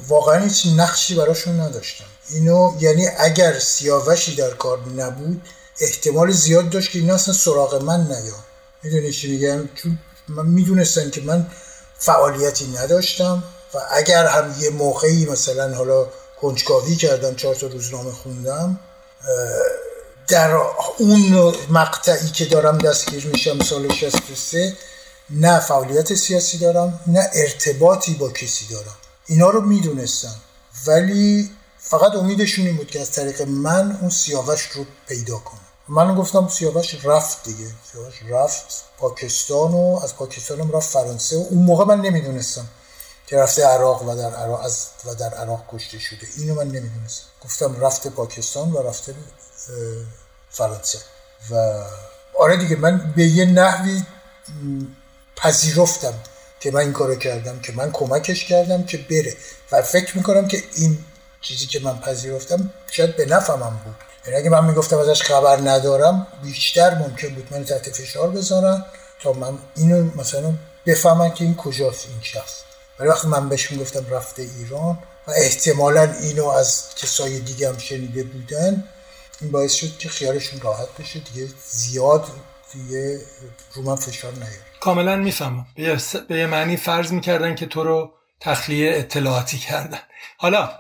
واقعا 0.09 0.45
هیچ 0.45 0.67
نقشی 0.77 1.15
براشون 1.15 1.61
نداشتم. 1.61 2.05
اینو 2.31 2.73
یعنی 2.81 3.07
اگر 3.19 3.59
سیاوشی 3.59 4.35
در 4.35 4.51
کار 4.51 4.89
نبود 4.97 5.43
احتمال 5.81 6.31
زیاد 6.31 6.71
داشت 6.71 6.91
که 6.91 6.99
اینا 6.99 7.15
اصلا 7.15 7.35
سراغ 7.35 7.83
من 7.83 8.01
نیا. 8.01 8.35
می‌دونی 8.83 9.13
چی 9.13 9.31
میگم؟ 9.31 9.69
چون 9.75 9.99
من 10.29 10.47
می‌دونستن 10.47 11.11
که 11.11 11.21
من 11.21 11.47
فعالیتی 11.99 12.67
نداشتم. 12.67 13.43
و 13.75 13.79
اگر 13.91 14.27
هم 14.27 14.55
یه 14.61 14.71
موقعی 14.71 15.27
مثلا 15.27 15.75
حالا 15.75 16.07
کنجکاوی 16.41 16.97
کردم 16.97 17.35
چهار 17.35 17.55
تا 17.55 17.67
روزنامه 17.67 18.13
خوندم 18.13 18.81
در 20.29 20.51
اون 20.99 21.55
مقطعی 21.71 22.29
که 22.31 22.45
دارم 22.45 22.79
دستگیر 22.79 23.27
میشم 23.27 23.65
سال 23.65 23.93
63 23.93 24.77
نه 25.31 25.61
فعالیت 25.61 26.15
سیاسی 26.15 26.59
دارم 26.59 27.01
نه 27.07 27.31
ارتباطی 27.35 28.15
با 28.15 28.31
کسی 28.31 28.67
دارم. 28.67 28.97
اینا 29.27 29.51
رو 29.51 29.61
می‌دونستم. 29.61 30.35
ولی 30.87 31.51
فقط 31.79 32.15
امیدشون 32.15 32.67
این 32.67 32.77
بود 32.77 32.91
که 32.91 33.01
از 33.01 33.11
طریق 33.11 33.43
من 33.43 33.99
اون 34.01 34.11
سیاوش 34.11 34.63
رو 34.63 34.85
پیدا 35.09 35.39
کنم. 35.39 35.61
من 35.89 36.15
گفتم 36.15 36.49
سیاوش 36.49 37.05
رفت 37.05 37.45
دیگه. 37.45 37.71
سیاوش 37.93 38.23
رفت 38.31 38.85
پاکستان 38.99 39.73
و 39.73 40.01
از 40.05 40.17
پاکستانم 40.17 40.73
رفت 40.73 40.91
فرانسه 40.91 41.37
و 41.37 41.45
اون 41.51 41.63
موقع 41.63 41.85
من 41.85 42.01
نمی‌دونستم. 42.01 42.67
که 43.29 43.37
رفته 43.37 43.67
عراق 43.67 44.03
و 44.03 44.17
در 44.17 44.35
عراق 44.35 44.61
از 44.65 44.87
و 45.05 45.15
در 45.15 45.35
عراق 45.35 45.65
کشته 45.69 45.99
شده. 45.99 46.27
اینو 46.37 46.55
من 46.55 46.67
نمی‌دونستم. 46.67 47.25
گفتم 47.45 47.81
رفته 47.81 48.11
پاکستان 48.11 48.73
و 48.73 48.83
رفته 48.83 49.15
فرانسه. 50.51 50.99
و 51.51 51.85
آره 52.39 52.57
دیگه 52.57 52.77
من 52.77 53.13
به 53.17 53.25
یه 53.25 53.45
نحوی 53.45 54.03
پذیرفتم 55.37 56.15
که 56.61 56.71
من 56.71 56.81
این 56.81 56.93
کارو 56.93 57.15
کردم 57.17 57.61
که 57.61 57.73
من 57.73 57.93
کمکش 57.93 58.45
کردم 58.45 58.85
که 58.85 58.99
بره. 58.99 59.37
و 59.73 59.83
فکر 59.83 60.17
می‌کنم 60.17 60.49
که 60.49 60.63
این 60.75 61.05
چیزی 61.41 61.67
که 61.67 61.81
من 61.81 62.01
پذیرفتم 62.01 62.73
شاید 62.91 63.17
به 63.17 63.27
نفهمم 63.27 63.81
بود. 63.85 63.95
یعنی 64.27 64.39
اگه 64.39 64.51
من 64.51 64.65
می‌گفتم 64.65 64.99
ازش 64.99 65.23
خبر 65.23 65.71
ندارم 65.71 66.27
بیشتر 66.43 66.95
ممکن 66.95 67.29
بود 67.29 67.49
من 67.51 67.65
تحت 67.65 67.91
فشار 67.91 68.31
بذارن 68.31 68.85
تا 69.23 69.33
من 69.33 69.59
اینو 69.77 70.11
مثلا 70.17 70.55
بفهمم 70.87 71.31
که 71.31 71.45
این 71.45 71.57
کجاست 71.57 72.07
این 72.09 72.23
شخص. 72.23 72.68
ولی 73.01 73.09
وقتی 73.09 73.29
من 73.29 73.49
بهش 73.49 73.71
می‌گفتم 73.71 74.07
رفته 74.11 74.43
ایران 74.43 74.99
و 75.27 75.31
احتمالا 75.37 76.15
اینو 76.23 76.47
از 76.47 76.95
کسای 76.95 77.41
دیگه 77.41 77.69
هم 77.69 77.79
شنیده 77.79 78.23
بودن 78.23 78.85
این 79.41 79.51
باعث 79.51 79.75
شد 79.75 79.99
که 79.99 80.09
خیالشون 80.09 80.61
راحت 80.61 80.89
بشه. 81.01 81.21
دیگه 81.21 81.49
زیاد 81.69 82.27
دیگه 82.73 83.21
رو 83.75 83.83
من 83.83 83.97
فشار 83.97 84.33
نیاره 84.33 84.63
کاملا 84.81 85.17
می‌فهمم. 85.17 85.67
به 86.29 86.39
یه 86.39 86.47
معنی 86.47 86.77
فرض 86.77 87.13
می‌کردن 87.13 87.55
که 87.55 87.67
تو 87.67 87.85
رو 87.85 88.13
تخلیه 88.41 88.93
اطلاعاتی 88.95 89.59
کردن. 89.59 89.99
حالا 90.37 90.71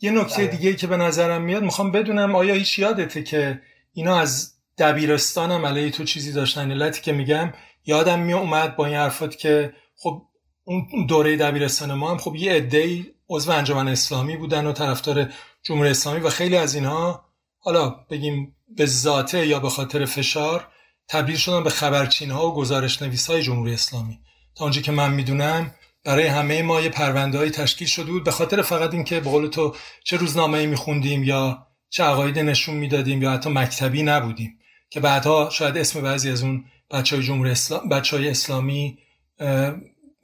یه 0.00 0.10
نکته 0.10 0.36
بله. 0.36 0.46
دیگه 0.46 0.74
که 0.74 0.86
به 0.86 0.96
نظرم 0.96 1.42
میاد 1.42 1.62
می‌خوام 1.62 1.92
بدونم 1.92 2.34
آیا 2.34 2.54
هیچ 2.54 2.78
یادته 2.78 3.22
که 3.22 3.60
اینا 3.92 4.18
از 4.18 4.52
دبیرستانم 4.78 5.66
علیه 5.66 5.90
تو 5.90 6.04
چیزی 6.04 6.32
داشتن؟ 6.32 6.70
علتی 6.70 7.00
که 7.00 7.12
میگم 7.12 7.52
یادم 7.86 8.18
می 8.18 8.32
اومد 8.32 8.76
با 8.76 8.86
این 8.86 8.94
حرفات 8.94 9.36
که 9.36 9.72
خب 9.96 10.22
اون 10.64 11.06
دوره 11.08 11.36
دبیرستان 11.36 11.94
ما 11.94 12.10
هم 12.10 12.18
خب 12.18 12.36
یه 12.36 12.52
عده‌ای 12.52 13.04
عضو 13.28 13.50
انجمن 13.50 13.88
اسلامی 13.88 14.36
بودن 14.36 14.66
و 14.66 14.72
طرفدار 14.72 15.28
جمهوری 15.62 15.90
اسلامی 15.90 16.20
و 16.20 16.30
خیلی 16.30 16.56
از 16.56 16.74
اینها 16.74 17.24
حالا 17.58 17.88
بگیم 18.10 18.56
به 18.76 18.86
ذاته 18.86 19.46
یا 19.46 19.58
به 19.58 19.68
خاطر 19.68 20.04
فشار 20.04 20.68
تبدیل 21.08 21.36
شدن 21.36 21.64
به 21.64 21.70
خبرچین 21.70 22.30
ها 22.30 22.50
و 22.50 22.54
گزارش 22.54 23.02
نویس 23.02 23.30
های 23.30 23.42
جمهوری 23.42 23.74
اسلامی. 23.74 24.18
تا 24.54 24.64
اونجا 24.64 24.80
که 24.80 24.92
من 24.92 25.12
می‌دونم 25.14 25.74
برای 26.04 26.26
همه 26.26 26.62
ما 26.62 26.80
یه 26.80 26.88
پرونده 26.88 27.50
تشکیل 27.50 27.88
شده 27.88 28.12
بود 28.12 28.24
به 28.24 28.30
خاطر 28.30 28.62
فقط 28.62 28.94
اینکه 28.94 29.20
به 29.20 29.30
قول 29.30 29.46
تو 29.46 29.74
چه 30.04 30.16
روزنامه 30.16 30.66
میخوندیم 30.66 31.24
یا 31.24 31.66
چه 31.90 32.04
عقاید 32.04 32.38
نشون 32.38 32.74
می‌دادیم 32.74 33.22
یا 33.22 33.30
حتی 33.30 33.50
مکتبی 33.50 34.02
نبودیم. 34.02 34.58
که 34.90 35.00
بعدها 35.00 35.50
شاید 35.50 35.76
اسم 35.76 36.00
بعضی 36.00 36.30
از 36.30 36.42
اون 36.42 36.64
بچه 36.90 37.16
های 37.16 37.24
جمهوری 37.24 37.50
اسلام 37.50 37.88
بچه 37.88 38.16
های 38.16 38.28
اسلامی 38.28 38.98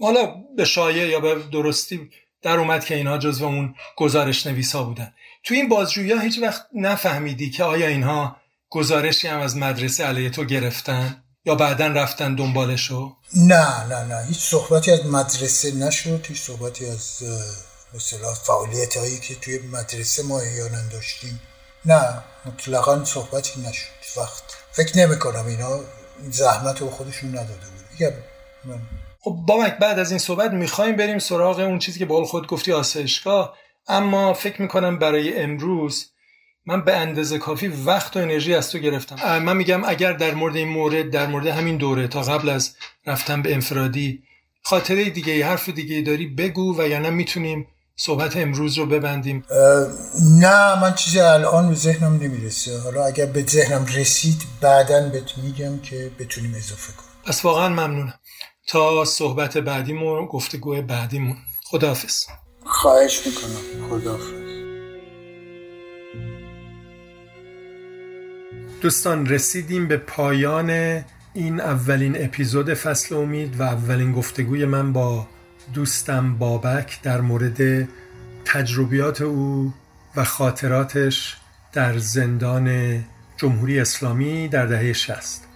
حالا 0.00 0.34
به 0.56 0.64
شایع 0.64 1.08
یا 1.08 1.20
به 1.20 1.42
درستی 1.52 2.10
در 2.42 2.58
اومد 2.58 2.84
که 2.84 2.94
اینها 2.94 3.18
جزو 3.18 3.44
اون 3.44 3.74
گزارش 3.96 4.46
نویس 4.46 4.74
ها 4.74 4.82
بودن. 4.82 5.12
تو 5.44 5.54
این 5.54 5.68
بازجویی 5.68 6.20
هیچ 6.22 6.38
وقت 6.42 6.66
نفهمیدی 6.74 7.50
که 7.50 7.64
آیا 7.64 7.86
اینها 7.86 8.36
گزارشی 8.70 9.28
هم 9.28 9.40
از 9.40 9.56
مدرسه 9.56 10.04
علیه 10.04 10.30
تو 10.30 10.44
گرفتن 10.44 11.24
یا 11.44 11.54
بعدا 11.54 11.86
رفتن 11.86 12.34
دنبالشو؟ 12.34 13.16
نه 13.36 13.86
نه 13.86 14.04
نه. 14.04 14.26
هیچ 14.26 14.38
صحبتی 14.38 14.90
از 14.90 15.06
مدرسه 15.06 15.74
نشد. 15.74 16.26
هیچ 16.26 16.40
صحبتی 16.40 16.86
از 16.86 17.22
مثلا 17.94 18.34
فعالیت 18.34 18.96
هایی 18.96 19.20
که 19.20 19.34
توی 19.34 19.58
مدرسه 19.58 20.22
ما 20.22 20.40
احیانا 20.40 20.88
داشتیم. 20.92 21.40
نه 21.84 22.22
مطلقا 22.46 23.04
صحبتی 23.04 23.60
نشد. 23.60 24.20
وقت. 24.20 24.42
فکر 24.72 24.98
نمی 24.98 25.18
کنم 25.18 25.46
اینا 25.46 25.80
زحمت 26.30 26.80
رو 26.80 26.90
خودشون 26.90 27.30
نداده 27.30 27.66
بود. 27.66 28.14
خب 29.20 29.36
بامک 29.46 29.78
بعد 29.78 29.98
از 29.98 30.10
این 30.10 30.18
صحبت 30.18 30.50
می‌خوایم 30.50 30.96
بریم 30.96 31.18
سراغ 31.18 31.58
اون 31.58 31.78
چیزی 31.78 31.98
که 31.98 32.06
بال 32.06 32.24
خود 32.24 32.46
گفتی 32.46 32.72
آسایشگاه. 32.72 33.56
اما 33.88 34.34
فکر 34.34 34.62
می‌کنم 34.62 34.98
برای 34.98 35.42
امروز 35.42 36.06
من 36.66 36.84
به 36.84 36.96
اندازه 36.96 37.38
کافی 37.38 37.68
وقت 37.68 38.16
و 38.16 38.20
انرژی 38.20 38.54
از 38.54 38.70
تو 38.70 38.78
گرفتم. 38.78 39.38
من 39.38 39.56
میگم 39.56 39.84
اگر 39.84 40.12
در 40.12 40.34
مورد 40.34 40.56
این 40.56 40.68
مورد 40.68 41.10
در 41.10 41.26
مورد 41.26 41.46
همین 41.46 41.76
دوره 41.76 42.08
تا 42.08 42.22
قبل 42.22 42.48
از 42.48 42.76
رفتن 43.06 43.42
به 43.42 43.54
انفرادی 43.54 44.22
خاطره 44.62 45.10
دیگه 45.10 45.46
حرف 45.46 45.68
دیگه 45.68 46.02
داری 46.02 46.26
بگو 46.26 46.80
و 46.80 46.88
یا 46.88 46.98
نه 46.98 47.10
می‌تونیم 47.10 47.66
صحبت 47.96 48.36
امروز 48.36 48.78
رو 48.78 48.86
ببندیم. 48.86 49.44
نه 50.40 50.80
من 50.80 50.94
چیزی 50.94 51.20
الان 51.20 51.68
به 51.68 51.74
ذهنم 51.74 52.16
نمی‌رسه. 52.22 52.80
حالا 52.80 53.04
اگر 53.04 53.26
به 53.26 53.42
ذهنم 53.42 53.86
رسید 53.96 54.42
بعدا 54.60 55.08
بهت 55.08 55.38
میگم 55.38 55.78
که 55.78 56.10
بتونیم 56.18 56.54
اضافه 56.54 56.92
کنیم. 56.92 57.10
پس 57.24 57.44
واقعا 57.44 57.68
ممنونم. 57.68 58.19
تا 58.70 59.04
صحبت 59.04 59.58
بعدیمون 59.58 60.26
گفتگو 60.26 60.82
بعدیمون. 60.82 61.36
خداحافظ. 61.64 62.26
خواهش 62.64 63.26
می‌کنم. 63.26 63.88
خداحافظ. 63.88 64.32
دوستان 68.80 69.26
رسیدیم 69.26 69.88
به 69.88 69.96
پایان 69.96 70.70
این 71.34 71.60
اولین 71.60 72.24
اپیزود 72.24 72.74
فصل 72.74 73.14
امید 73.14 73.60
و 73.60 73.62
اولین 73.62 74.12
گفتگوی 74.12 74.64
من 74.64 74.92
با 74.92 75.26
دوستم 75.74 76.38
بابک 76.38 77.02
در 77.02 77.20
مورد 77.20 77.88
تجربیات 78.44 79.20
او 79.20 79.74
و 80.16 80.24
خاطراتش 80.24 81.36
در 81.72 81.98
زندان 81.98 82.98
جمهوری 83.36 83.80
اسلامی 83.80 84.48
در 84.48 84.66
دهه 84.66 84.92
شست 84.92 85.46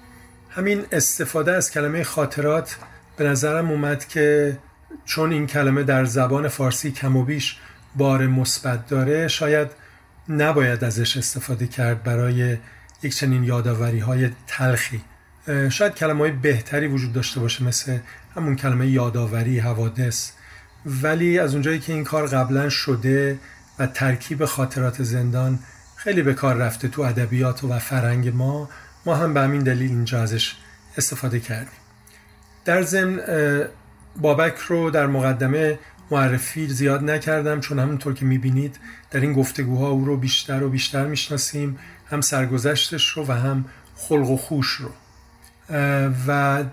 همین 0.51 0.85
استفاده 0.93 1.53
از 1.53 1.70
کلمه 1.70 2.05
خاطرات 2.05 2.77
به 3.16 3.24
نظرم 3.24 3.70
اومد 3.70 4.09
که 4.09 4.59
چون 5.05 5.32
این 5.32 5.47
کلمه 5.47 5.82
در 5.82 6.05
زبان 6.05 6.49
فارسی 6.49 6.93
کم 6.93 7.16
و 7.16 7.24
بیش 7.24 7.57
بار 7.97 8.27
مثبت 8.27 8.86
داره 8.86 9.28
شاید 9.28 9.69
نباید 10.28 10.85
ازش 10.85 11.16
استفاده 11.16 11.66
کرد 11.66 12.03
برای 12.03 12.57
یک 13.03 13.16
چنین 13.16 13.45
یادآوری 13.45 13.99
های 13.99 14.31
تلخی. 14.47 15.01
شاید 15.69 15.95
کلمه 15.95 16.19
های 16.19 16.31
بهتری 16.31 16.86
وجود 16.86 17.12
داشته 17.12 17.41
باشه 17.41 17.65
مثل 17.65 17.99
همون 18.36 18.57
کلمه 18.57 18.86
یادآوری 18.86 19.59
حوادث. 19.59 20.31
ولی 20.86 21.39
از 21.39 21.53
اونجایی 21.53 21.78
که 21.78 21.93
این 21.93 22.05
کار 22.05 22.27
قبلا 22.27 22.69
شده 22.69 23.39
و 23.78 23.86
ترکیب 23.86 24.45
خاطرات 24.45 25.03
زندان 25.03 25.59
خیلی 25.97 26.23
به 26.23 26.35
کار 26.35 26.55
رفته 26.57 26.89
تو 26.89 27.03
ادبیات 27.03 27.65
و 27.65 27.78
فرنگ 27.78 28.28
ما 28.28 28.69
ما 29.07 29.15
هم 29.15 29.35
به 29.35 29.41
همین 29.41 29.62
دلیل 29.62 29.91
اینجا 29.91 30.23
ازش 30.23 30.55
استفاده 30.97 31.41
کردیم. 31.41 31.84
در 32.65 32.82
ضمن 32.82 33.20
بابک 34.16 34.59
رو 34.59 34.91
در 34.91 35.07
مقدمه 35.07 35.78
معرفی 36.11 36.69
زیاد 36.69 37.05
نکردم 37.11 37.61
چون 37.61 37.78
همونطور 37.78 38.15
که 38.15 38.24
می‌بینید 38.24 38.78
در 39.11 39.20
این 39.20 39.32
گفتگوها 39.32 39.89
او 39.89 40.05
رو 40.05 40.16
بیشتر 40.16 40.62
و 40.62 40.69
بیشتر 40.69 41.07
می‌شناسیم 41.07 41.78
هم 42.11 42.20
سرگذشتش 42.20 43.09
رو 43.09 43.27
و 43.27 43.32
هم 43.32 43.65
خلق 43.97 44.31
و 44.31 44.36
خوش 44.36 44.66
رو. 44.70 44.91
و 46.27 46.65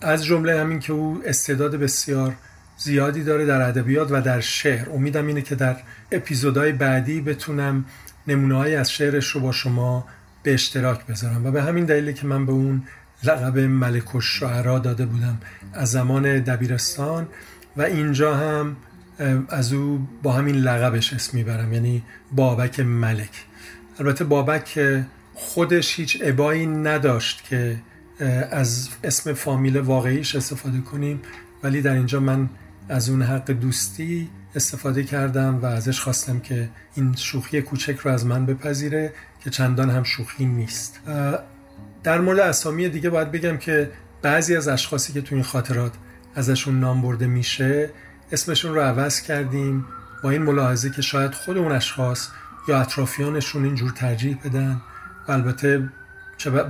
از 0.00 0.24
جمله 0.24 0.60
همین 0.60 0.78
که 0.78 0.92
او 0.92 1.22
استعداد 1.26 1.76
بسیار 1.76 2.36
زیادی 2.76 3.24
داره 3.24 3.46
در 3.46 3.62
ادبیات 3.62 4.08
و 4.10 4.20
در 4.20 4.40
شعر. 4.40 4.90
امیدم 4.90 5.26
اینه 5.26 5.42
که 5.42 5.54
در 5.54 5.76
اپیزودهای 6.12 6.72
بعدی 6.72 7.20
بتونم 7.20 7.84
نمونه 8.26 8.70
از 8.70 8.92
شعرش 8.92 9.28
رو 9.28 9.40
با 9.40 9.52
شما 9.52 10.06
به 10.42 10.54
اشتراک 10.54 11.06
بذارم. 11.06 11.46
و 11.46 11.50
به 11.50 11.62
همین 11.62 11.84
دلیل 11.84 12.12
که 12.12 12.26
من 12.26 12.46
به 12.46 12.52
اون 12.52 12.82
لقب 13.24 13.58
ملک 13.58 14.14
الشعرا 14.14 14.78
داده 14.78 15.06
بودم. 15.06 15.38
از 15.72 15.90
زمان 15.90 16.38
دبیرستان 16.38 17.28
و 17.76 17.82
اینجا 17.82 18.36
هم 18.36 18.76
از 19.48 19.72
او 19.72 20.08
با 20.22 20.32
همین 20.32 20.56
لقبش 20.56 21.12
اسم 21.12 21.36
می‌برم 21.36 21.72
یعنی 21.72 22.02
بابک 22.32 22.80
ملک. 22.80 23.44
البته 23.98 24.24
بابک 24.24 24.80
خودش 25.34 25.98
هیچ 25.98 26.22
عبایی 26.22 26.66
نداشت 26.66 27.44
که 27.44 27.76
از 28.50 28.88
اسم 29.04 29.32
فامیل 29.32 29.76
واقعیش 29.76 30.34
استفاده 30.34 30.80
کنیم. 30.80 31.20
ولی 31.62 31.82
در 31.82 31.92
اینجا 31.92 32.20
من 32.20 32.48
از 32.88 33.10
اون 33.10 33.22
حق 33.22 33.50
دوستی 33.50 34.28
استفاده 34.54 35.04
کردم 35.04 35.58
و 35.62 35.66
ازش 35.66 36.00
خواستم 36.00 36.40
که 36.40 36.68
این 36.94 37.14
شوخی 37.16 37.62
کوچک 37.62 37.96
رو 37.96 38.10
از 38.10 38.26
من 38.26 38.46
بپذیره 38.46 39.12
که 39.44 39.50
چندان 39.50 39.90
هم 39.90 40.02
شوخی 40.02 40.44
نیست. 40.44 41.00
در 42.02 42.20
مورد 42.20 42.38
اسامی 42.38 42.88
دیگه 42.88 43.10
باید 43.10 43.32
بگم 43.32 43.56
که 43.56 43.90
بعضی 44.22 44.56
از 44.56 44.68
اشخاصی 44.68 45.12
که 45.12 45.20
تو 45.20 45.34
این 45.34 45.44
خاطرات 45.44 45.92
ازشون 46.34 46.80
نام 46.80 47.02
برده 47.02 47.26
میشه 47.26 47.90
اسمشون 48.32 48.74
رو 48.74 48.80
عوض 48.80 49.20
کردیم 49.20 49.86
با 50.22 50.30
این 50.30 50.42
ملاحظه 50.42 50.90
که 50.90 51.02
شاید 51.02 51.34
خود 51.34 51.56
اون 51.58 51.72
اشخاص 51.72 52.28
یا 52.68 52.80
اطرافیانشون 52.80 53.64
اینجور 53.64 53.90
ترجیح 53.90 54.38
بدن 54.44 54.80
و 55.28 55.32
البته 55.32 55.88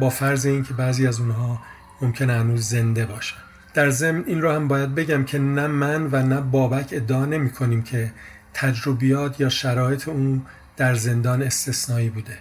با 0.00 0.10
فرض 0.10 0.46
این 0.46 0.64
که 0.64 0.74
بعضی 0.74 1.06
از 1.06 1.20
اونها 1.20 1.62
ممکن 2.02 2.30
هنوز 2.30 2.68
زنده 2.68 3.06
باشن. 3.06 3.36
در 3.74 3.90
ضمن 3.90 4.24
این 4.26 4.42
رو 4.42 4.52
هم 4.52 4.68
باید 4.68 4.94
بگم 4.94 5.24
که 5.24 5.38
نه 5.38 5.66
من 5.66 6.08
و 6.12 6.22
نه 6.22 6.40
بابک 6.40 6.88
ادعا 6.92 7.24
نمی 7.24 7.50
کنیم 7.50 7.82
که 7.82 8.12
تجربیات 8.54 9.40
یا 9.40 9.48
شرایط 9.48 10.08
اون 10.08 10.42
در 10.76 10.94
زندان 10.94 11.42
استثنایی 11.42 12.10
بوده. 12.10 12.38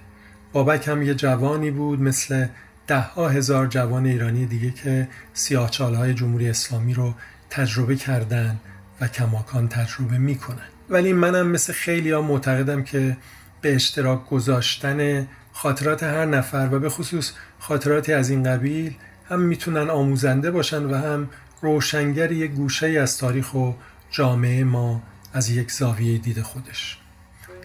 بابک 0.53 0.87
هم 0.87 1.01
یه 1.01 1.13
جوانی 1.13 1.71
بود 1.71 2.01
مثل 2.01 2.47
ده 2.89 2.99
ها 2.99 3.29
هزار 3.29 3.67
جوان 3.67 4.05
ایرانی 4.05 4.45
دیگه 4.45 4.71
که 4.71 5.07
سیاهچال 5.33 5.95
های 5.95 6.13
جمهوری 6.13 6.49
اسلامی 6.49 6.93
رو 6.93 7.13
تجربه 7.49 7.95
کردن 7.95 8.59
و 9.01 9.07
کماکان 9.07 9.67
تجربه 9.67 10.17
می‌کنن. 10.17 10.67
ولی 10.89 11.13
منم 11.13 11.47
مثل 11.47 11.73
خیلی 11.73 12.11
ها 12.11 12.21
معتقدم 12.21 12.83
که 12.83 13.17
به 13.61 13.75
اشتراک 13.75 14.25
گذاشتن 14.29 15.27
خاطرات 15.53 16.03
هر 16.03 16.25
نفر 16.25 16.69
و 16.71 16.79
به 16.79 16.89
خصوص 16.89 17.31
خاطراتی 17.59 18.13
از 18.13 18.29
این 18.29 18.43
قبیل 18.43 18.93
هم 19.29 19.39
می‌تونن 19.39 19.89
آموزنده 19.89 20.51
باشن 20.51 20.83
و 20.83 20.95
هم 20.95 21.29
روشنگر 21.61 22.31
یک 22.31 22.51
گوشه 22.51 22.87
از 22.87 23.17
تاریخ 23.17 23.53
و 23.53 23.71
جامعه 24.11 24.63
ما 24.63 25.03
از 25.33 25.49
یک 25.49 25.71
زاویه 25.71 26.17
دید 26.17 26.41
خودش. 26.41 26.97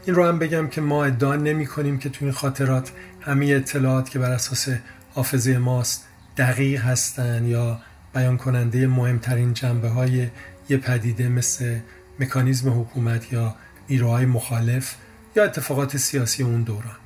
این 0.07 0.15
رو 0.15 0.27
هم 0.27 0.39
بگم 0.39 0.69
که 0.69 0.81
ما 0.81 1.05
ادعا 1.05 1.37
نمی 1.37 1.67
کنیم 1.67 1.99
که 1.99 2.09
تو 2.09 2.25
این 2.25 2.35
خاطرات 2.35 2.93
همه 3.21 3.47
اطلاعات 3.47 4.11
که 4.11 4.19
بر 4.19 4.31
اساس 4.33 4.69
حافظه 5.15 5.59
ماست 5.59 6.05
دقیق 6.37 6.85
هستن 6.85 7.45
یا 7.45 7.81
بیان 8.15 8.37
کننده 8.37 8.87
مهمترین 8.87 9.55
جنبه 9.55 9.89
های 9.89 10.29
یه 10.69 10.77
پدیده 10.77 11.29
مثل 11.29 11.79
مکانیزم 12.21 12.81
حکومت 12.81 13.33
یا 13.33 13.55
نیروهای 13.89 14.27
مخالف 14.27 14.95
یا 15.37 15.45
اتفاقات 15.45 15.97
سیاسی 15.97 16.43
اون 16.43 16.63
دوران. 16.63 16.97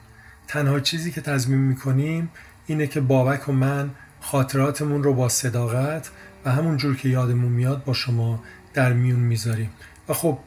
تنها 0.48 0.80
چیزی 0.80 1.10
که 1.10 1.20
تضمین 1.20 1.58
می‌کنیم 1.58 2.30
اینه 2.66 2.86
که 2.86 3.00
بابک 3.00 3.48
و 3.48 3.52
من 3.52 3.90
خاطراتمون 4.20 5.02
رو 5.02 5.14
با 5.14 5.28
صداقت 5.28 6.10
و 6.44 6.52
همون 6.52 6.76
جور 6.76 6.96
که 6.96 7.08
یادمون 7.08 7.52
میاد 7.52 7.84
با 7.84 7.92
شما 7.92 8.42
در 8.74 8.92
میون 8.92 9.20
می‌ذاریم. 9.20 9.70
و 10.08 10.12
خب 10.12 10.38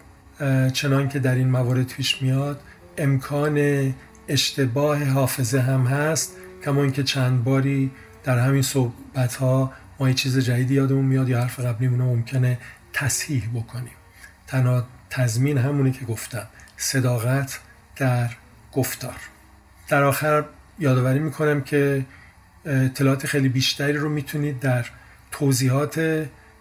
چنان 0.74 1.10
که 1.10 1.20
در 1.20 1.36
این 1.36 1.50
موارد 1.50 1.88
پیش 1.88 2.22
میاد 2.22 2.62
امکان 2.98 3.94
اشتباه 4.28 5.04
حافظه 5.04 5.60
هم 5.62 5.86
هست. 5.86 6.36
کما 6.64 6.84
اینکه 6.84 7.04
چند 7.04 7.44
باری 7.44 7.92
در 8.24 8.40
همین 8.40 8.62
صحبت 8.62 9.36
ها 9.36 9.74
ما 10.00 10.08
یه 10.08 10.14
چیز 10.14 10.38
جدیدی 10.38 10.74
یادمون 10.74 11.06
میاد 11.06 11.30
یا 11.30 11.42
حرف 11.42 11.60
قبلیمون 11.60 12.02
ممکنه 12.02 12.58
تصحیح 12.94 13.50
بکنیم. 13.54 13.94
تنها 14.48 14.84
تضمین 15.10 15.58
همونی 15.58 15.92
که 15.92 16.06
گفتم 16.06 16.48
صداقت 16.78 17.60
در 17.96 18.30
گفتار. 18.72 19.16
در 19.88 20.04
آخر 20.04 20.44
یادآوری 20.80 21.20
می‌کنم 21.20 21.62
که 21.62 22.06
اطلاعات 22.66 23.28
خیلی 23.28 23.50
بیشتری 23.50 23.94
رو 23.94 24.10
می‌تونید 24.10 24.60
در 24.60 24.86
توضیحات 25.32 25.98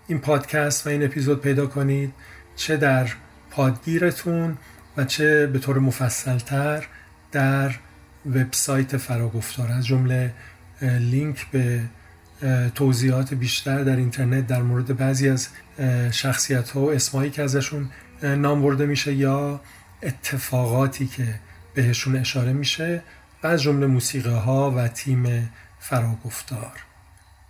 این 0.08 0.18
پادکست 0.18 0.86
و 0.86 0.90
این 0.90 1.04
اپیزود 1.04 1.40
پیدا 1.40 1.66
کنید 1.66 2.12
چه 2.56 2.76
در 2.76 3.08
پادگیرتون 3.50 4.58
و 4.96 5.04
چه 5.04 5.46
به 5.46 5.58
طور 5.58 5.78
مفصلتر 5.78 6.86
در 7.32 7.74
وبسایت 8.26 8.96
فراگفتار 8.96 9.72
از 9.72 9.86
جمله 9.86 10.34
لینک 10.82 11.50
به 11.50 11.82
توضیحات 12.74 13.34
بیشتر 13.34 13.82
در 13.84 13.96
اینترنت 13.96 14.46
در 14.46 14.62
مورد 14.62 14.96
بعضی 14.96 15.28
از 15.28 15.48
شخصیت 16.10 16.70
ها 16.70 16.80
و 16.80 16.92
اسمایی 16.92 17.30
که 17.30 17.42
ازشون 17.42 17.90
نام 18.22 18.62
برده 18.62 18.86
میشه 18.86 19.14
یا 19.14 19.60
اتفاقاتی 20.02 21.06
که 21.06 21.40
بهشون 21.74 22.16
اشاره 22.16 22.52
میشه 22.52 23.02
و 23.42 23.46
از 23.46 23.62
جمله 23.62 23.86
موسیقی 23.86 24.30
ها 24.30 24.70
و 24.70 24.88
تیم 24.88 25.52
فراگفتار. 25.78 26.72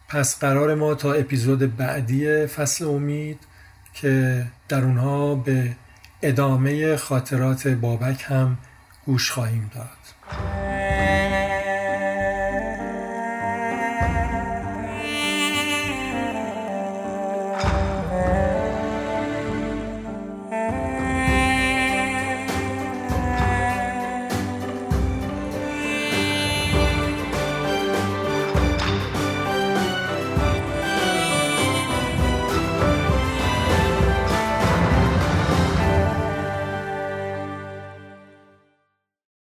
پس 0.09 0.39
قرار 0.39 0.75
ما 0.75 0.95
تا 0.95 1.13
اپیزود 1.13 1.77
بعدی 1.77 2.47
فصل 2.47 2.85
امید 2.85 3.39
که 3.95 4.47
در 4.69 4.85
اونها 4.85 5.35
به 5.35 5.77
ادامه 6.23 6.97
خاطرات 6.97 7.69
بابک 7.69 8.25
هم 8.29 8.59
گوش 9.07 9.31
خواهیم 9.31 9.71
داد. 9.75 9.87
へ。 10.39 11.20